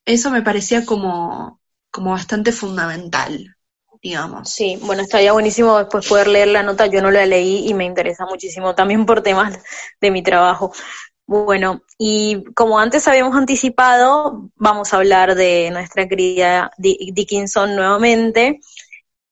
Eso 0.04 0.32
me 0.32 0.42
parecía 0.42 0.84
como, 0.84 1.60
como 1.92 2.10
bastante 2.10 2.50
fundamental, 2.50 3.56
digamos. 4.02 4.50
Sí, 4.50 4.78
bueno, 4.82 5.02
estaría 5.02 5.32
buenísimo 5.32 5.78
después 5.78 6.08
poder 6.08 6.28
leer 6.28 6.48
la 6.48 6.62
nota, 6.62 6.86
yo 6.86 7.02
no 7.02 7.10
la 7.10 7.26
leí 7.26 7.68
y 7.68 7.74
me 7.74 7.84
interesa 7.84 8.24
muchísimo 8.26 8.74
también 8.74 9.04
por 9.06 9.22
temas 9.22 9.58
de 10.00 10.10
mi 10.10 10.22
trabajo. 10.22 10.72
Bueno, 11.26 11.82
y 11.96 12.42
como 12.54 12.80
antes 12.80 13.06
habíamos 13.06 13.36
anticipado, 13.36 14.50
vamos 14.56 14.92
a 14.92 14.96
hablar 14.96 15.36
de 15.36 15.70
nuestra 15.70 16.08
querida 16.08 16.72
Dickinson 16.76 17.76
nuevamente. 17.76 18.58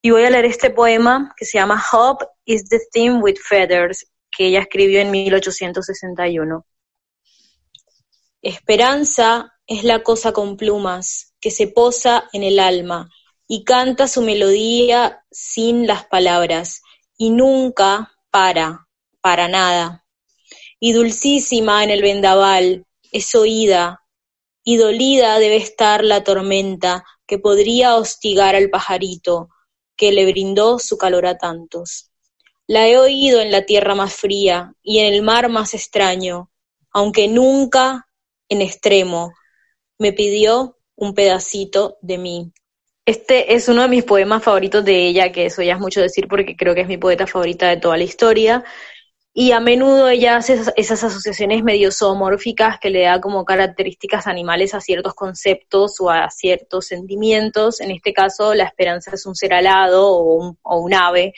Y 0.01 0.11
voy 0.11 0.23
a 0.23 0.29
leer 0.29 0.45
este 0.45 0.69
poema 0.69 1.33
que 1.35 1.43
se 1.43 1.57
llama 1.57 1.83
Hope 1.91 2.25
is 2.45 2.69
the 2.69 2.79
Theme 2.93 3.19
with 3.19 3.35
Feathers, 3.43 4.07
que 4.31 4.45
ella 4.45 4.61
escribió 4.61 5.01
en 5.01 5.11
1861. 5.11 6.65
Esperanza 8.41 9.51
es 9.67 9.83
la 9.83 10.01
cosa 10.01 10.31
con 10.31 10.55
plumas 10.55 11.33
que 11.41 11.51
se 11.51 11.67
posa 11.67 12.29
en 12.31 12.43
el 12.43 12.59
alma 12.59 13.09
y 13.49 13.65
canta 13.65 14.07
su 14.07 14.21
melodía 14.21 15.25
sin 15.29 15.87
las 15.87 16.05
palabras 16.05 16.81
y 17.17 17.31
nunca 17.31 18.13
para, 18.31 18.87
para 19.19 19.49
nada 19.49 20.05
y 20.79 20.93
dulcísima 20.93 21.83
en 21.83 21.89
el 21.91 22.01
vendaval, 22.01 22.85
es 23.11 23.35
oída, 23.35 24.03
y 24.63 24.77
dolida 24.77 25.37
debe 25.39 25.57
estar 25.57 26.03
la 26.03 26.23
tormenta 26.23 27.03
que 27.27 27.37
podría 27.37 27.95
hostigar 27.95 28.55
al 28.55 28.69
pajarito, 28.69 29.49
que 29.95 30.11
le 30.11 30.25
brindó 30.25 30.79
su 30.79 30.97
calor 30.97 31.25
a 31.25 31.37
tantos. 31.37 32.11
La 32.67 32.87
he 32.87 32.97
oído 32.97 33.41
en 33.41 33.51
la 33.51 33.65
tierra 33.65 33.95
más 33.95 34.13
fría 34.13 34.73
y 34.81 34.99
en 34.99 35.13
el 35.13 35.21
mar 35.21 35.49
más 35.49 35.73
extraño, 35.73 36.51
aunque 36.91 37.27
nunca 37.27 38.07
en 38.47 38.61
extremo 38.61 39.33
me 39.97 40.13
pidió 40.13 40.77
un 40.95 41.13
pedacito 41.13 41.97
de 42.01 42.17
mí. 42.17 42.53
Este 43.09 43.55
es 43.55 43.67
uno 43.67 43.81
de 43.81 43.87
mis 43.87 44.03
poemas 44.03 44.43
favoritos 44.43 44.85
de 44.85 45.07
ella, 45.07 45.31
que 45.31 45.47
eso 45.47 45.63
ya 45.63 45.73
es 45.73 45.79
mucho 45.79 45.99
decir 45.99 46.27
porque 46.27 46.55
creo 46.55 46.75
que 46.75 46.81
es 46.81 46.87
mi 46.87 46.97
poeta 46.97 47.25
favorita 47.25 47.67
de 47.67 47.77
toda 47.77 47.97
la 47.97 48.03
historia 48.03 48.63
y 49.33 49.51
a 49.51 49.59
menudo 49.59 50.09
ella 50.09 50.35
hace 50.35 50.59
esas, 50.75 51.03
asociaciones 51.03 51.63
medio 51.63 51.91
zoomórficas 51.91 52.79
que 52.79 52.91
le 52.91 53.01
da 53.03 53.19
como 53.19 53.45
características 53.45 54.27
animales 54.27 54.75
a 54.75 54.79
ciertos 54.79 55.15
conceptos 55.15 55.99
o 55.99 56.11
a 56.11 56.29
ciertos 56.29 56.85
sentimientos. 56.85 57.81
En 57.81 57.89
este 57.89 58.13
caso, 58.13 58.53
la 58.53 58.65
esperanza 58.65 59.09
es 59.15 59.25
un 59.25 59.35
ser 59.35 59.55
alado 59.55 60.07
o 60.07 60.55
un, 60.63 60.93
ave. 60.93 61.33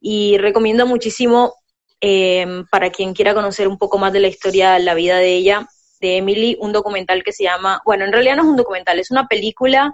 Y 0.00 0.38
recomiendo 0.38 0.86
muchísimo, 0.86 1.56
eh, 2.00 2.64
para 2.70 2.88
quien 2.88 3.12
quiera 3.12 3.34
conocer 3.34 3.68
un 3.68 3.76
poco 3.76 3.98
más 3.98 4.14
de 4.14 4.20
la 4.20 4.28
historia, 4.28 4.78
la 4.78 4.94
vida 4.94 5.18
de 5.18 5.34
ella, 5.34 5.68
de 6.00 6.16
Emily, 6.16 6.56
un 6.58 6.72
documental 6.72 7.22
que 7.22 7.32
se 7.32 7.44
llama, 7.44 7.82
bueno, 7.84 8.06
en 8.06 8.12
realidad 8.12 8.36
no 8.36 8.44
es 8.44 8.48
un 8.48 8.56
documental, 8.56 8.98
es 8.98 9.10
una 9.10 9.26
película, 9.26 9.92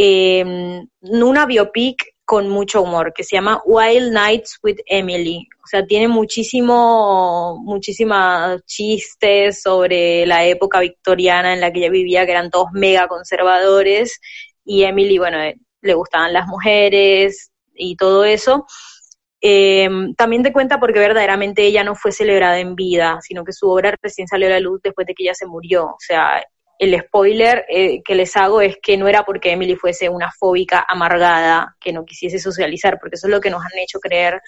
eh, 0.00 0.44
una 1.00 1.46
biopic 1.46 2.14
con 2.24 2.48
mucho 2.48 2.82
humor, 2.82 3.12
que 3.14 3.24
se 3.24 3.36
llama 3.36 3.60
Wild 3.64 4.12
Nights 4.12 4.58
with 4.62 4.76
Emily. 4.86 5.48
O 5.64 5.66
sea, 5.66 5.84
tiene 5.86 6.08
muchísimo, 6.08 7.58
muchísimas 7.64 8.62
chistes 8.66 9.62
sobre 9.62 10.26
la 10.26 10.44
época 10.44 10.80
victoriana 10.80 11.54
en 11.54 11.60
la 11.60 11.72
que 11.72 11.80
ella 11.80 11.90
vivía, 11.90 12.26
que 12.26 12.32
eran 12.32 12.50
todos 12.50 12.68
mega 12.72 13.08
conservadores, 13.08 14.20
y 14.64 14.84
Emily, 14.84 15.18
bueno, 15.18 15.40
eh, 15.40 15.56
le 15.82 15.94
gustaban 15.94 16.32
las 16.32 16.46
mujeres 16.46 17.50
y 17.74 17.96
todo 17.96 18.24
eso. 18.24 18.66
eh, 19.40 19.88
también 20.16 20.42
te 20.42 20.52
cuenta 20.52 20.80
porque 20.80 20.98
verdaderamente 21.00 21.64
ella 21.64 21.84
no 21.84 21.94
fue 21.94 22.12
celebrada 22.12 22.58
en 22.58 22.74
vida, 22.74 23.18
sino 23.22 23.44
que 23.44 23.52
su 23.52 23.68
obra 23.70 23.94
recién 24.02 24.26
salió 24.28 24.48
a 24.48 24.50
la 24.50 24.60
luz 24.60 24.80
después 24.82 25.06
de 25.06 25.14
que 25.14 25.24
ella 25.24 25.34
se 25.34 25.46
murió. 25.46 25.86
O 25.86 25.96
sea, 25.98 26.42
el 26.78 26.98
spoiler 27.00 27.64
eh, 27.68 28.02
que 28.04 28.14
les 28.14 28.36
hago 28.36 28.60
es 28.60 28.76
que 28.80 28.96
no 28.96 29.08
era 29.08 29.24
porque 29.24 29.50
Emily 29.50 29.74
fuese 29.74 30.08
una 30.08 30.30
fóbica 30.30 30.86
amargada, 30.88 31.76
que 31.80 31.92
no 31.92 32.04
quisiese 32.04 32.38
socializar, 32.38 32.98
porque 33.00 33.16
eso 33.16 33.26
es 33.26 33.32
lo 33.32 33.40
que 33.40 33.50
nos 33.50 33.62
han 33.62 33.78
hecho 33.78 33.98
creer 33.98 34.40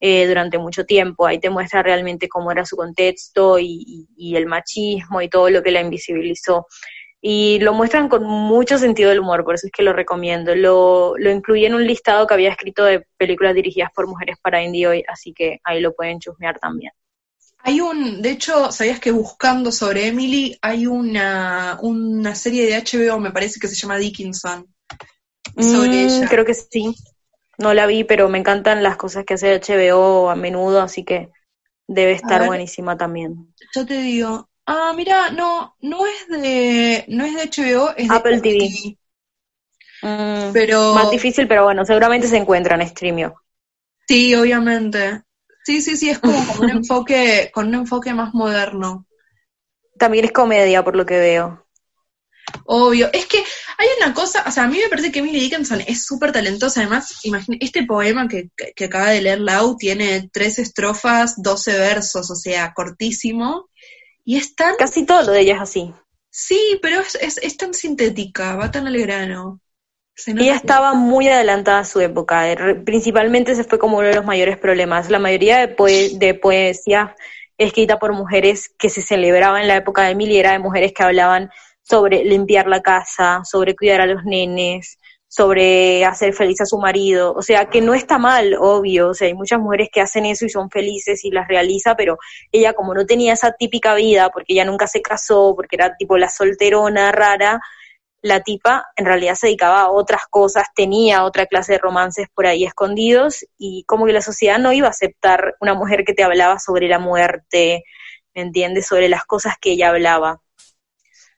eh, 0.00 0.26
durante 0.26 0.58
mucho 0.58 0.84
tiempo. 0.84 1.26
Ahí 1.26 1.40
te 1.40 1.48
muestra 1.48 1.82
realmente 1.82 2.28
cómo 2.28 2.52
era 2.52 2.66
su 2.66 2.76
contexto 2.76 3.58
y, 3.58 4.06
y, 4.16 4.36
el 4.36 4.46
machismo 4.46 5.22
y 5.22 5.30
todo 5.30 5.48
lo 5.48 5.62
que 5.62 5.70
la 5.70 5.80
invisibilizó. 5.80 6.66
Y 7.22 7.60
lo 7.60 7.72
muestran 7.72 8.08
con 8.08 8.24
mucho 8.24 8.78
sentido 8.78 9.10
del 9.10 9.20
humor, 9.20 9.44
por 9.44 9.54
eso 9.54 9.68
es 9.68 9.72
que 9.72 9.84
lo 9.84 9.92
recomiendo. 9.92 10.54
Lo, 10.56 11.14
lo 11.16 11.30
incluí 11.30 11.64
en 11.64 11.74
un 11.74 11.86
listado 11.86 12.26
que 12.26 12.34
había 12.34 12.50
escrito 12.50 12.84
de 12.84 13.06
películas 13.16 13.54
dirigidas 13.54 13.90
por 13.94 14.08
mujeres 14.08 14.36
para 14.42 14.62
Indie 14.62 14.88
hoy, 14.88 15.04
así 15.08 15.32
que 15.32 15.60
ahí 15.64 15.80
lo 15.80 15.94
pueden 15.94 16.18
chusmear 16.18 16.58
también. 16.58 16.92
Hay 17.64 17.80
un, 17.80 18.20
de 18.20 18.30
hecho, 18.30 18.72
¿sabías 18.72 18.98
que 18.98 19.12
buscando 19.12 19.70
sobre 19.70 20.08
Emily 20.08 20.58
hay 20.60 20.86
una, 20.86 21.78
una 21.80 22.34
serie 22.34 22.66
de 22.66 22.76
HBO, 22.76 23.20
me 23.20 23.30
parece 23.30 23.60
que 23.60 23.68
se 23.68 23.76
llama 23.76 23.98
Dickinson? 23.98 24.66
Sobre 25.58 25.88
mm, 25.88 25.92
ella. 25.92 26.28
Creo 26.28 26.44
que 26.44 26.54
sí. 26.54 26.94
No 27.58 27.74
la 27.74 27.86
vi, 27.86 28.04
pero 28.04 28.28
me 28.28 28.38
encantan 28.38 28.82
las 28.82 28.96
cosas 28.96 29.24
que 29.24 29.34
hace 29.34 29.60
HBO 29.60 30.30
a 30.30 30.34
menudo, 30.34 30.80
así 30.80 31.04
que 31.04 31.30
debe 31.86 32.12
estar 32.12 32.44
buenísima 32.46 32.96
también. 32.96 33.54
Yo 33.74 33.86
te 33.86 33.98
digo, 33.98 34.48
ah, 34.66 34.92
mira, 34.96 35.30
no, 35.30 35.76
no 35.80 36.06
es 36.06 36.28
de, 36.28 37.04
no 37.08 37.24
es 37.24 37.34
de 37.34 37.42
HBO, 37.42 37.90
es 37.96 38.08
de 38.08 38.16
Apple 38.16 38.40
TV. 38.40 38.98
Mm, 40.02 40.52
pero 40.52 40.94
más 40.94 41.10
difícil, 41.10 41.46
pero 41.46 41.64
bueno, 41.64 41.84
seguramente 41.84 42.26
se 42.26 42.36
encuentra 42.36 42.74
en 42.74 42.88
streamio. 42.88 43.34
Sí, 44.08 44.34
obviamente. 44.34 45.22
Sí, 45.64 45.80
sí, 45.80 45.96
sí, 45.96 46.10
es 46.10 46.18
como 46.18 46.46
con 46.46 46.64
un 46.64 46.70
enfoque, 46.70 47.50
con 47.52 47.68
un 47.68 47.74
enfoque 47.74 48.12
más 48.14 48.34
moderno. 48.34 49.06
También 49.98 50.24
es 50.24 50.32
comedia, 50.32 50.82
por 50.82 50.96
lo 50.96 51.06
que 51.06 51.18
veo. 51.18 51.66
Obvio, 52.64 53.08
es 53.12 53.26
que 53.26 53.38
hay 53.38 53.88
una 54.00 54.12
cosa, 54.12 54.44
o 54.46 54.50
sea, 54.50 54.64
a 54.64 54.68
mí 54.68 54.78
me 54.78 54.88
parece 54.88 55.12
que 55.12 55.20
Emily 55.20 55.40
Dickinson 55.40 55.80
es 55.86 56.04
súper 56.04 56.32
talentosa, 56.32 56.80
además, 56.80 57.14
imagínate, 57.22 57.64
este 57.64 57.84
poema 57.84 58.28
que, 58.28 58.50
que, 58.74 58.84
acaba 58.84 59.10
de 59.10 59.22
leer 59.22 59.40
Lau 59.40 59.76
tiene 59.76 60.28
tres 60.32 60.58
estrofas, 60.58 61.34
doce 61.40 61.72
versos, 61.78 62.30
o 62.30 62.34
sea, 62.34 62.72
cortísimo, 62.74 63.68
y 64.24 64.36
es 64.36 64.54
tan... 64.54 64.76
Casi 64.76 65.06
todo 65.06 65.22
lo 65.22 65.32
de 65.32 65.40
ella 65.40 65.54
es 65.54 65.60
así. 65.60 65.92
Sí, 66.30 66.78
pero 66.80 67.00
es, 67.00 67.14
es, 67.16 67.38
es 67.38 67.56
tan 67.56 67.74
sintética, 67.74 68.56
va 68.56 68.70
tan 68.70 68.86
al 68.86 68.98
grano. 68.98 69.60
Ella 70.26 70.54
estaba 70.54 70.94
muy 70.94 71.28
adelantada 71.28 71.80
a 71.80 71.84
su 71.84 72.00
época, 72.00 72.50
eh, 72.50 72.74
principalmente 72.84 73.52
ese 73.52 73.64
fue 73.64 73.78
como 73.78 73.98
uno 73.98 74.08
de 74.08 74.14
los 74.14 74.24
mayores 74.24 74.58
problemas. 74.58 75.10
La 75.10 75.18
mayoría 75.18 75.66
de, 75.66 76.10
de 76.14 76.34
poesía 76.34 77.16
escrita 77.56 77.98
por 77.98 78.12
mujeres 78.12 78.68
que 78.78 78.90
se 78.90 79.02
celebraba 79.02 79.60
en 79.60 79.68
la 79.68 79.76
época 79.76 80.02
de 80.02 80.10
Emily 80.10 80.38
era 80.38 80.52
de 80.52 80.58
mujeres 80.58 80.92
que 80.92 81.02
hablaban 81.02 81.50
sobre 81.82 82.24
limpiar 82.24 82.66
la 82.66 82.82
casa, 82.82 83.42
sobre 83.44 83.74
cuidar 83.74 84.00
a 84.00 84.06
los 84.06 84.24
nenes, 84.24 84.98
sobre 85.28 86.04
hacer 86.04 86.34
feliz 86.34 86.60
a 86.60 86.66
su 86.66 86.76
marido, 86.78 87.32
o 87.32 87.40
sea, 87.40 87.70
que 87.70 87.80
no 87.80 87.94
está 87.94 88.18
mal, 88.18 88.54
obvio, 88.60 89.08
o 89.08 89.14
sea, 89.14 89.28
hay 89.28 89.34
muchas 89.34 89.58
mujeres 89.60 89.88
que 89.90 90.02
hacen 90.02 90.26
eso 90.26 90.44
y 90.44 90.50
son 90.50 90.68
felices 90.68 91.24
y 91.24 91.30
las 91.30 91.48
realiza, 91.48 91.96
pero 91.96 92.18
ella 92.52 92.74
como 92.74 92.92
no 92.92 93.06
tenía 93.06 93.32
esa 93.32 93.52
típica 93.52 93.94
vida, 93.94 94.28
porque 94.28 94.52
ella 94.52 94.66
nunca 94.66 94.86
se 94.86 95.00
casó, 95.00 95.54
porque 95.56 95.76
era 95.76 95.96
tipo 95.96 96.18
la 96.18 96.28
solterona 96.28 97.12
rara, 97.12 97.62
la 98.22 98.40
tipa 98.40 98.86
en 98.96 99.04
realidad 99.04 99.34
se 99.34 99.48
dedicaba 99.48 99.82
a 99.82 99.90
otras 99.90 100.22
cosas, 100.30 100.68
tenía 100.74 101.24
otra 101.24 101.46
clase 101.46 101.72
de 101.72 101.78
romances 101.78 102.28
por 102.32 102.46
ahí 102.46 102.64
escondidos 102.64 103.44
y 103.58 103.84
como 103.86 104.06
que 104.06 104.12
la 104.12 104.22
sociedad 104.22 104.58
no 104.58 104.72
iba 104.72 104.86
a 104.86 104.90
aceptar 104.90 105.56
una 105.60 105.74
mujer 105.74 106.04
que 106.04 106.14
te 106.14 106.22
hablaba 106.22 106.58
sobre 106.58 106.88
la 106.88 107.00
muerte, 107.00 107.84
¿me 108.34 108.42
entiendes? 108.42 108.86
Sobre 108.86 109.08
las 109.08 109.24
cosas 109.24 109.56
que 109.60 109.72
ella 109.72 109.88
hablaba. 109.88 110.40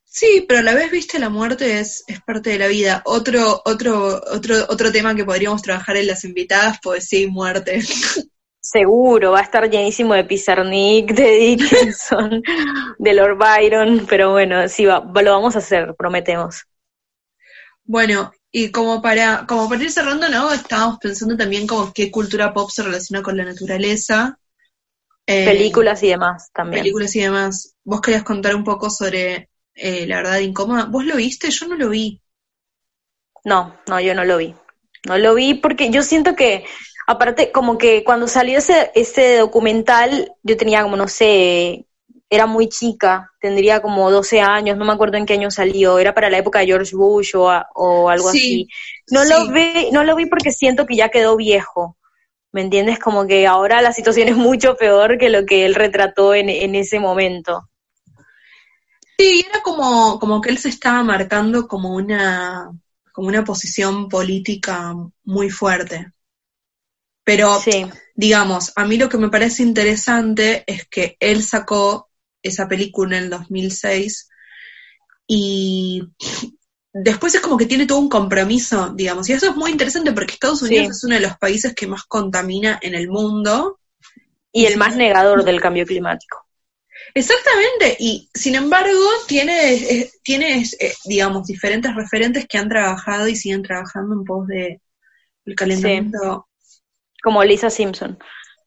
Sí, 0.04 0.44
pero 0.46 0.60
a 0.60 0.62
la 0.62 0.74
vez, 0.74 0.92
viste, 0.92 1.18
la 1.18 1.28
muerte 1.28 1.80
es, 1.80 2.04
es 2.06 2.20
parte 2.20 2.50
de 2.50 2.58
la 2.58 2.68
vida. 2.68 3.02
Otro, 3.04 3.62
otro, 3.64 4.22
otro, 4.30 4.54
otro 4.68 4.92
tema 4.92 5.16
que 5.16 5.24
podríamos 5.24 5.60
trabajar 5.60 5.96
en 5.96 6.06
las 6.06 6.24
invitadas, 6.24 6.78
poesía 6.80 7.20
y 7.20 7.26
muerte. 7.26 7.80
Seguro, 8.60 9.32
va 9.32 9.40
a 9.40 9.42
estar 9.42 9.68
llenísimo 9.68 10.14
de 10.14 10.24
Pizarnik, 10.24 11.12
de 11.12 11.30
Dickinson, 11.32 12.42
de 12.98 13.12
Lord 13.12 13.36
Byron, 13.36 14.06
pero 14.08 14.30
bueno, 14.30 14.68
sí, 14.68 14.86
va, 14.86 15.00
lo 15.00 15.32
vamos 15.32 15.56
a 15.56 15.58
hacer, 15.58 15.94
prometemos. 15.98 16.64
Bueno, 17.84 18.32
y 18.50 18.70
como 18.70 19.02
para, 19.02 19.46
como 19.46 19.68
para 19.68 19.82
ir 19.82 19.90
cerrando, 19.90 20.28
¿no? 20.28 20.52
Estábamos 20.52 20.98
pensando 20.98 21.36
también 21.36 21.66
como 21.66 21.92
qué 21.92 22.10
cultura 22.10 22.52
pop 22.52 22.70
se 22.70 22.82
relaciona 22.82 23.22
con 23.22 23.36
la 23.36 23.44
naturaleza. 23.44 24.38
Eh, 25.26 25.44
películas 25.44 26.02
y 26.02 26.08
demás 26.08 26.50
también. 26.52 26.82
Películas 26.82 27.14
y 27.16 27.20
demás. 27.20 27.74
Vos 27.82 28.00
querías 28.00 28.22
contar 28.22 28.54
un 28.54 28.64
poco 28.64 28.90
sobre 28.90 29.48
eh, 29.74 30.06
La 30.06 30.16
verdad 30.16 30.38
incómoda. 30.38 30.84
¿Vos 30.84 31.04
lo 31.04 31.16
viste? 31.16 31.50
Yo 31.50 31.66
no 31.66 31.74
lo 31.74 31.90
vi. 31.90 32.20
No, 33.44 33.76
no, 33.86 34.00
yo 34.00 34.14
no 34.14 34.24
lo 34.24 34.38
vi. 34.38 34.54
No 35.06 35.18
lo 35.18 35.34
vi 35.34 35.54
porque 35.54 35.90
yo 35.90 36.02
siento 36.02 36.34
que, 36.34 36.64
aparte, 37.06 37.52
como 37.52 37.76
que 37.76 38.04
cuando 38.04 38.26
salió 38.28 38.58
ese, 38.58 38.90
ese 38.94 39.38
documental, 39.38 40.32
yo 40.42 40.56
tenía 40.56 40.82
como, 40.82 40.96
no 40.96 41.08
sé, 41.08 41.86
era 42.34 42.46
muy 42.46 42.68
chica, 42.68 43.30
tendría 43.40 43.80
como 43.80 44.10
12 44.10 44.40
años, 44.40 44.76
no 44.76 44.84
me 44.84 44.92
acuerdo 44.92 45.16
en 45.16 45.26
qué 45.26 45.34
año 45.34 45.50
salió, 45.50 45.98
era 45.98 46.14
para 46.14 46.30
la 46.30 46.38
época 46.38 46.60
de 46.60 46.66
George 46.66 46.94
Bush 46.96 47.34
o, 47.34 47.50
o 47.74 48.08
algo 48.08 48.28
así. 48.28 48.68
No 49.10 49.24
lo 49.24 49.48
vi, 49.48 49.90
no 49.92 50.04
lo 50.04 50.16
vi 50.16 50.26
porque 50.26 50.50
siento 50.50 50.86
que 50.86 50.96
ya 50.96 51.08
quedó 51.08 51.36
viejo. 51.36 51.96
¿Me 52.52 52.60
entiendes? 52.60 52.98
Como 52.98 53.26
que 53.26 53.46
ahora 53.46 53.82
la 53.82 53.92
situación 53.92 54.28
es 54.30 54.36
mucho 54.36 54.76
peor 54.76 55.18
que 55.18 55.30
lo 55.30 55.44
que 55.44 55.64
él 55.66 55.74
retrató 55.74 56.34
en, 56.34 56.48
en 56.48 56.74
ese 56.74 57.00
momento. 57.00 57.68
Sí, 59.18 59.44
era 59.48 59.62
como, 59.62 60.18
como 60.18 60.40
que 60.40 60.50
él 60.50 60.58
se 60.58 60.68
estaba 60.68 61.02
marcando 61.02 61.68
como 61.68 61.94
una, 61.94 62.70
como 63.12 63.28
una 63.28 63.44
posición 63.44 64.08
política 64.08 64.94
muy 65.24 65.50
fuerte. 65.50 66.12
Pero, 67.24 67.58
digamos, 68.14 68.72
a 68.76 68.84
mí 68.84 68.98
lo 68.98 69.08
que 69.08 69.16
me 69.16 69.30
parece 69.30 69.62
interesante 69.62 70.62
es 70.66 70.86
que 70.86 71.16
él 71.20 71.42
sacó 71.42 72.10
esa 72.44 72.68
película 72.68 73.16
en 73.16 73.24
el 73.24 73.30
2006 73.30 74.28
y 75.26 76.04
después 76.92 77.34
es 77.34 77.40
como 77.40 77.56
que 77.56 77.66
tiene 77.66 77.86
todo 77.86 77.98
un 77.98 78.08
compromiso, 78.08 78.92
digamos, 78.94 79.28
y 79.28 79.32
eso 79.32 79.50
es 79.50 79.56
muy 79.56 79.72
interesante 79.72 80.12
porque 80.12 80.34
Estados 80.34 80.62
Unidos 80.62 80.96
es 80.96 81.04
uno 81.04 81.16
de 81.16 81.22
los 81.22 81.36
países 81.38 81.74
que 81.74 81.88
más 81.88 82.04
contamina 82.04 82.78
en 82.80 82.94
el 82.94 83.08
mundo. 83.08 83.80
Y 84.56 84.66
el 84.66 84.76
más 84.76 84.94
negador 84.94 85.42
del 85.44 85.60
cambio 85.60 85.84
climático. 85.84 86.46
Exactamente, 87.12 87.96
y 87.98 88.30
sin 88.32 88.54
embargo 88.54 89.00
tiene, 89.26 90.08
tiene 90.22 90.62
eh, 90.62 90.94
digamos, 91.04 91.48
diferentes 91.48 91.92
referentes 91.92 92.46
que 92.46 92.58
han 92.58 92.68
trabajado 92.68 93.26
y 93.26 93.34
siguen 93.34 93.64
trabajando 93.64 94.14
en 94.14 94.24
pos 94.24 94.46
de 94.46 94.80
el 95.44 95.54
calentamiento. 95.56 96.48
Como 97.22 97.42
Lisa 97.42 97.68
Simpson. 97.68 98.16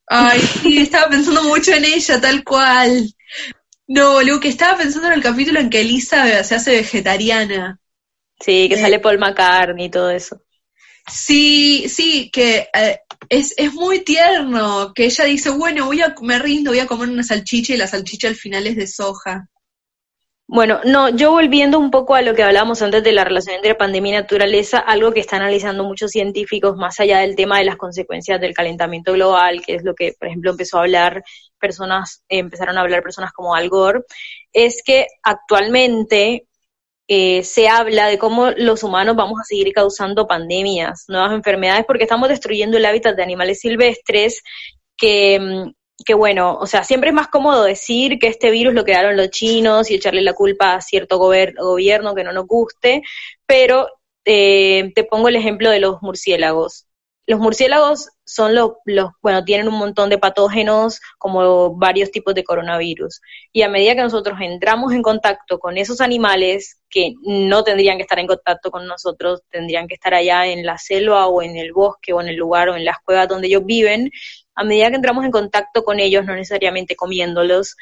Ay, 0.08 0.42
sí, 0.42 0.80
estaba 0.80 1.10
pensando 1.10 1.44
mucho 1.44 1.72
en 1.72 1.86
ella, 1.86 2.20
tal 2.20 2.44
cual. 2.44 3.14
No, 3.88 4.20
que 4.42 4.50
estaba 4.50 4.78
pensando 4.78 5.08
en 5.08 5.14
el 5.14 5.24
capítulo 5.24 5.60
en 5.60 5.70
que 5.70 5.82
Elisa 5.82 6.44
se 6.44 6.56
hace 6.56 6.72
vegetariana. 6.72 7.80
Sí, 8.40 8.68
que 8.68 8.76
eh, 8.76 8.82
sale 8.82 9.00
Paul 9.00 9.18
McCartney 9.18 9.86
y 9.86 9.90
todo 9.90 10.12
eso. 10.12 10.42
Sí, 11.10 11.88
sí, 11.88 12.30
que 12.32 12.68
eh, 12.74 13.00
es, 13.30 13.54
es 13.58 13.74
muy 13.74 14.02
tierno, 14.02 14.94
que 14.94 15.06
ella 15.06 15.24
dice, 15.24 15.50
bueno, 15.52 15.86
voy 15.86 16.02
a, 16.02 16.14
me 16.22 16.38
rindo, 16.38 16.72
voy 16.72 16.80
a 16.80 16.88
comer 16.88 17.10
una 17.10 17.24
salchicha 17.24 17.74
y 17.74 17.78
la 17.78 17.88
salchicha 17.88 18.28
al 18.28 18.36
final 18.36 18.68
es 18.68 18.76
de 18.76 18.88
soja. 18.88 19.50
Bueno, 20.50 20.80
no, 20.86 21.10
yo 21.10 21.32
volviendo 21.32 21.78
un 21.78 21.92
poco 21.92 22.16
a 22.16 22.22
lo 22.22 22.34
que 22.34 22.44
hablábamos 22.44 22.82
antes 22.82 23.04
de 23.04 23.12
la 23.12 23.26
relación 23.26 23.56
entre 23.56 23.76
pandemia 23.76 24.12
y 24.12 24.22
naturaleza, 24.22 24.80
algo 24.80 25.12
que 25.12 25.20
están 25.20 25.42
analizando 25.42 25.84
muchos 25.84 26.12
científicos, 26.12 26.78
más 26.78 27.00
allá 27.02 27.20
del 27.20 27.36
tema 27.36 27.60
de 27.60 27.66
las 27.66 27.76
consecuencias 27.76 28.40
del 28.40 28.54
calentamiento 28.54 29.12
global, 29.14 29.62
que 29.66 29.76
es 29.76 29.84
lo 29.84 29.94
que, 29.94 30.14
por 30.18 30.30
ejemplo, 30.30 30.52
empezó 30.52 30.78
a 30.78 30.82
hablar 30.82 31.24
personas, 31.60 32.24
empezaron 32.30 32.78
a 32.78 32.82
hablar 32.82 33.04
personas 33.04 33.32
como 33.34 33.56
Al 33.56 33.70
Gore, 33.70 34.02
es 34.54 34.82
que 34.86 35.08
actualmente 35.24 36.48
eh, 37.08 37.44
se 37.44 37.70
habla 37.70 38.08
de 38.08 38.18
cómo 38.18 38.52
los 38.52 38.84
humanos 38.84 39.16
vamos 39.16 39.40
a 39.40 39.46
seguir 39.46 39.74
causando 39.74 40.28
pandemias, 40.28 41.06
nuevas 41.08 41.34
enfermedades, 41.34 41.86
porque 41.86 42.04
estamos 42.04 42.30
destruyendo 42.30 42.78
el 42.78 42.86
hábitat 42.86 43.16
de 43.16 43.24
animales 43.24 43.60
silvestres 43.60 44.44
que 44.98 45.40
mm, 45.40 45.72
que 46.06 46.14
bueno, 46.14 46.58
o 46.60 46.68
sea, 46.68 46.84
siempre 46.84 47.10
es 47.10 47.16
más 47.16 47.28
cómodo 47.28 47.64
decir 47.64 48.20
que 48.20 48.28
este 48.28 48.52
virus 48.52 48.74
lo 48.74 48.84
crearon 48.84 49.18
los 49.18 49.30
chinos 49.30 49.90
y 49.90 49.96
echarle 49.96 50.22
la 50.22 50.34
culpa 50.34 50.76
a 50.76 50.82
cierto 50.82 51.18
gobierno 51.18 52.16
que 52.16 52.24
no 52.24 52.32
nos 52.34 52.46
guste, 52.46 53.02
pero 53.46 53.88
eh, 54.26 54.92
te 54.94 55.04
pongo 55.04 55.30
el 55.30 55.36
ejemplo 55.36 55.70
de 55.72 55.80
los 55.80 56.02
murciélagos. 56.02 56.87
Los 57.28 57.42
murciélagos 57.42 58.10
son 58.24 58.56
los, 58.56 58.72
bueno, 59.22 59.44
tienen 59.44 59.68
un 59.68 59.78
montón 59.78 60.10
de 60.10 60.18
patógenos 60.18 61.02
como 61.18 61.76
varios 61.76 62.10
tipos 62.10 62.34
de 62.34 62.46
coronavirus. 62.46 63.22
Y 63.52 63.64
a 63.64 63.70
medida 63.70 63.96
que 63.96 64.02
nosotros 64.02 64.40
entramos 64.42 64.94
en 64.94 65.02
contacto 65.02 65.60
con 65.60 65.78
esos 65.78 66.00
animales 66.00 66.80
que 66.90 67.16
no 67.24 67.66
tendrían 67.66 67.98
que 67.98 68.04
estar 68.04 68.20
en 68.20 68.28
contacto 68.28 68.72
con 68.72 68.88
nosotros, 68.88 69.42
tendrían 69.50 69.90
que 69.90 69.96
estar 69.96 70.14
allá 70.14 70.48
en 70.48 70.66
la 70.66 70.78
selva 70.78 71.28
o 71.28 71.42
en 71.42 71.58
el 71.58 71.74
bosque 71.74 72.14
o 72.14 72.22
en 72.22 72.30
el 72.30 72.38
lugar 72.38 72.70
o 72.70 72.78
en 72.78 72.86
las 72.86 73.00
cuevas 73.04 73.28
donde 73.28 73.48
ellos 73.48 73.66
viven, 73.66 74.10
a 74.56 74.64
medida 74.64 74.90
que 74.90 74.96
entramos 74.96 75.26
en 75.26 75.32
contacto 75.32 75.84
con 75.84 76.00
ellos, 76.00 76.26
no 76.26 76.34
necesariamente 76.34 76.96
comiéndolos, 76.96 77.76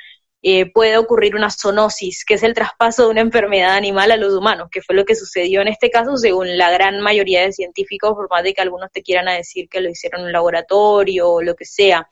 eh, 0.47 0.71
puede 0.71 0.95
ocurrir 0.95 1.35
una 1.35 1.49
zoonosis, 1.49 2.23
que 2.23 2.35
es 2.35 2.43
el 2.43 2.53
traspaso 2.53 3.05
de 3.05 3.09
una 3.09 3.21
enfermedad 3.21 3.75
animal 3.75 4.11
a 4.11 4.15
los 4.15 4.31
humanos, 4.31 4.69
que 4.71 4.83
fue 4.83 4.95
lo 4.95 5.03
que 5.03 5.15
sucedió 5.15 5.59
en 5.59 5.69
este 5.69 5.89
caso 5.89 6.17
según 6.17 6.55
la 6.55 6.69
gran 6.69 7.01
mayoría 7.01 7.41
de 7.41 7.51
científicos, 7.51 8.13
por 8.13 8.29
más 8.29 8.43
de 8.43 8.53
que 8.53 8.61
algunos 8.61 8.91
te 8.91 9.01
quieran 9.01 9.25
decir 9.25 9.67
que 9.67 9.81
lo 9.81 9.89
hicieron 9.89 10.21
en 10.21 10.27
un 10.27 10.33
laboratorio 10.33 11.31
o 11.31 11.41
lo 11.41 11.55
que 11.55 11.65
sea. 11.65 12.07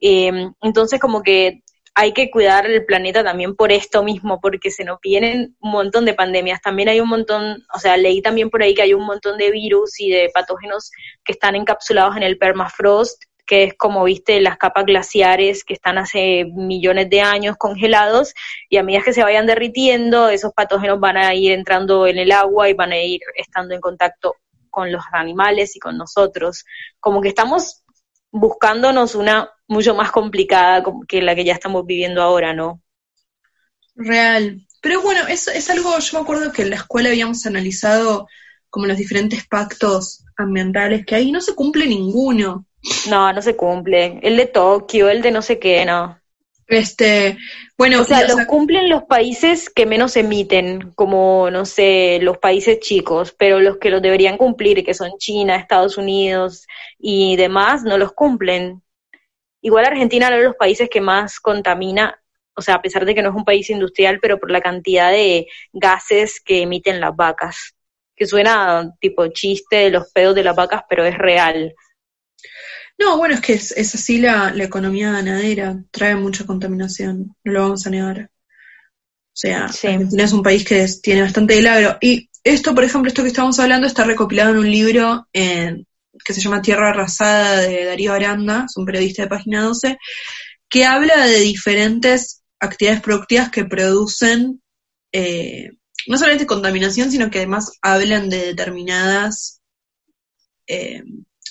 Eh, 0.00 0.32
entonces, 0.62 0.98
como 0.98 1.22
que 1.22 1.62
hay 1.94 2.14
que 2.14 2.30
cuidar 2.30 2.64
el 2.64 2.86
planeta 2.86 3.22
también 3.22 3.54
por 3.54 3.70
esto 3.70 4.02
mismo, 4.02 4.40
porque 4.40 4.70
se 4.70 4.84
nos 4.84 4.98
vienen 5.02 5.54
un 5.60 5.70
montón 5.70 6.06
de 6.06 6.14
pandemias. 6.14 6.62
También 6.62 6.88
hay 6.88 7.00
un 7.00 7.08
montón, 7.10 7.66
o 7.74 7.78
sea, 7.78 7.98
leí 7.98 8.22
también 8.22 8.48
por 8.48 8.62
ahí 8.62 8.74
que 8.74 8.80
hay 8.80 8.94
un 8.94 9.04
montón 9.04 9.36
de 9.36 9.50
virus 9.50 10.00
y 10.00 10.08
de 10.10 10.30
patógenos 10.32 10.90
que 11.22 11.32
están 11.32 11.54
encapsulados 11.54 12.16
en 12.16 12.22
el 12.22 12.38
permafrost 12.38 13.24
que 13.48 13.64
es 13.64 13.74
como 13.74 14.04
viste 14.04 14.40
las 14.40 14.58
capas 14.58 14.84
glaciares 14.84 15.64
que 15.64 15.72
están 15.72 15.96
hace 15.96 16.44
millones 16.54 17.08
de 17.08 17.22
años 17.22 17.56
congelados 17.56 18.34
y 18.68 18.76
a 18.76 18.82
medida 18.82 19.02
que 19.02 19.14
se 19.14 19.22
vayan 19.22 19.46
derritiendo, 19.46 20.28
esos 20.28 20.52
patógenos 20.52 21.00
van 21.00 21.16
a 21.16 21.34
ir 21.34 21.52
entrando 21.52 22.06
en 22.06 22.18
el 22.18 22.30
agua 22.30 22.68
y 22.68 22.74
van 22.74 22.92
a 22.92 22.98
ir 22.98 23.20
estando 23.34 23.74
en 23.74 23.80
contacto 23.80 24.36
con 24.68 24.92
los 24.92 25.02
animales 25.12 25.74
y 25.76 25.78
con 25.80 25.96
nosotros. 25.96 26.66
Como 27.00 27.22
que 27.22 27.28
estamos 27.28 27.82
buscándonos 28.30 29.14
una 29.14 29.50
mucho 29.66 29.94
más 29.94 30.12
complicada 30.12 30.84
que 31.08 31.22
la 31.22 31.34
que 31.34 31.44
ya 31.44 31.54
estamos 31.54 31.86
viviendo 31.86 32.20
ahora, 32.20 32.52
¿no? 32.52 32.82
Real. 33.94 34.60
Pero 34.82 35.00
bueno, 35.00 35.26
es, 35.26 35.48
es 35.48 35.70
algo, 35.70 35.98
yo 35.98 36.18
me 36.18 36.22
acuerdo 36.22 36.52
que 36.52 36.62
en 36.62 36.70
la 36.70 36.76
escuela 36.76 37.08
habíamos 37.08 37.46
analizado 37.46 38.28
como 38.68 38.84
los 38.84 38.98
diferentes 38.98 39.46
pactos 39.46 40.22
ambientales 40.36 41.06
que 41.06 41.14
hay 41.14 41.28
y 41.28 41.32
no 41.32 41.40
se 41.40 41.54
cumple 41.54 41.86
ninguno. 41.86 42.67
No, 43.08 43.32
no 43.32 43.42
se 43.42 43.56
cumple. 43.56 44.18
El 44.22 44.36
de 44.36 44.46
Tokio, 44.46 45.08
el 45.08 45.22
de 45.22 45.30
no 45.30 45.42
sé 45.42 45.58
qué, 45.58 45.84
no. 45.84 46.18
Este, 46.68 47.38
bueno, 47.78 48.02
o 48.02 48.04
sea, 48.04 48.28
los 48.28 48.44
cumplen 48.44 48.90
los 48.90 49.04
países 49.04 49.70
que 49.70 49.86
menos 49.86 50.16
emiten, 50.16 50.92
como, 50.92 51.50
no 51.50 51.64
sé, 51.64 52.18
los 52.20 52.36
países 52.36 52.78
chicos, 52.80 53.34
pero 53.38 53.58
los 53.58 53.78
que 53.78 53.88
los 53.88 54.02
deberían 54.02 54.36
cumplir, 54.36 54.84
que 54.84 54.92
son 54.92 55.12
China, 55.18 55.56
Estados 55.56 55.96
Unidos 55.96 56.66
y 56.98 57.36
demás, 57.36 57.84
no 57.84 57.96
los 57.96 58.12
cumplen. 58.12 58.82
Igual 59.62 59.86
Argentina 59.86 60.26
es 60.26 60.32
uno 60.32 60.38
de 60.38 60.48
los 60.48 60.56
países 60.56 60.90
que 60.90 61.00
más 61.00 61.40
contamina, 61.40 62.20
o 62.54 62.60
sea, 62.60 62.74
a 62.74 62.82
pesar 62.82 63.06
de 63.06 63.14
que 63.14 63.22
no 63.22 63.30
es 63.30 63.34
un 63.34 63.46
país 63.46 63.70
industrial, 63.70 64.18
pero 64.20 64.38
por 64.38 64.50
la 64.50 64.60
cantidad 64.60 65.10
de 65.10 65.46
gases 65.72 66.38
que 66.38 66.62
emiten 66.62 67.00
las 67.00 67.16
vacas, 67.16 67.74
que 68.14 68.26
suena 68.26 68.94
tipo 69.00 69.26
chiste 69.28 69.76
de 69.76 69.90
los 69.90 70.12
pedos 70.12 70.34
de 70.34 70.44
las 70.44 70.54
vacas, 70.54 70.82
pero 70.86 71.06
es 71.06 71.16
real. 71.16 71.74
No, 72.98 73.16
bueno, 73.16 73.34
es 73.34 73.40
que 73.40 73.52
es, 73.54 73.72
así 73.76 74.18
la, 74.18 74.52
economía 74.56 75.12
ganadera, 75.12 75.82
trae 75.90 76.16
mucha 76.16 76.44
contaminación, 76.44 77.36
no 77.44 77.52
lo 77.52 77.62
vamos 77.62 77.86
a 77.86 77.90
negar. 77.90 78.30
O 78.30 79.40
sea, 79.40 79.66
Argentina 79.66 80.24
es 80.24 80.32
un 80.32 80.42
país 80.42 80.64
que 80.64 80.84
tiene 81.00 81.22
bastante 81.22 81.54
delagro. 81.54 81.96
Y 82.00 82.28
esto, 82.42 82.74
por 82.74 82.82
ejemplo, 82.82 83.08
esto 83.08 83.22
que 83.22 83.28
estamos 83.28 83.58
hablando 83.60 83.86
está 83.86 84.02
recopilado 84.04 84.50
en 84.50 84.58
un 84.58 84.70
libro 84.70 85.28
que 85.32 86.34
se 86.34 86.40
llama 86.40 86.62
Tierra 86.62 86.90
Arrasada 86.90 87.58
de 87.58 87.84
Darío 87.84 88.12
Aranda, 88.12 88.66
es 88.68 88.76
un 88.76 88.84
periodista 88.84 89.22
de 89.22 89.28
Página 89.28 89.62
12, 89.62 89.98
que 90.68 90.84
habla 90.84 91.24
de 91.26 91.40
diferentes 91.40 92.42
actividades 92.58 93.00
productivas 93.00 93.50
que 93.50 93.64
producen 93.64 94.60
eh, 95.12 95.70
no 96.06 96.18
solamente 96.18 96.46
contaminación, 96.46 97.10
sino 97.10 97.30
que 97.30 97.38
además 97.38 97.72
hablan 97.82 98.28
de 98.28 98.46
determinadas 98.46 99.60
eh, 100.66 101.02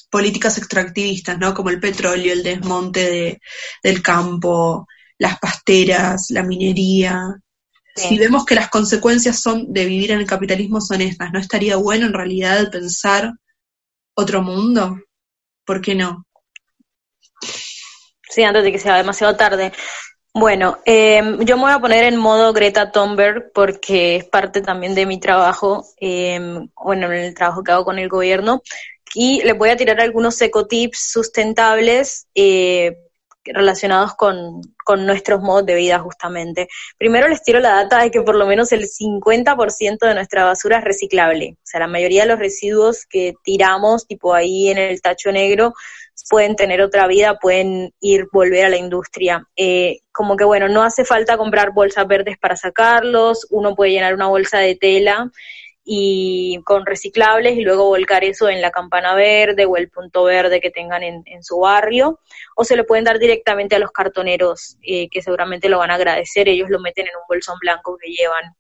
políticas 0.10 0.58
extractivistas, 0.58 1.38
¿no? 1.38 1.54
Como 1.54 1.70
el 1.70 1.80
petróleo, 1.80 2.34
el 2.34 2.44
desmonte 2.44 3.04
de, 3.10 3.42
del 3.84 4.02
campo, 4.02 4.88
las 5.18 5.40
pasteras, 5.40 6.28
la 6.30 6.44
minería. 6.44 7.36
Si 7.96 8.18
vemos 8.18 8.46
que 8.46 8.56
las 8.56 8.70
consecuencias 8.70 9.42
son 9.42 9.74
de 9.74 9.86
vivir 9.86 10.12
en 10.12 10.20
el 10.20 10.28
capitalismo 10.28 10.80
son 10.80 11.02
estas, 11.02 11.32
¿no 11.34 11.40
estaría 11.40 11.78
bueno 11.78 12.06
en 12.06 12.14
realidad 12.14 12.70
pensar 12.72 13.34
otro 14.14 14.44
mundo? 14.44 15.00
¿Por 15.66 15.82
qué 15.82 15.96
no? 15.96 16.26
Sí, 18.30 18.44
antes 18.44 18.64
de 18.64 18.72
que 18.72 18.80
sea 18.80 18.98
demasiado 18.98 19.36
tarde. 19.36 19.74
Bueno, 20.32 20.78
eh, 20.86 21.24
yo 21.40 21.58
me 21.58 21.64
voy 21.64 21.72
a 21.72 21.80
poner 21.80 22.04
en 22.04 22.18
modo 22.18 22.54
Greta 22.54 22.92
Thunberg 22.92 23.52
porque 23.52 24.18
es 24.18 24.26
parte 24.26 24.62
también 24.62 24.94
de 24.94 25.08
mi 25.08 25.20
trabajo, 25.20 25.84
eh, 26.00 26.40
bueno, 26.76 27.08
en 27.08 27.14
el 27.14 27.34
trabajo 27.34 27.64
que 27.64 27.72
hago 27.72 27.86
con 27.86 27.98
el 27.98 28.08
gobierno 28.08 28.62
y 29.20 29.42
les 29.42 29.58
voy 29.58 29.70
a 29.70 29.76
tirar 29.76 30.00
algunos 30.00 30.40
ecotips 30.40 31.10
sustentables 31.12 32.28
eh, 32.36 32.96
relacionados 33.46 34.14
con, 34.14 34.62
nuestros 35.00 35.42
modos 35.42 35.66
de 35.66 35.74
vida 35.74 35.98
justamente. 35.98 36.68
Primero 37.00 37.28
les 37.28 37.42
tiro 37.42 37.60
la 37.60 37.72
data 37.72 38.04
de 38.04 38.12
que 38.12 38.22
por 38.22 38.36
lo 38.36 38.46
menos 38.46 38.72
el 38.72 38.88
50% 38.88 39.98
de 40.00 40.14
nuestra 40.14 40.46
basura 40.46 40.78
es 40.78 40.84
reciclable. 40.84 41.56
O 41.58 41.62
sea, 41.64 41.80
la 41.80 41.88
mayoría 41.88 42.22
de 42.22 42.30
los 42.30 42.38
residuos 42.38 43.08
que 43.10 43.34
tiramos, 43.44 44.06
tipo 44.06 44.36
ahí 44.36 44.70
en 44.70 44.78
el 44.78 45.02
tacho 45.02 45.32
negro, 45.32 45.74
pueden 46.30 46.56
tener 46.56 46.82
otra 46.82 47.08
vida, 47.08 47.40
pueden 47.40 47.92
ir, 48.00 48.28
volver 48.32 48.66
a 48.66 48.70
la 48.70 48.78
industria. 48.78 49.48
Eh, 49.56 50.02
como 50.12 50.38
que 50.38 50.44
bueno, 50.44 50.70
no 50.70 50.84
hace 50.84 51.06
falta 51.06 51.38
comprar 51.38 51.72
bolsas 51.74 52.08
verdes 52.08 52.38
para 52.38 52.56
sacarlos, 52.56 53.48
uno 53.50 53.76
puede 53.76 53.94
llenar 53.94 54.14
una 54.14 54.28
bolsa 54.28 54.60
de 54.60 54.76
tela 54.76 55.32
y 55.90 56.62
con 56.66 56.86
reciclables 56.86 57.56
y 57.56 57.62
luego 57.62 57.86
volcar 57.86 58.26
eso 58.26 58.50
en 58.50 58.62
la 58.62 58.72
campana 58.72 59.16
verde 59.16 59.66
o 59.66 59.78
el 59.78 59.90
punto 59.90 60.26
verde 60.26 60.60
que 60.60 60.70
tengan 60.70 61.02
en, 61.02 61.24
su 61.42 61.60
barrio 61.60 62.20
o 62.58 62.66
se 62.66 62.76
lo 62.76 62.86
pueden 62.86 63.06
dar 63.06 63.20
directamente 63.20 63.78
a 63.78 63.80
los 63.80 63.92
cartoneros 63.92 64.78
eh, 64.82 65.08
que 65.10 65.22
seguramente 65.22 65.70
lo 65.70 65.78
van 65.78 65.92
a 65.92 65.96
agradecer, 65.96 66.50
ellos 66.50 66.70
lo 66.70 66.82
meten 66.82 67.08
en 67.08 67.16
un 67.16 67.22
bolsón 67.30 67.58
blanco 67.62 67.98
que 67.98 68.12
llevan. 68.12 68.54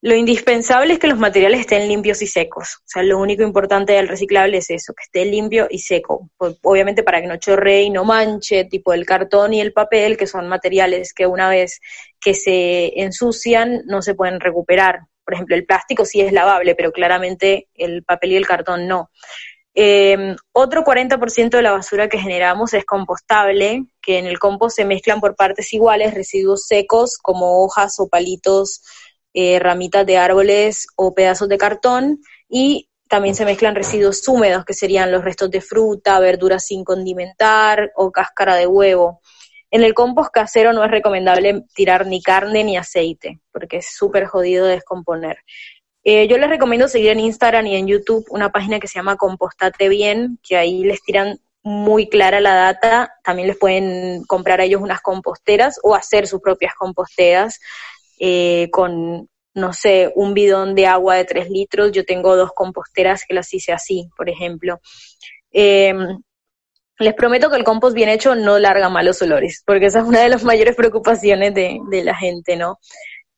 Lo 0.00 0.14
indispensable 0.14 0.92
es 0.92 1.00
que 1.00 1.08
los 1.08 1.18
materiales 1.18 1.58
estén 1.58 1.88
limpios 1.88 2.22
y 2.22 2.28
secos. 2.28 2.76
O 2.76 2.86
sea, 2.86 3.02
lo 3.02 3.18
único 3.18 3.42
importante 3.42 3.94
del 3.94 4.06
reciclable 4.06 4.58
es 4.58 4.70
eso, 4.70 4.94
que 4.94 5.02
esté 5.02 5.28
limpio 5.28 5.66
y 5.68 5.80
seco. 5.80 6.30
Obviamente 6.62 7.02
para 7.02 7.20
que 7.20 7.26
no 7.26 7.38
chorree 7.38 7.82
y 7.82 7.90
no 7.90 8.04
manche, 8.04 8.64
tipo 8.66 8.92
el 8.92 9.04
cartón 9.04 9.54
y 9.54 9.60
el 9.60 9.72
papel, 9.72 10.16
que 10.16 10.28
son 10.28 10.48
materiales 10.48 11.12
que 11.12 11.26
una 11.26 11.50
vez 11.50 11.80
que 12.20 12.34
se 12.34 13.00
ensucian 13.00 13.82
no 13.86 14.00
se 14.00 14.14
pueden 14.14 14.38
recuperar. 14.38 15.00
Por 15.28 15.34
ejemplo, 15.34 15.56
el 15.56 15.66
plástico 15.66 16.06
sí 16.06 16.22
es 16.22 16.32
lavable, 16.32 16.74
pero 16.74 16.90
claramente 16.90 17.68
el 17.74 18.02
papel 18.02 18.32
y 18.32 18.36
el 18.36 18.46
cartón 18.46 18.88
no. 18.88 19.10
Eh, 19.74 20.34
otro 20.52 20.84
40% 20.84 21.50
de 21.50 21.62
la 21.62 21.72
basura 21.72 22.08
que 22.08 22.18
generamos 22.18 22.72
es 22.72 22.86
compostable, 22.86 23.84
que 24.00 24.16
en 24.16 24.24
el 24.24 24.38
compost 24.38 24.76
se 24.76 24.86
mezclan 24.86 25.20
por 25.20 25.36
partes 25.36 25.70
iguales 25.74 26.14
residuos 26.14 26.64
secos 26.64 27.18
como 27.20 27.62
hojas 27.62 28.00
o 28.00 28.08
palitos, 28.08 28.80
eh, 29.34 29.58
ramitas 29.58 30.06
de 30.06 30.16
árboles 30.16 30.86
o 30.96 31.12
pedazos 31.12 31.50
de 31.50 31.58
cartón 31.58 32.20
y 32.48 32.88
también 33.06 33.34
se 33.34 33.44
mezclan 33.44 33.74
residuos 33.74 34.26
húmedos, 34.26 34.64
que 34.64 34.72
serían 34.72 35.12
los 35.12 35.22
restos 35.22 35.50
de 35.50 35.60
fruta, 35.60 36.18
verduras 36.20 36.64
sin 36.64 36.84
condimentar 36.84 37.92
o 37.96 38.10
cáscara 38.10 38.54
de 38.54 38.66
huevo. 38.66 39.20
En 39.70 39.82
el 39.82 39.94
compost 39.94 40.30
casero 40.32 40.72
no 40.72 40.84
es 40.84 40.90
recomendable 40.90 41.64
tirar 41.74 42.06
ni 42.06 42.22
carne 42.22 42.64
ni 42.64 42.76
aceite, 42.76 43.40
porque 43.52 43.78
es 43.78 43.90
súper 43.94 44.26
jodido 44.26 44.66
de 44.66 44.74
descomponer. 44.74 45.38
Eh, 46.04 46.26
yo 46.26 46.38
les 46.38 46.48
recomiendo 46.48 46.88
seguir 46.88 47.10
en 47.10 47.20
Instagram 47.20 47.66
y 47.66 47.76
en 47.76 47.86
YouTube 47.86 48.24
una 48.30 48.50
página 48.50 48.80
que 48.80 48.88
se 48.88 48.98
llama 48.98 49.16
Compostate 49.16 49.88
Bien, 49.88 50.38
que 50.42 50.56
ahí 50.56 50.84
les 50.84 51.02
tiran 51.02 51.38
muy 51.62 52.08
clara 52.08 52.40
la 52.40 52.54
data. 52.54 53.14
También 53.22 53.48
les 53.48 53.58
pueden 53.58 54.24
comprar 54.24 54.60
a 54.60 54.64
ellos 54.64 54.80
unas 54.80 55.02
composteras 55.02 55.78
o 55.82 55.94
hacer 55.94 56.26
sus 56.26 56.40
propias 56.40 56.74
composteras 56.74 57.60
eh, 58.18 58.68
con, 58.72 59.28
no 59.52 59.72
sé, 59.74 60.10
un 60.14 60.32
bidón 60.32 60.74
de 60.74 60.86
agua 60.86 61.16
de 61.16 61.26
3 61.26 61.50
litros. 61.50 61.92
Yo 61.92 62.06
tengo 62.06 62.36
dos 62.36 62.52
composteras 62.54 63.24
que 63.28 63.34
las 63.34 63.52
hice 63.52 63.72
así, 63.72 64.08
por 64.16 64.30
ejemplo. 64.30 64.80
Eh, 65.52 65.92
les 66.98 67.14
prometo 67.14 67.50
que 67.50 67.56
el 67.56 67.64
compost 67.64 67.94
bien 67.94 68.08
hecho 68.08 68.34
no 68.34 68.58
larga 68.58 68.88
malos 68.88 69.22
olores, 69.22 69.62
porque 69.66 69.86
esa 69.86 70.00
es 70.00 70.04
una 70.04 70.20
de 70.20 70.28
las 70.28 70.44
mayores 70.44 70.74
preocupaciones 70.74 71.54
de, 71.54 71.80
la 72.04 72.14
gente, 72.14 72.56
¿no? 72.56 72.78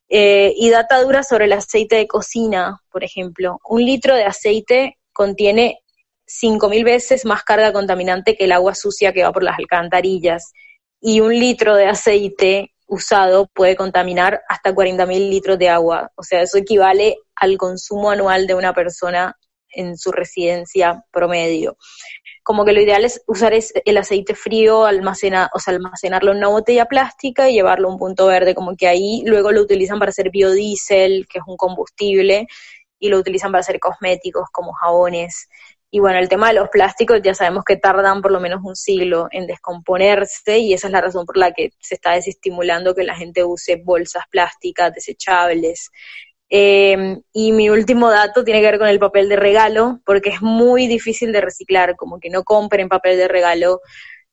Eh, 0.08 0.52
y 0.56 0.70
data 0.70 1.00
dura 1.02 1.22
sobre 1.22 1.44
el 1.44 1.52
aceite 1.52 1.96
de 1.96 2.08
cocina, 2.08 2.80
por 2.90 3.04
ejemplo. 3.04 3.60
Un 3.68 3.84
litro 3.84 4.16
de 4.16 4.24
aceite 4.24 4.98
contiene 5.12 5.78
5.000 6.26 6.84
veces 6.84 7.24
más 7.24 7.42
carga 7.42 7.72
contaminante 7.72 8.36
que 8.36 8.44
el 8.44 8.52
agua 8.52 8.74
sucia 8.74 9.12
que 9.12 9.22
va 9.22 9.32
por 9.32 9.42
las 9.42 9.58
alcantarillas. 9.58 10.52
Y 11.00 11.20
un 11.20 11.38
litro 11.38 11.76
de 11.76 11.86
aceite 11.86 12.72
usado 12.86 13.46
puede 13.54 13.76
contaminar 13.76 14.42
hasta 14.48 14.74
40.000 14.74 15.30
litros 15.30 15.58
de 15.58 15.68
agua. 15.68 16.10
O 16.16 16.22
sea, 16.22 16.42
eso 16.42 16.58
equivale 16.58 17.16
al 17.36 17.56
consumo 17.56 18.10
anual 18.10 18.46
de 18.46 18.54
una 18.54 18.74
persona 18.74 19.36
en 19.72 19.96
su 19.96 20.10
residencia 20.12 21.04
promedio. 21.12 21.76
Como 22.50 22.64
que 22.64 22.72
lo 22.72 22.80
ideal 22.80 23.04
es 23.04 23.22
usar 23.28 23.52
el 23.54 23.96
aceite 23.96 24.34
frío, 24.34 24.84
almacena, 24.84 25.48
o 25.54 25.60
sea, 25.60 25.72
almacenarlo 25.72 26.32
en 26.32 26.38
una 26.38 26.48
botella 26.48 26.86
plástica 26.86 27.48
y 27.48 27.52
llevarlo 27.52 27.86
a 27.86 27.92
un 27.92 27.96
punto 27.96 28.26
verde, 28.26 28.56
como 28.56 28.74
que 28.74 28.88
ahí 28.88 29.22
luego 29.24 29.52
lo 29.52 29.60
utilizan 29.60 30.00
para 30.00 30.08
hacer 30.08 30.30
biodiesel, 30.30 31.28
que 31.28 31.38
es 31.38 31.44
un 31.46 31.56
combustible, 31.56 32.48
y 32.98 33.08
lo 33.08 33.18
utilizan 33.18 33.52
para 33.52 33.60
hacer 33.60 33.78
cosméticos 33.78 34.48
como 34.50 34.72
jabones. 34.72 35.48
Y 35.92 36.00
bueno, 36.00 36.18
el 36.18 36.28
tema 36.28 36.48
de 36.48 36.54
los 36.54 36.68
plásticos 36.70 37.22
ya 37.22 37.34
sabemos 37.34 37.62
que 37.62 37.76
tardan 37.76 38.20
por 38.20 38.32
lo 38.32 38.40
menos 38.40 38.62
un 38.64 38.74
siglo 38.74 39.28
en 39.30 39.46
descomponerse 39.46 40.58
y 40.58 40.72
esa 40.72 40.88
es 40.88 40.92
la 40.92 41.02
razón 41.02 41.26
por 41.26 41.36
la 41.36 41.52
que 41.52 41.70
se 41.78 41.94
está 41.94 42.14
desestimulando 42.14 42.96
que 42.96 43.04
la 43.04 43.14
gente 43.14 43.44
use 43.44 43.76
bolsas 43.76 44.24
plásticas 44.28 44.92
desechables. 44.92 45.92
Em, 46.52 47.22
y 47.32 47.52
mi 47.52 47.70
último 47.70 48.10
dato 48.10 48.42
tiene 48.42 48.60
que 48.60 48.66
ver 48.66 48.78
con 48.80 48.88
el 48.88 48.98
papel 48.98 49.28
de 49.28 49.36
regalo, 49.36 50.00
porque 50.04 50.30
es 50.30 50.42
muy 50.42 50.88
difícil 50.88 51.32
de 51.32 51.40
reciclar, 51.40 51.94
como 51.94 52.18
que 52.18 52.28
no 52.28 52.42
compren 52.42 52.88
papel 52.88 53.16
de 53.16 53.28
regalo, 53.28 53.80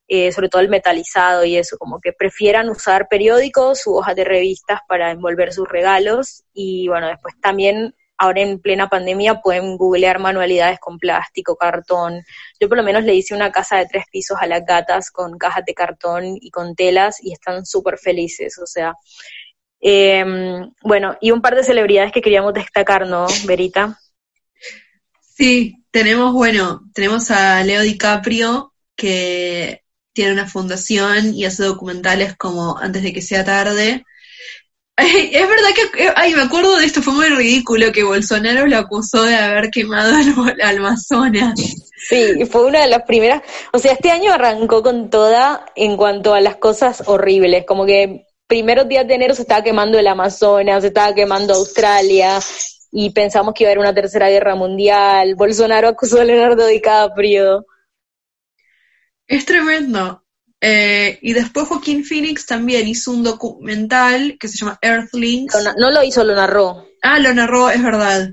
eh, 0.07 0.31
sobre 0.31 0.49
todo 0.49 0.61
el 0.61 0.69
metalizado 0.69 1.45
y 1.45 1.57
eso, 1.57 1.77
como 1.77 1.99
que 1.99 2.13
prefieran 2.13 2.69
usar 2.69 3.07
periódicos 3.07 3.85
u 3.85 3.97
hojas 3.97 4.15
de 4.15 4.23
revistas 4.23 4.79
para 4.87 5.11
envolver 5.11 5.53
sus 5.53 5.67
regalos. 5.69 6.43
Y 6.53 6.87
bueno, 6.87 7.07
después 7.07 7.35
también 7.39 7.93
ahora 8.17 8.41
en 8.41 8.59
plena 8.59 8.89
pandemia 8.89 9.41
pueden 9.41 9.77
googlear 9.77 10.17
manualidades 10.19 10.79
con 10.79 10.97
plástico, 10.97 11.55
cartón. 11.55 12.23
Yo 12.59 12.67
por 12.67 12.77
lo 12.77 12.83
menos 12.83 13.03
le 13.03 13.13
hice 13.13 13.35
una 13.35 13.51
casa 13.51 13.77
de 13.77 13.85
tres 13.85 14.05
pisos 14.11 14.37
a 14.41 14.47
las 14.47 14.65
gatas 14.65 15.11
con 15.11 15.37
cajas 15.37 15.63
de 15.65 15.75
cartón 15.75 16.23
y 16.41 16.49
con 16.49 16.75
telas 16.75 17.23
y 17.23 17.31
están 17.33 17.65
súper 17.65 17.99
felices, 17.99 18.57
o 18.57 18.65
sea. 18.65 18.95
Em, 19.79 20.71
bueno, 20.81 21.17
y 21.21 21.31
un 21.31 21.41
par 21.41 21.55
de 21.55 21.63
celebridades 21.63 22.11
que 22.11 22.21
queríamos 22.21 22.53
destacar, 22.53 23.07
¿no, 23.07 23.27
Verita? 23.45 23.99
Sí, 25.35 25.83
tenemos, 25.91 26.33
bueno, 26.33 26.81
tenemos 26.93 27.29
a 27.31 27.63
Leo 27.63 27.81
DiCaprio, 27.81 28.73
que 28.95 29.83
tiene 30.13 30.33
una 30.33 30.47
fundación 30.47 31.35
y 31.35 31.45
hace 31.45 31.63
documentales 31.63 32.35
como 32.35 32.77
Antes 32.77 33.03
de 33.03 33.13
que 33.13 33.21
sea 33.21 33.45
tarde, 33.45 34.03
es 34.97 35.47
verdad 35.47 35.69
que, 35.75 36.05
eh, 36.05 36.13
ay, 36.15 36.33
me 36.33 36.41
acuerdo 36.41 36.75
de 36.77 36.85
esto, 36.85 37.03
fue 37.03 37.13
muy 37.13 37.27
ridículo 37.29 37.91
que 37.91 38.03
Bolsonaro 38.03 38.65
lo 38.65 38.77
acusó 38.77 39.23
de 39.23 39.35
haber 39.35 39.69
quemado 39.69 40.15
al, 40.15 40.77
Amazonas. 40.77 41.53
Sí, 42.09 42.45
fue 42.49 42.65
una 42.65 42.81
de 42.81 42.87
las 42.87 43.03
primeras, 43.03 43.41
o 43.73 43.79
sea, 43.79 43.93
este 43.93 44.09
año 44.09 44.33
arrancó 44.33 44.81
con 44.81 45.09
toda 45.09 45.65
en 45.75 45.97
cuanto 45.97 46.33
a 46.33 46.41
las 46.41 46.55
cosas 46.55 47.03
horribles, 47.05 47.65
como 47.67 47.85
que 47.85 48.26
primeros 48.47 48.87
días 48.87 49.07
de 49.07 49.13
enero 49.13 49.35
se 49.35 49.43
estaba 49.43 49.63
quemando 49.63 49.99
el 49.99 50.07
Amazonas, 50.07 50.81
se 50.81 50.87
estaba 50.87 51.13
quemando 51.13 51.53
Australia, 51.53 52.39
y 52.91 53.09
pensamos 53.11 53.53
que 53.53 53.63
iba 53.63 53.69
a 53.69 53.71
haber 53.73 53.79
una 53.79 53.93
tercera 53.93 54.29
guerra 54.29 54.55
mundial, 54.55 55.35
Bolsonaro 55.35 55.89
acusó 55.89 56.21
a 56.21 56.23
Leonardo 56.23 56.65
DiCaprio. 56.65 57.65
Es 59.27 59.45
tremendo. 59.45 60.23
Eh, 60.59 61.19
y 61.21 61.33
después 61.33 61.67
Joaquín 61.67 62.03
Phoenix 62.03 62.45
también 62.45 62.87
hizo 62.87 63.11
un 63.11 63.23
documental 63.23 64.37
que 64.39 64.47
se 64.47 64.57
llama 64.57 64.79
Earthlings. 64.81 65.53
No, 65.77 65.91
lo 65.91 66.03
hizo, 66.03 66.23
lo 66.23 66.33
narró. 66.33 66.87
Ah, 67.03 67.19
lo 67.19 67.33
narró, 67.33 67.69
es 67.69 67.83
verdad. 67.83 68.29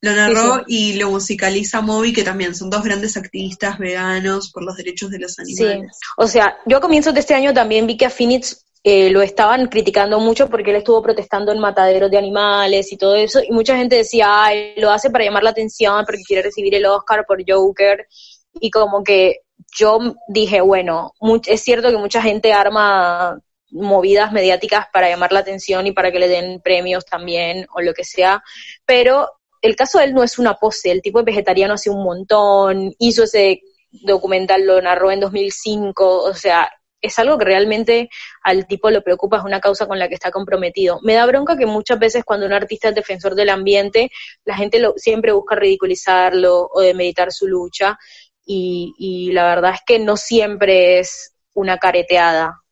Lo 0.00 0.12
narró 0.12 0.64
y 0.66 0.94
lo 0.94 1.10
musicaliza 1.10 1.80
Moby, 1.80 2.12
que 2.12 2.22
también 2.22 2.54
son 2.54 2.70
dos 2.70 2.84
grandes 2.84 3.16
activistas 3.16 3.78
veganos 3.78 4.50
por 4.52 4.64
los 4.64 4.76
derechos 4.76 5.10
de 5.10 5.18
los 5.18 5.38
animales. 5.38 5.90
Sí. 5.92 6.06
O 6.16 6.26
sea, 6.28 6.56
yo 6.66 6.78
a 6.78 6.80
comienzos 6.80 7.14
de 7.14 7.20
este 7.20 7.34
año 7.34 7.52
también 7.52 7.86
vi 7.86 7.96
que 7.96 8.06
a 8.06 8.10
Phoenix 8.10 8.64
eh, 8.84 9.10
lo 9.10 9.22
estaban 9.22 9.66
criticando 9.66 10.20
mucho 10.20 10.48
porque 10.48 10.70
él 10.70 10.76
estuvo 10.76 11.02
protestando 11.02 11.52
en 11.52 11.58
mataderos 11.58 12.10
de 12.10 12.18
animales 12.18 12.92
y 12.92 12.96
todo 12.96 13.16
eso, 13.16 13.40
y 13.42 13.50
mucha 13.52 13.76
gente 13.76 13.96
decía, 13.96 14.44
ay, 14.44 14.74
lo 14.76 14.90
hace 14.90 15.10
para 15.10 15.24
llamar 15.24 15.42
la 15.42 15.50
atención 15.50 16.04
porque 16.06 16.22
quiere 16.22 16.42
recibir 16.42 16.74
el 16.74 16.86
Oscar 16.86 17.24
por 17.26 17.42
Joker, 17.46 18.06
y 18.60 18.70
como 18.70 19.02
que 19.02 19.40
yo 19.76 19.98
dije, 20.28 20.60
bueno, 20.60 21.12
es 21.46 21.62
cierto 21.62 21.90
que 21.90 21.98
mucha 21.98 22.22
gente 22.22 22.52
arma 22.52 23.38
movidas 23.70 24.32
mediáticas 24.32 24.86
para 24.92 25.10
llamar 25.10 25.32
la 25.32 25.40
atención 25.40 25.86
y 25.86 25.92
para 25.92 26.10
que 26.10 26.18
le 26.18 26.28
den 26.28 26.60
premios 26.60 27.04
también 27.04 27.66
o 27.74 27.80
lo 27.80 27.92
que 27.92 28.04
sea, 28.04 28.42
pero 28.86 29.28
el 29.60 29.76
caso 29.76 29.98
de 29.98 30.04
él 30.04 30.14
no 30.14 30.22
es 30.22 30.38
una 30.38 30.54
pose, 30.54 30.90
el 30.90 31.02
tipo 31.02 31.18
es 31.18 31.24
vegetariano 31.24 31.74
hace 31.74 31.90
un 31.90 32.02
montón, 32.02 32.94
hizo 32.98 33.24
ese 33.24 33.60
documental, 33.90 34.64
lo 34.64 34.80
narró 34.80 35.10
en 35.10 35.20
2005, 35.20 36.22
o 36.22 36.34
sea, 36.34 36.70
es 37.00 37.18
algo 37.18 37.38
que 37.38 37.44
realmente 37.44 38.08
al 38.42 38.66
tipo 38.66 38.90
lo 38.90 39.02
preocupa, 39.02 39.38
es 39.38 39.44
una 39.44 39.60
causa 39.60 39.86
con 39.86 39.98
la 39.98 40.08
que 40.08 40.14
está 40.14 40.30
comprometido. 40.30 40.98
Me 41.02 41.14
da 41.14 41.26
bronca 41.26 41.56
que 41.56 41.66
muchas 41.66 41.98
veces 41.98 42.24
cuando 42.24 42.46
un 42.46 42.52
artista 42.52 42.88
es 42.88 42.94
defensor 42.94 43.34
del 43.34 43.50
ambiente, 43.50 44.10
la 44.44 44.56
gente 44.56 44.78
lo, 44.78 44.94
siempre 44.96 45.32
busca 45.32 45.54
ridiculizarlo 45.54 46.68
o 46.72 46.80
demeditar 46.80 47.32
su 47.32 47.46
lucha, 47.46 47.98
y, 48.50 49.30
la 49.32 49.44
verdad 49.44 49.74
es 49.74 49.80
que 49.86 49.98
no 49.98 50.16
siempre 50.16 50.98
es 50.98 51.34
una 51.54 51.78
careteada. 51.78 52.62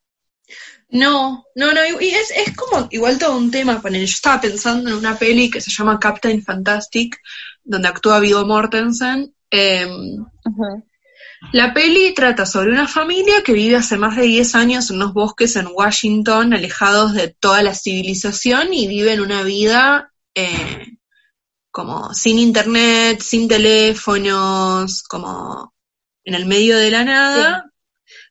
No, 0.89 1.45
no, 1.55 1.73
no, 1.73 1.81
y 2.01 2.09
es, 2.09 2.31
es 2.31 2.57
como 2.57 2.89
igual 2.91 3.19
todo 3.19 3.37
un 3.37 3.51
tema. 3.51 3.83
Yo 3.83 3.99
estaba 3.99 4.41
pensando 4.41 4.89
en 4.89 4.97
una 4.97 5.19
peli 5.19 5.51
que 5.51 5.61
se 5.61 5.71
llama 5.71 5.99
Captain 6.01 6.43
Fantastic, 6.43 7.19
donde 7.65 7.89
actúa 7.89 8.21
Vigo 8.21 8.47
Mortensen. 8.47 9.35
Em, 9.51 10.25
la 11.53 11.73
peli 11.73 12.13
trata 12.15 12.45
sobre 12.47 12.71
una 12.71 12.89
familia 12.89 13.43
que 13.45 13.53
vive 13.53 13.77
hace 13.77 13.97
más 13.97 14.17
de 14.17 14.23
10 14.23 14.55
años 14.55 14.91
en 14.91 14.97
unos 14.97 15.13
bosques 15.13 15.57
en 15.57 15.69
Washington, 15.73 16.53
alejados 16.53 17.15
de 17.15 17.29
toda 17.29 17.63
la 17.63 17.75
civilización, 17.75 18.73
y 18.73 18.87
viven 18.87 19.21
una 19.21 19.43
vida 19.43 20.13
eh, 20.35 20.99
como 21.71 22.13
sin 22.15 22.39
internet, 22.39 23.21
sin 23.21 23.49
teléfonos, 23.49 25.03
como 25.03 25.75
en 26.25 26.35
el 26.35 26.47
medio 26.47 26.77
de 26.77 26.91
la 26.91 27.05
nada. 27.05 27.71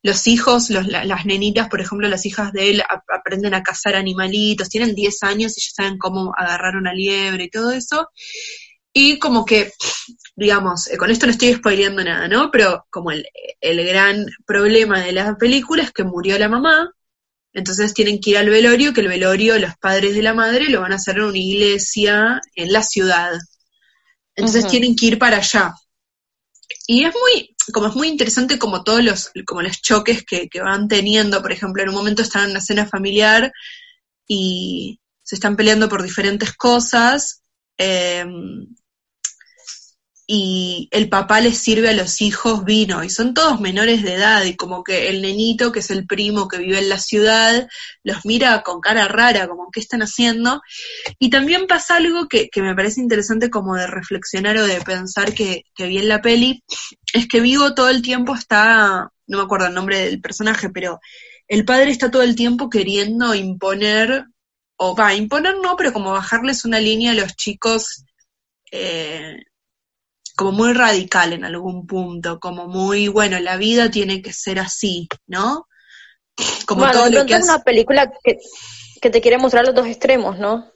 Los 0.03 0.27
hijos, 0.27 0.69
las 0.69 1.25
nenitas, 1.25 1.67
por 1.67 1.81
ejemplo, 1.81 2.07
las 2.07 2.25
hijas 2.25 2.53
de 2.53 2.69
él 2.69 2.83
aprenden 3.07 3.53
a 3.55 3.63
cazar 3.63 3.95
animalitos, 3.95 4.69
tienen 4.69 4.93
10 4.93 5.23
años 5.23 5.57
y 5.57 5.61
ya 5.61 5.69
saben 5.73 5.97
cómo 5.97 6.31
agarrar 6.37 6.75
una 6.75 6.93
liebre 6.93 7.45
y 7.45 7.49
todo 7.49 7.71
eso. 7.71 8.09
Y 8.97 9.19
como 9.19 9.43
que, 9.43 9.73
digamos, 10.37 10.87
eh, 10.87 10.95
con 10.95 11.11
esto 11.11 11.25
no 11.25 11.33
estoy 11.33 11.53
spoileando 11.53 12.01
nada, 12.01 12.29
¿no? 12.29 12.49
Pero 12.49 12.87
como 12.89 13.11
el, 13.11 13.27
el 13.59 13.85
gran 13.85 14.25
problema 14.45 15.01
de 15.01 15.11
la 15.11 15.35
película 15.37 15.83
es 15.83 15.91
que 15.91 16.05
murió 16.05 16.39
la 16.39 16.47
mamá, 16.47 16.89
entonces 17.51 17.93
tienen 17.93 18.21
que 18.21 18.29
ir 18.29 18.37
al 18.37 18.49
velorio, 18.49 18.93
que 18.93 19.01
el 19.01 19.09
velorio, 19.09 19.59
los 19.59 19.75
padres 19.81 20.15
de 20.15 20.21
la 20.21 20.33
madre, 20.33 20.69
lo 20.69 20.79
van 20.79 20.93
a 20.93 20.95
hacer 20.95 21.17
en 21.17 21.23
una 21.23 21.37
iglesia 21.37 22.39
en 22.55 22.71
la 22.71 22.83
ciudad. 22.83 23.33
Entonces 24.33 24.65
tienen 24.67 24.95
que 24.95 25.07
ir 25.07 25.19
para 25.19 25.37
allá. 25.37 25.73
Y 26.87 27.03
es 27.03 27.13
muy, 27.13 27.53
como 27.73 27.87
es 27.87 27.95
muy 27.95 28.07
interesante 28.07 28.57
como 28.57 28.81
todos 28.85 29.03
los, 29.03 29.31
como 29.45 29.61
los 29.61 29.81
choques 29.81 30.23
que, 30.23 30.47
que 30.47 30.61
van 30.61 30.87
teniendo, 30.87 31.41
por 31.41 31.51
ejemplo, 31.51 31.83
en 31.83 31.89
un 31.89 31.95
momento 31.95 32.21
están 32.21 32.45
en 32.45 32.51
una 32.51 32.61
cena 32.61 32.85
familiar 32.85 33.51
y 34.25 35.01
se 35.21 35.35
están 35.35 35.57
peleando 35.57 35.89
por 35.89 36.01
diferentes 36.01 36.53
cosas. 36.53 37.41
Eh, 37.77 38.25
y 40.27 40.87
el 40.91 41.07
papá 41.07 41.39
les 41.39 41.59
sirve 41.59 41.89
a 41.89 41.93
los 41.93 42.19
hijos 42.21 42.65
vino 42.65 43.03
y 43.03 43.09
son 43.09 43.35
todos 43.35 43.61
menores 43.61 44.01
de 44.01 44.15
edad 44.15 44.43
y 44.43 44.55
como 44.55 44.83
que 44.83 45.09
el 45.09 45.21
nenito, 45.21 45.71
que 45.71 45.79
es 45.79 45.91
el 45.91 46.07
primo 46.07 46.47
que 46.47 46.57
vive 46.57 46.79
en 46.79 46.89
la 46.89 46.97
ciudad, 46.97 47.67
los 48.03 48.25
mira 48.25 48.63
con 48.63 48.81
cara 48.81 49.07
rara, 49.07 49.47
como 49.47 49.69
qué 49.71 49.79
están 49.79 50.01
haciendo. 50.01 50.61
Y 51.19 51.29
también 51.29 51.67
pasa 51.67 51.97
algo 51.97 52.27
que, 52.27 52.49
que 52.49 52.61
me 52.63 52.73
parece 52.73 53.01
interesante 53.01 53.51
como 53.51 53.75
de 53.75 53.85
reflexionar 53.85 54.57
o 54.57 54.65
de 54.65 54.81
pensar 54.81 55.33
que, 55.33 55.63
que 55.75 55.87
vi 55.87 55.99
en 55.99 56.09
la 56.09 56.21
peli, 56.21 56.63
es 57.13 57.27
que 57.27 57.39
Vigo 57.39 57.75
todo 57.75 57.89
el 57.89 58.01
tiempo 58.01 58.33
está, 58.33 59.11
no 59.27 59.37
me 59.37 59.43
acuerdo 59.43 59.67
el 59.67 59.75
nombre 59.75 59.99
del 59.99 60.21
personaje, 60.21 60.69
pero 60.69 60.99
el 61.47 61.65
padre 61.65 61.91
está 61.91 62.09
todo 62.09 62.23
el 62.23 62.35
tiempo 62.35 62.69
queriendo 62.69 63.35
imponer, 63.35 64.25
o 64.77 64.95
va, 64.95 65.13
imponer 65.13 65.55
no, 65.61 65.75
pero 65.75 65.93
como 65.93 66.11
bajarles 66.11 66.65
una 66.65 66.79
línea 66.79 67.11
a 67.11 67.15
los 67.15 67.35
chicos. 67.35 68.03
Eh, 68.71 69.37
como 70.35 70.51
muy 70.51 70.73
radical 70.73 71.33
en 71.33 71.45
algún 71.45 71.87
punto, 71.87 72.39
como 72.39 72.67
muy, 72.67 73.07
bueno, 73.07 73.39
la 73.39 73.57
vida 73.57 73.89
tiene 73.89 74.21
que 74.21 74.33
ser 74.33 74.59
así, 74.59 75.07
¿no? 75.27 75.67
Como 76.65 76.89
todo 76.91 77.09
lo 77.09 77.25
que 77.25 77.35
es 77.35 77.43
una 77.43 77.59
película 77.59 78.11
que, 78.23 78.37
que 79.01 79.09
te 79.09 79.21
quiere 79.21 79.37
mostrar 79.37 79.65
los 79.65 79.75
dos 79.75 79.87
extremos, 79.87 80.37
¿no? 80.37 80.71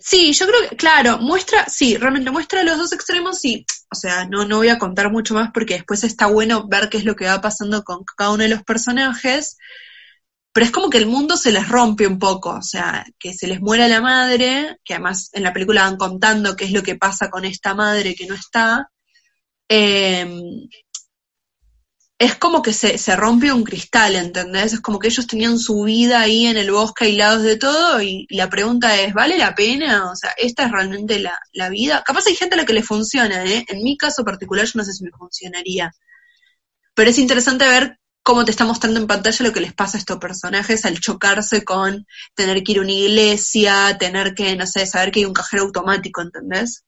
Sí, 0.00 0.32
yo 0.32 0.46
creo 0.46 0.68
que, 0.68 0.76
claro, 0.76 1.18
muestra, 1.18 1.66
sí, 1.68 1.96
realmente 1.96 2.30
muestra 2.30 2.62
los 2.62 2.78
dos 2.78 2.92
extremos 2.92 3.44
y, 3.44 3.64
o 3.90 3.94
sea, 3.94 4.26
no, 4.26 4.44
no 4.44 4.58
voy 4.58 4.68
a 4.68 4.78
contar 4.78 5.10
mucho 5.10 5.34
más 5.34 5.50
porque 5.52 5.74
después 5.74 6.04
está 6.04 6.26
bueno 6.26 6.66
ver 6.68 6.88
qué 6.88 6.98
es 6.98 7.04
lo 7.04 7.16
que 7.16 7.26
va 7.26 7.40
pasando 7.40 7.82
con 7.84 8.04
cada 8.16 8.30
uno 8.30 8.42
de 8.42 8.48
los 8.48 8.62
personajes, 8.62 9.58
pero 10.52 10.66
es 10.66 10.72
como 10.72 10.90
que 10.90 10.98
el 10.98 11.06
mundo 11.06 11.36
se 11.36 11.50
les 11.50 11.68
rompe 11.68 12.06
un 12.06 12.18
poco, 12.18 12.50
o 12.50 12.62
sea, 12.62 13.06
que 13.18 13.32
se 13.32 13.46
les 13.46 13.60
muera 13.60 13.88
la 13.88 14.02
madre, 14.02 14.78
que 14.84 14.94
además 14.94 15.30
en 15.32 15.44
la 15.44 15.52
película 15.52 15.84
van 15.84 15.96
contando 15.96 16.56
qué 16.56 16.66
es 16.66 16.72
lo 16.72 16.82
que 16.82 16.96
pasa 16.96 17.30
con 17.30 17.44
esta 17.46 17.74
madre 17.74 18.14
que 18.14 18.26
no 18.26 18.34
está. 18.34 18.90
Em, 19.68 20.68
es 22.18 22.36
como 22.36 22.62
que 22.62 22.72
se, 22.72 22.98
se 22.98 23.16
rompe 23.16 23.52
un 23.52 23.64
cristal, 23.64 24.14
¿entendés? 24.14 24.74
Es 24.74 24.80
como 24.80 24.98
que 24.98 25.08
ellos 25.08 25.26
tenían 25.26 25.58
su 25.58 25.82
vida 25.84 26.20
ahí 26.20 26.46
en 26.46 26.56
el 26.56 26.70
bosque 26.70 27.06
aislados 27.06 27.42
de 27.42 27.56
todo 27.56 28.02
y 28.02 28.26
la 28.30 28.48
pregunta 28.50 29.00
es, 29.00 29.14
¿vale 29.14 29.38
la 29.38 29.54
pena? 29.54 30.10
O 30.10 30.16
sea, 30.16 30.30
¿esta 30.36 30.66
es 30.66 30.70
realmente 30.70 31.18
la, 31.18 31.38
la 31.52 31.68
vida? 31.70 32.04
Capaz 32.06 32.26
hay 32.26 32.36
gente 32.36 32.54
a 32.54 32.58
la 32.58 32.66
que 32.66 32.74
le 32.74 32.82
funciona, 32.82 33.44
¿eh? 33.44 33.64
En 33.68 33.82
mi 33.82 33.96
caso 33.96 34.22
particular 34.24 34.66
yo 34.66 34.72
no 34.76 34.84
sé 34.84 34.92
si 34.92 35.04
me 35.04 35.10
funcionaría. 35.10 35.92
Pero 36.94 37.10
es 37.10 37.18
interesante 37.18 37.66
ver 37.66 37.98
cómo 38.22 38.44
te 38.44 38.50
está 38.50 38.64
mostrando 38.64 39.00
en 39.00 39.06
pantalla 39.06 39.46
lo 39.46 39.52
que 39.52 39.60
les 39.60 39.72
pasa 39.72 39.96
a 39.96 40.00
estos 40.00 40.18
personajes 40.18 40.84
al 40.84 41.00
chocarse 41.00 41.64
con 41.64 42.06
tener 42.34 42.62
que 42.62 42.72
ir 42.72 42.78
a 42.78 42.82
una 42.82 42.92
iglesia, 42.92 43.96
tener 43.98 44.34
que, 44.34 44.56
no 44.56 44.66
sé, 44.66 44.86
saber 44.86 45.10
que 45.10 45.20
hay 45.20 45.24
un 45.24 45.34
cajero 45.34 45.64
automático, 45.64 46.22
¿entendés? 46.22 46.84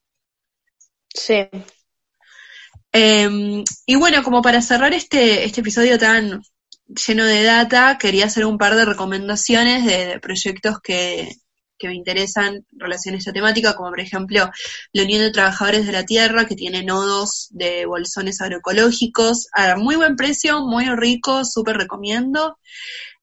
Sí. 1.08 1.48
Eh, 2.92 3.64
y 3.86 3.94
bueno, 3.96 4.22
como 4.22 4.40
para 4.40 4.62
cerrar 4.62 4.94
este, 4.94 5.44
este 5.44 5.60
episodio 5.60 5.98
tan 5.98 6.40
lleno 6.86 7.24
de 7.24 7.42
data, 7.42 7.98
quería 7.98 8.26
hacer 8.26 8.44
un 8.44 8.58
par 8.58 8.76
de 8.76 8.84
recomendaciones 8.84 9.84
de, 9.84 10.06
de 10.06 10.20
proyectos 10.20 10.78
que, 10.80 11.28
que 11.78 11.88
me 11.88 11.94
interesan 11.94 12.54
en 12.54 12.80
relación 12.80 13.14
esta 13.14 13.32
temática, 13.32 13.74
como 13.74 13.90
por 13.90 14.00
ejemplo 14.00 14.50
la 14.92 15.02
Unión 15.02 15.20
de 15.20 15.30
Trabajadores 15.30 15.86
de 15.86 15.92
la 15.92 16.04
Tierra, 16.04 16.46
que 16.46 16.54
tiene 16.54 16.84
nodos 16.84 17.48
de 17.50 17.86
bolsones 17.86 18.40
agroecológicos 18.40 19.48
a 19.52 19.76
muy 19.76 19.96
buen 19.96 20.16
precio, 20.16 20.64
muy 20.64 20.86
rico, 20.96 21.44
súper 21.44 21.76
recomiendo. 21.76 22.58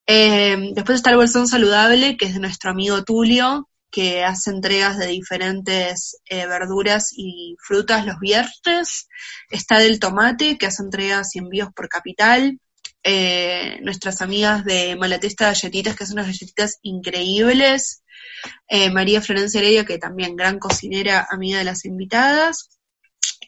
Eh, 0.08 0.72
después 0.74 0.97
está 0.97 1.12
el 1.12 1.18
bolsón 1.18 1.47
saludable, 1.47 2.18
que 2.18 2.26
es 2.26 2.34
de 2.34 2.39
nuestro 2.39 2.72
amigo 2.72 3.04
Tulio, 3.04 3.70
que 3.91 4.24
hace 4.24 4.49
entregas 4.49 4.97
de 4.97 5.08
diferentes 5.08 6.18
eh, 6.26 6.47
verduras 6.47 7.12
y 7.16 7.56
frutas 7.60 8.06
los 8.06 8.20
viernes. 8.20 9.08
Está 9.49 9.80
del 9.80 9.99
tomate, 9.99 10.58
que 10.58 10.66
hace 10.66 10.82
entregas 10.82 11.36
y 11.36 11.39
envíos 11.39 11.70
por 11.76 11.89
capital. 11.89 12.60
Eh, 13.04 13.80
nuestras 13.82 14.22
amigas 14.22 14.64
de 14.64 14.95
Malatesta 14.95 15.47
Galletitas, 15.47 15.95
que 15.95 16.06
son 16.06 16.14
unas 16.14 16.28
galletitas 16.28 16.80
increíbles. 16.84 18.01
Eh, 18.67 18.89
María 18.89 19.22
Florencia 19.22 19.59
Heredia, 19.59 19.86
que 19.86 19.97
también 19.97 20.36
gran 20.36 20.59
cocinera, 20.59 21.28
amiga 21.30 21.59
de 21.59 21.65
las 21.65 21.86
invitadas. 21.86 22.69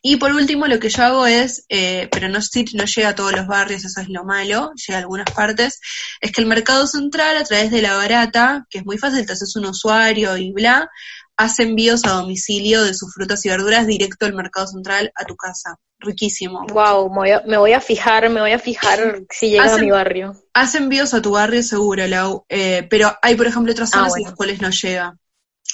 Y 0.01 0.17
por 0.17 0.33
último, 0.33 0.67
lo 0.67 0.79
que 0.79 0.89
yo 0.89 1.03
hago 1.03 1.25
es, 1.25 1.65
eh, 1.69 2.09
pero 2.11 2.27
no, 2.27 2.39
llega 2.39 3.09
a 3.09 3.15
todos 3.15 3.31
los 3.31 3.47
barrios, 3.47 3.85
eso 3.85 4.01
es 4.01 4.09
lo 4.09 4.25
malo, 4.25 4.71
llega 4.75 4.97
a 4.97 5.01
algunas 5.01 5.31
partes, 5.31 5.79
es 6.19 6.31
que 6.31 6.41
el 6.41 6.47
mercado 6.47 6.87
central, 6.87 7.37
a 7.37 7.43
través 7.45 7.71
de 7.71 7.81
la 7.81 7.95
barata, 7.95 8.65
que 8.69 8.79
es 8.79 8.85
muy 8.85 8.97
fácil, 8.97 9.25
te 9.25 9.31
haces 9.31 9.55
un 9.55 9.65
usuario 9.65 10.35
y 10.35 10.51
bla, 10.51 10.89
hace 11.37 11.63
envíos 11.63 12.05
a 12.05 12.11
domicilio 12.11 12.83
de 12.83 12.93
sus 12.93 13.13
frutas 13.13 13.45
y 13.45 13.49
verduras 13.49 13.87
directo 13.87 14.25
al 14.25 14.33
mercado 14.33 14.67
central 14.67 15.11
a 15.15 15.25
tu 15.25 15.35
casa. 15.35 15.77
Riquísimo. 15.99 16.65
Wow, 16.67 17.09
me 17.09 17.15
voy 17.15 17.31
a, 17.31 17.41
me 17.45 17.57
voy 17.57 17.73
a 17.73 17.79
fijar, 17.81 18.29
me 18.29 18.41
voy 18.41 18.51
a 18.51 18.59
fijar 18.59 19.21
si 19.29 19.49
llega 19.49 19.73
a 19.73 19.77
mi 19.77 19.89
barrio. 19.89 20.35
Hace 20.53 20.79
envíos 20.79 21.13
a 21.13 21.21
tu 21.21 21.31
barrio 21.31 21.63
seguro, 21.63 22.05
Lau, 22.07 22.45
eh, 22.49 22.85
pero 22.89 23.15
hay, 23.21 23.35
por 23.35 23.47
ejemplo, 23.47 23.71
otras 23.71 23.89
Ah, 23.93 23.97
zonas 23.97 24.07
en 24.07 24.11
bueno. 24.11 24.27
las 24.27 24.35
cuales 24.35 24.61
no 24.61 24.69
llega. 24.69 25.17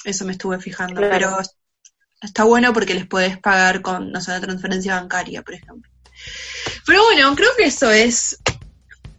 Eso 0.04 0.24
me 0.24 0.32
estuve 0.32 0.60
fijando, 0.60 1.00
Claro. 1.00 1.10
pero 1.12 1.38
está 2.22 2.44
bueno 2.44 2.72
porque 2.72 2.94
les 2.94 3.06
puedes 3.06 3.38
pagar 3.38 3.82
con, 3.82 4.12
no 4.12 4.20
sé, 4.20 4.30
una 4.30 4.40
transferencia 4.40 4.94
bancaria, 5.00 5.42
por 5.42 5.54
ejemplo. 5.54 5.90
Pero 6.86 7.02
bueno, 7.04 7.34
creo 7.34 7.50
que 7.56 7.64
eso 7.64 7.90
es 7.90 8.38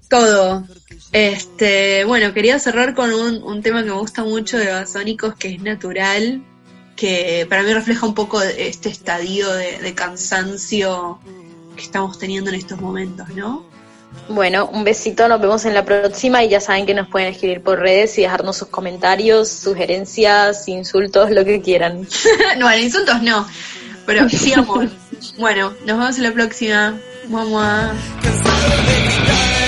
todo. 0.09 0.65
Este, 1.11 2.05
bueno, 2.05 2.33
quería 2.33 2.57
cerrar 2.59 2.95
con 2.95 3.13
un, 3.13 3.43
un 3.43 3.61
tema 3.61 3.83
que 3.83 3.89
me 3.89 3.97
gusta 3.97 4.23
mucho 4.23 4.57
de 4.57 4.71
Basónicos, 4.71 5.35
que 5.35 5.49
es 5.49 5.61
natural, 5.61 6.41
que 6.95 7.45
para 7.49 7.63
mí 7.63 7.73
refleja 7.73 8.05
un 8.05 8.13
poco 8.13 8.41
este 8.41 8.89
estadio 8.89 9.51
de, 9.51 9.79
de 9.79 9.93
cansancio 9.93 11.19
que 11.75 11.83
estamos 11.83 12.17
teniendo 12.17 12.49
en 12.49 12.55
estos 12.55 12.79
momentos, 12.79 13.27
¿no? 13.29 13.65
Bueno, 14.29 14.67
un 14.67 14.83
besito, 14.83 15.27
nos 15.27 15.41
vemos 15.41 15.65
en 15.65 15.73
la 15.73 15.85
próxima 15.85 16.43
y 16.43 16.49
ya 16.49 16.59
saben 16.59 16.85
que 16.85 16.93
nos 16.93 17.07
pueden 17.07 17.29
escribir 17.29 17.61
por 17.61 17.79
redes 17.79 18.17
y 18.17 18.21
dejarnos 18.21 18.57
sus 18.57 18.67
comentarios, 18.67 19.49
sugerencias, 19.49 20.67
insultos, 20.67 21.31
lo 21.31 21.43
que 21.45 21.61
quieran. 21.61 22.07
no, 22.57 22.73
insultos 22.75 23.21
no, 23.21 23.47
pero 24.05 24.29
sí 24.29 24.53
amor. 24.53 24.89
bueno, 25.37 25.73
nos 25.85 25.97
vemos 25.97 26.17
en 26.17 26.23
la 26.23 26.31
próxima. 26.31 26.99
Gritar 28.21 29.60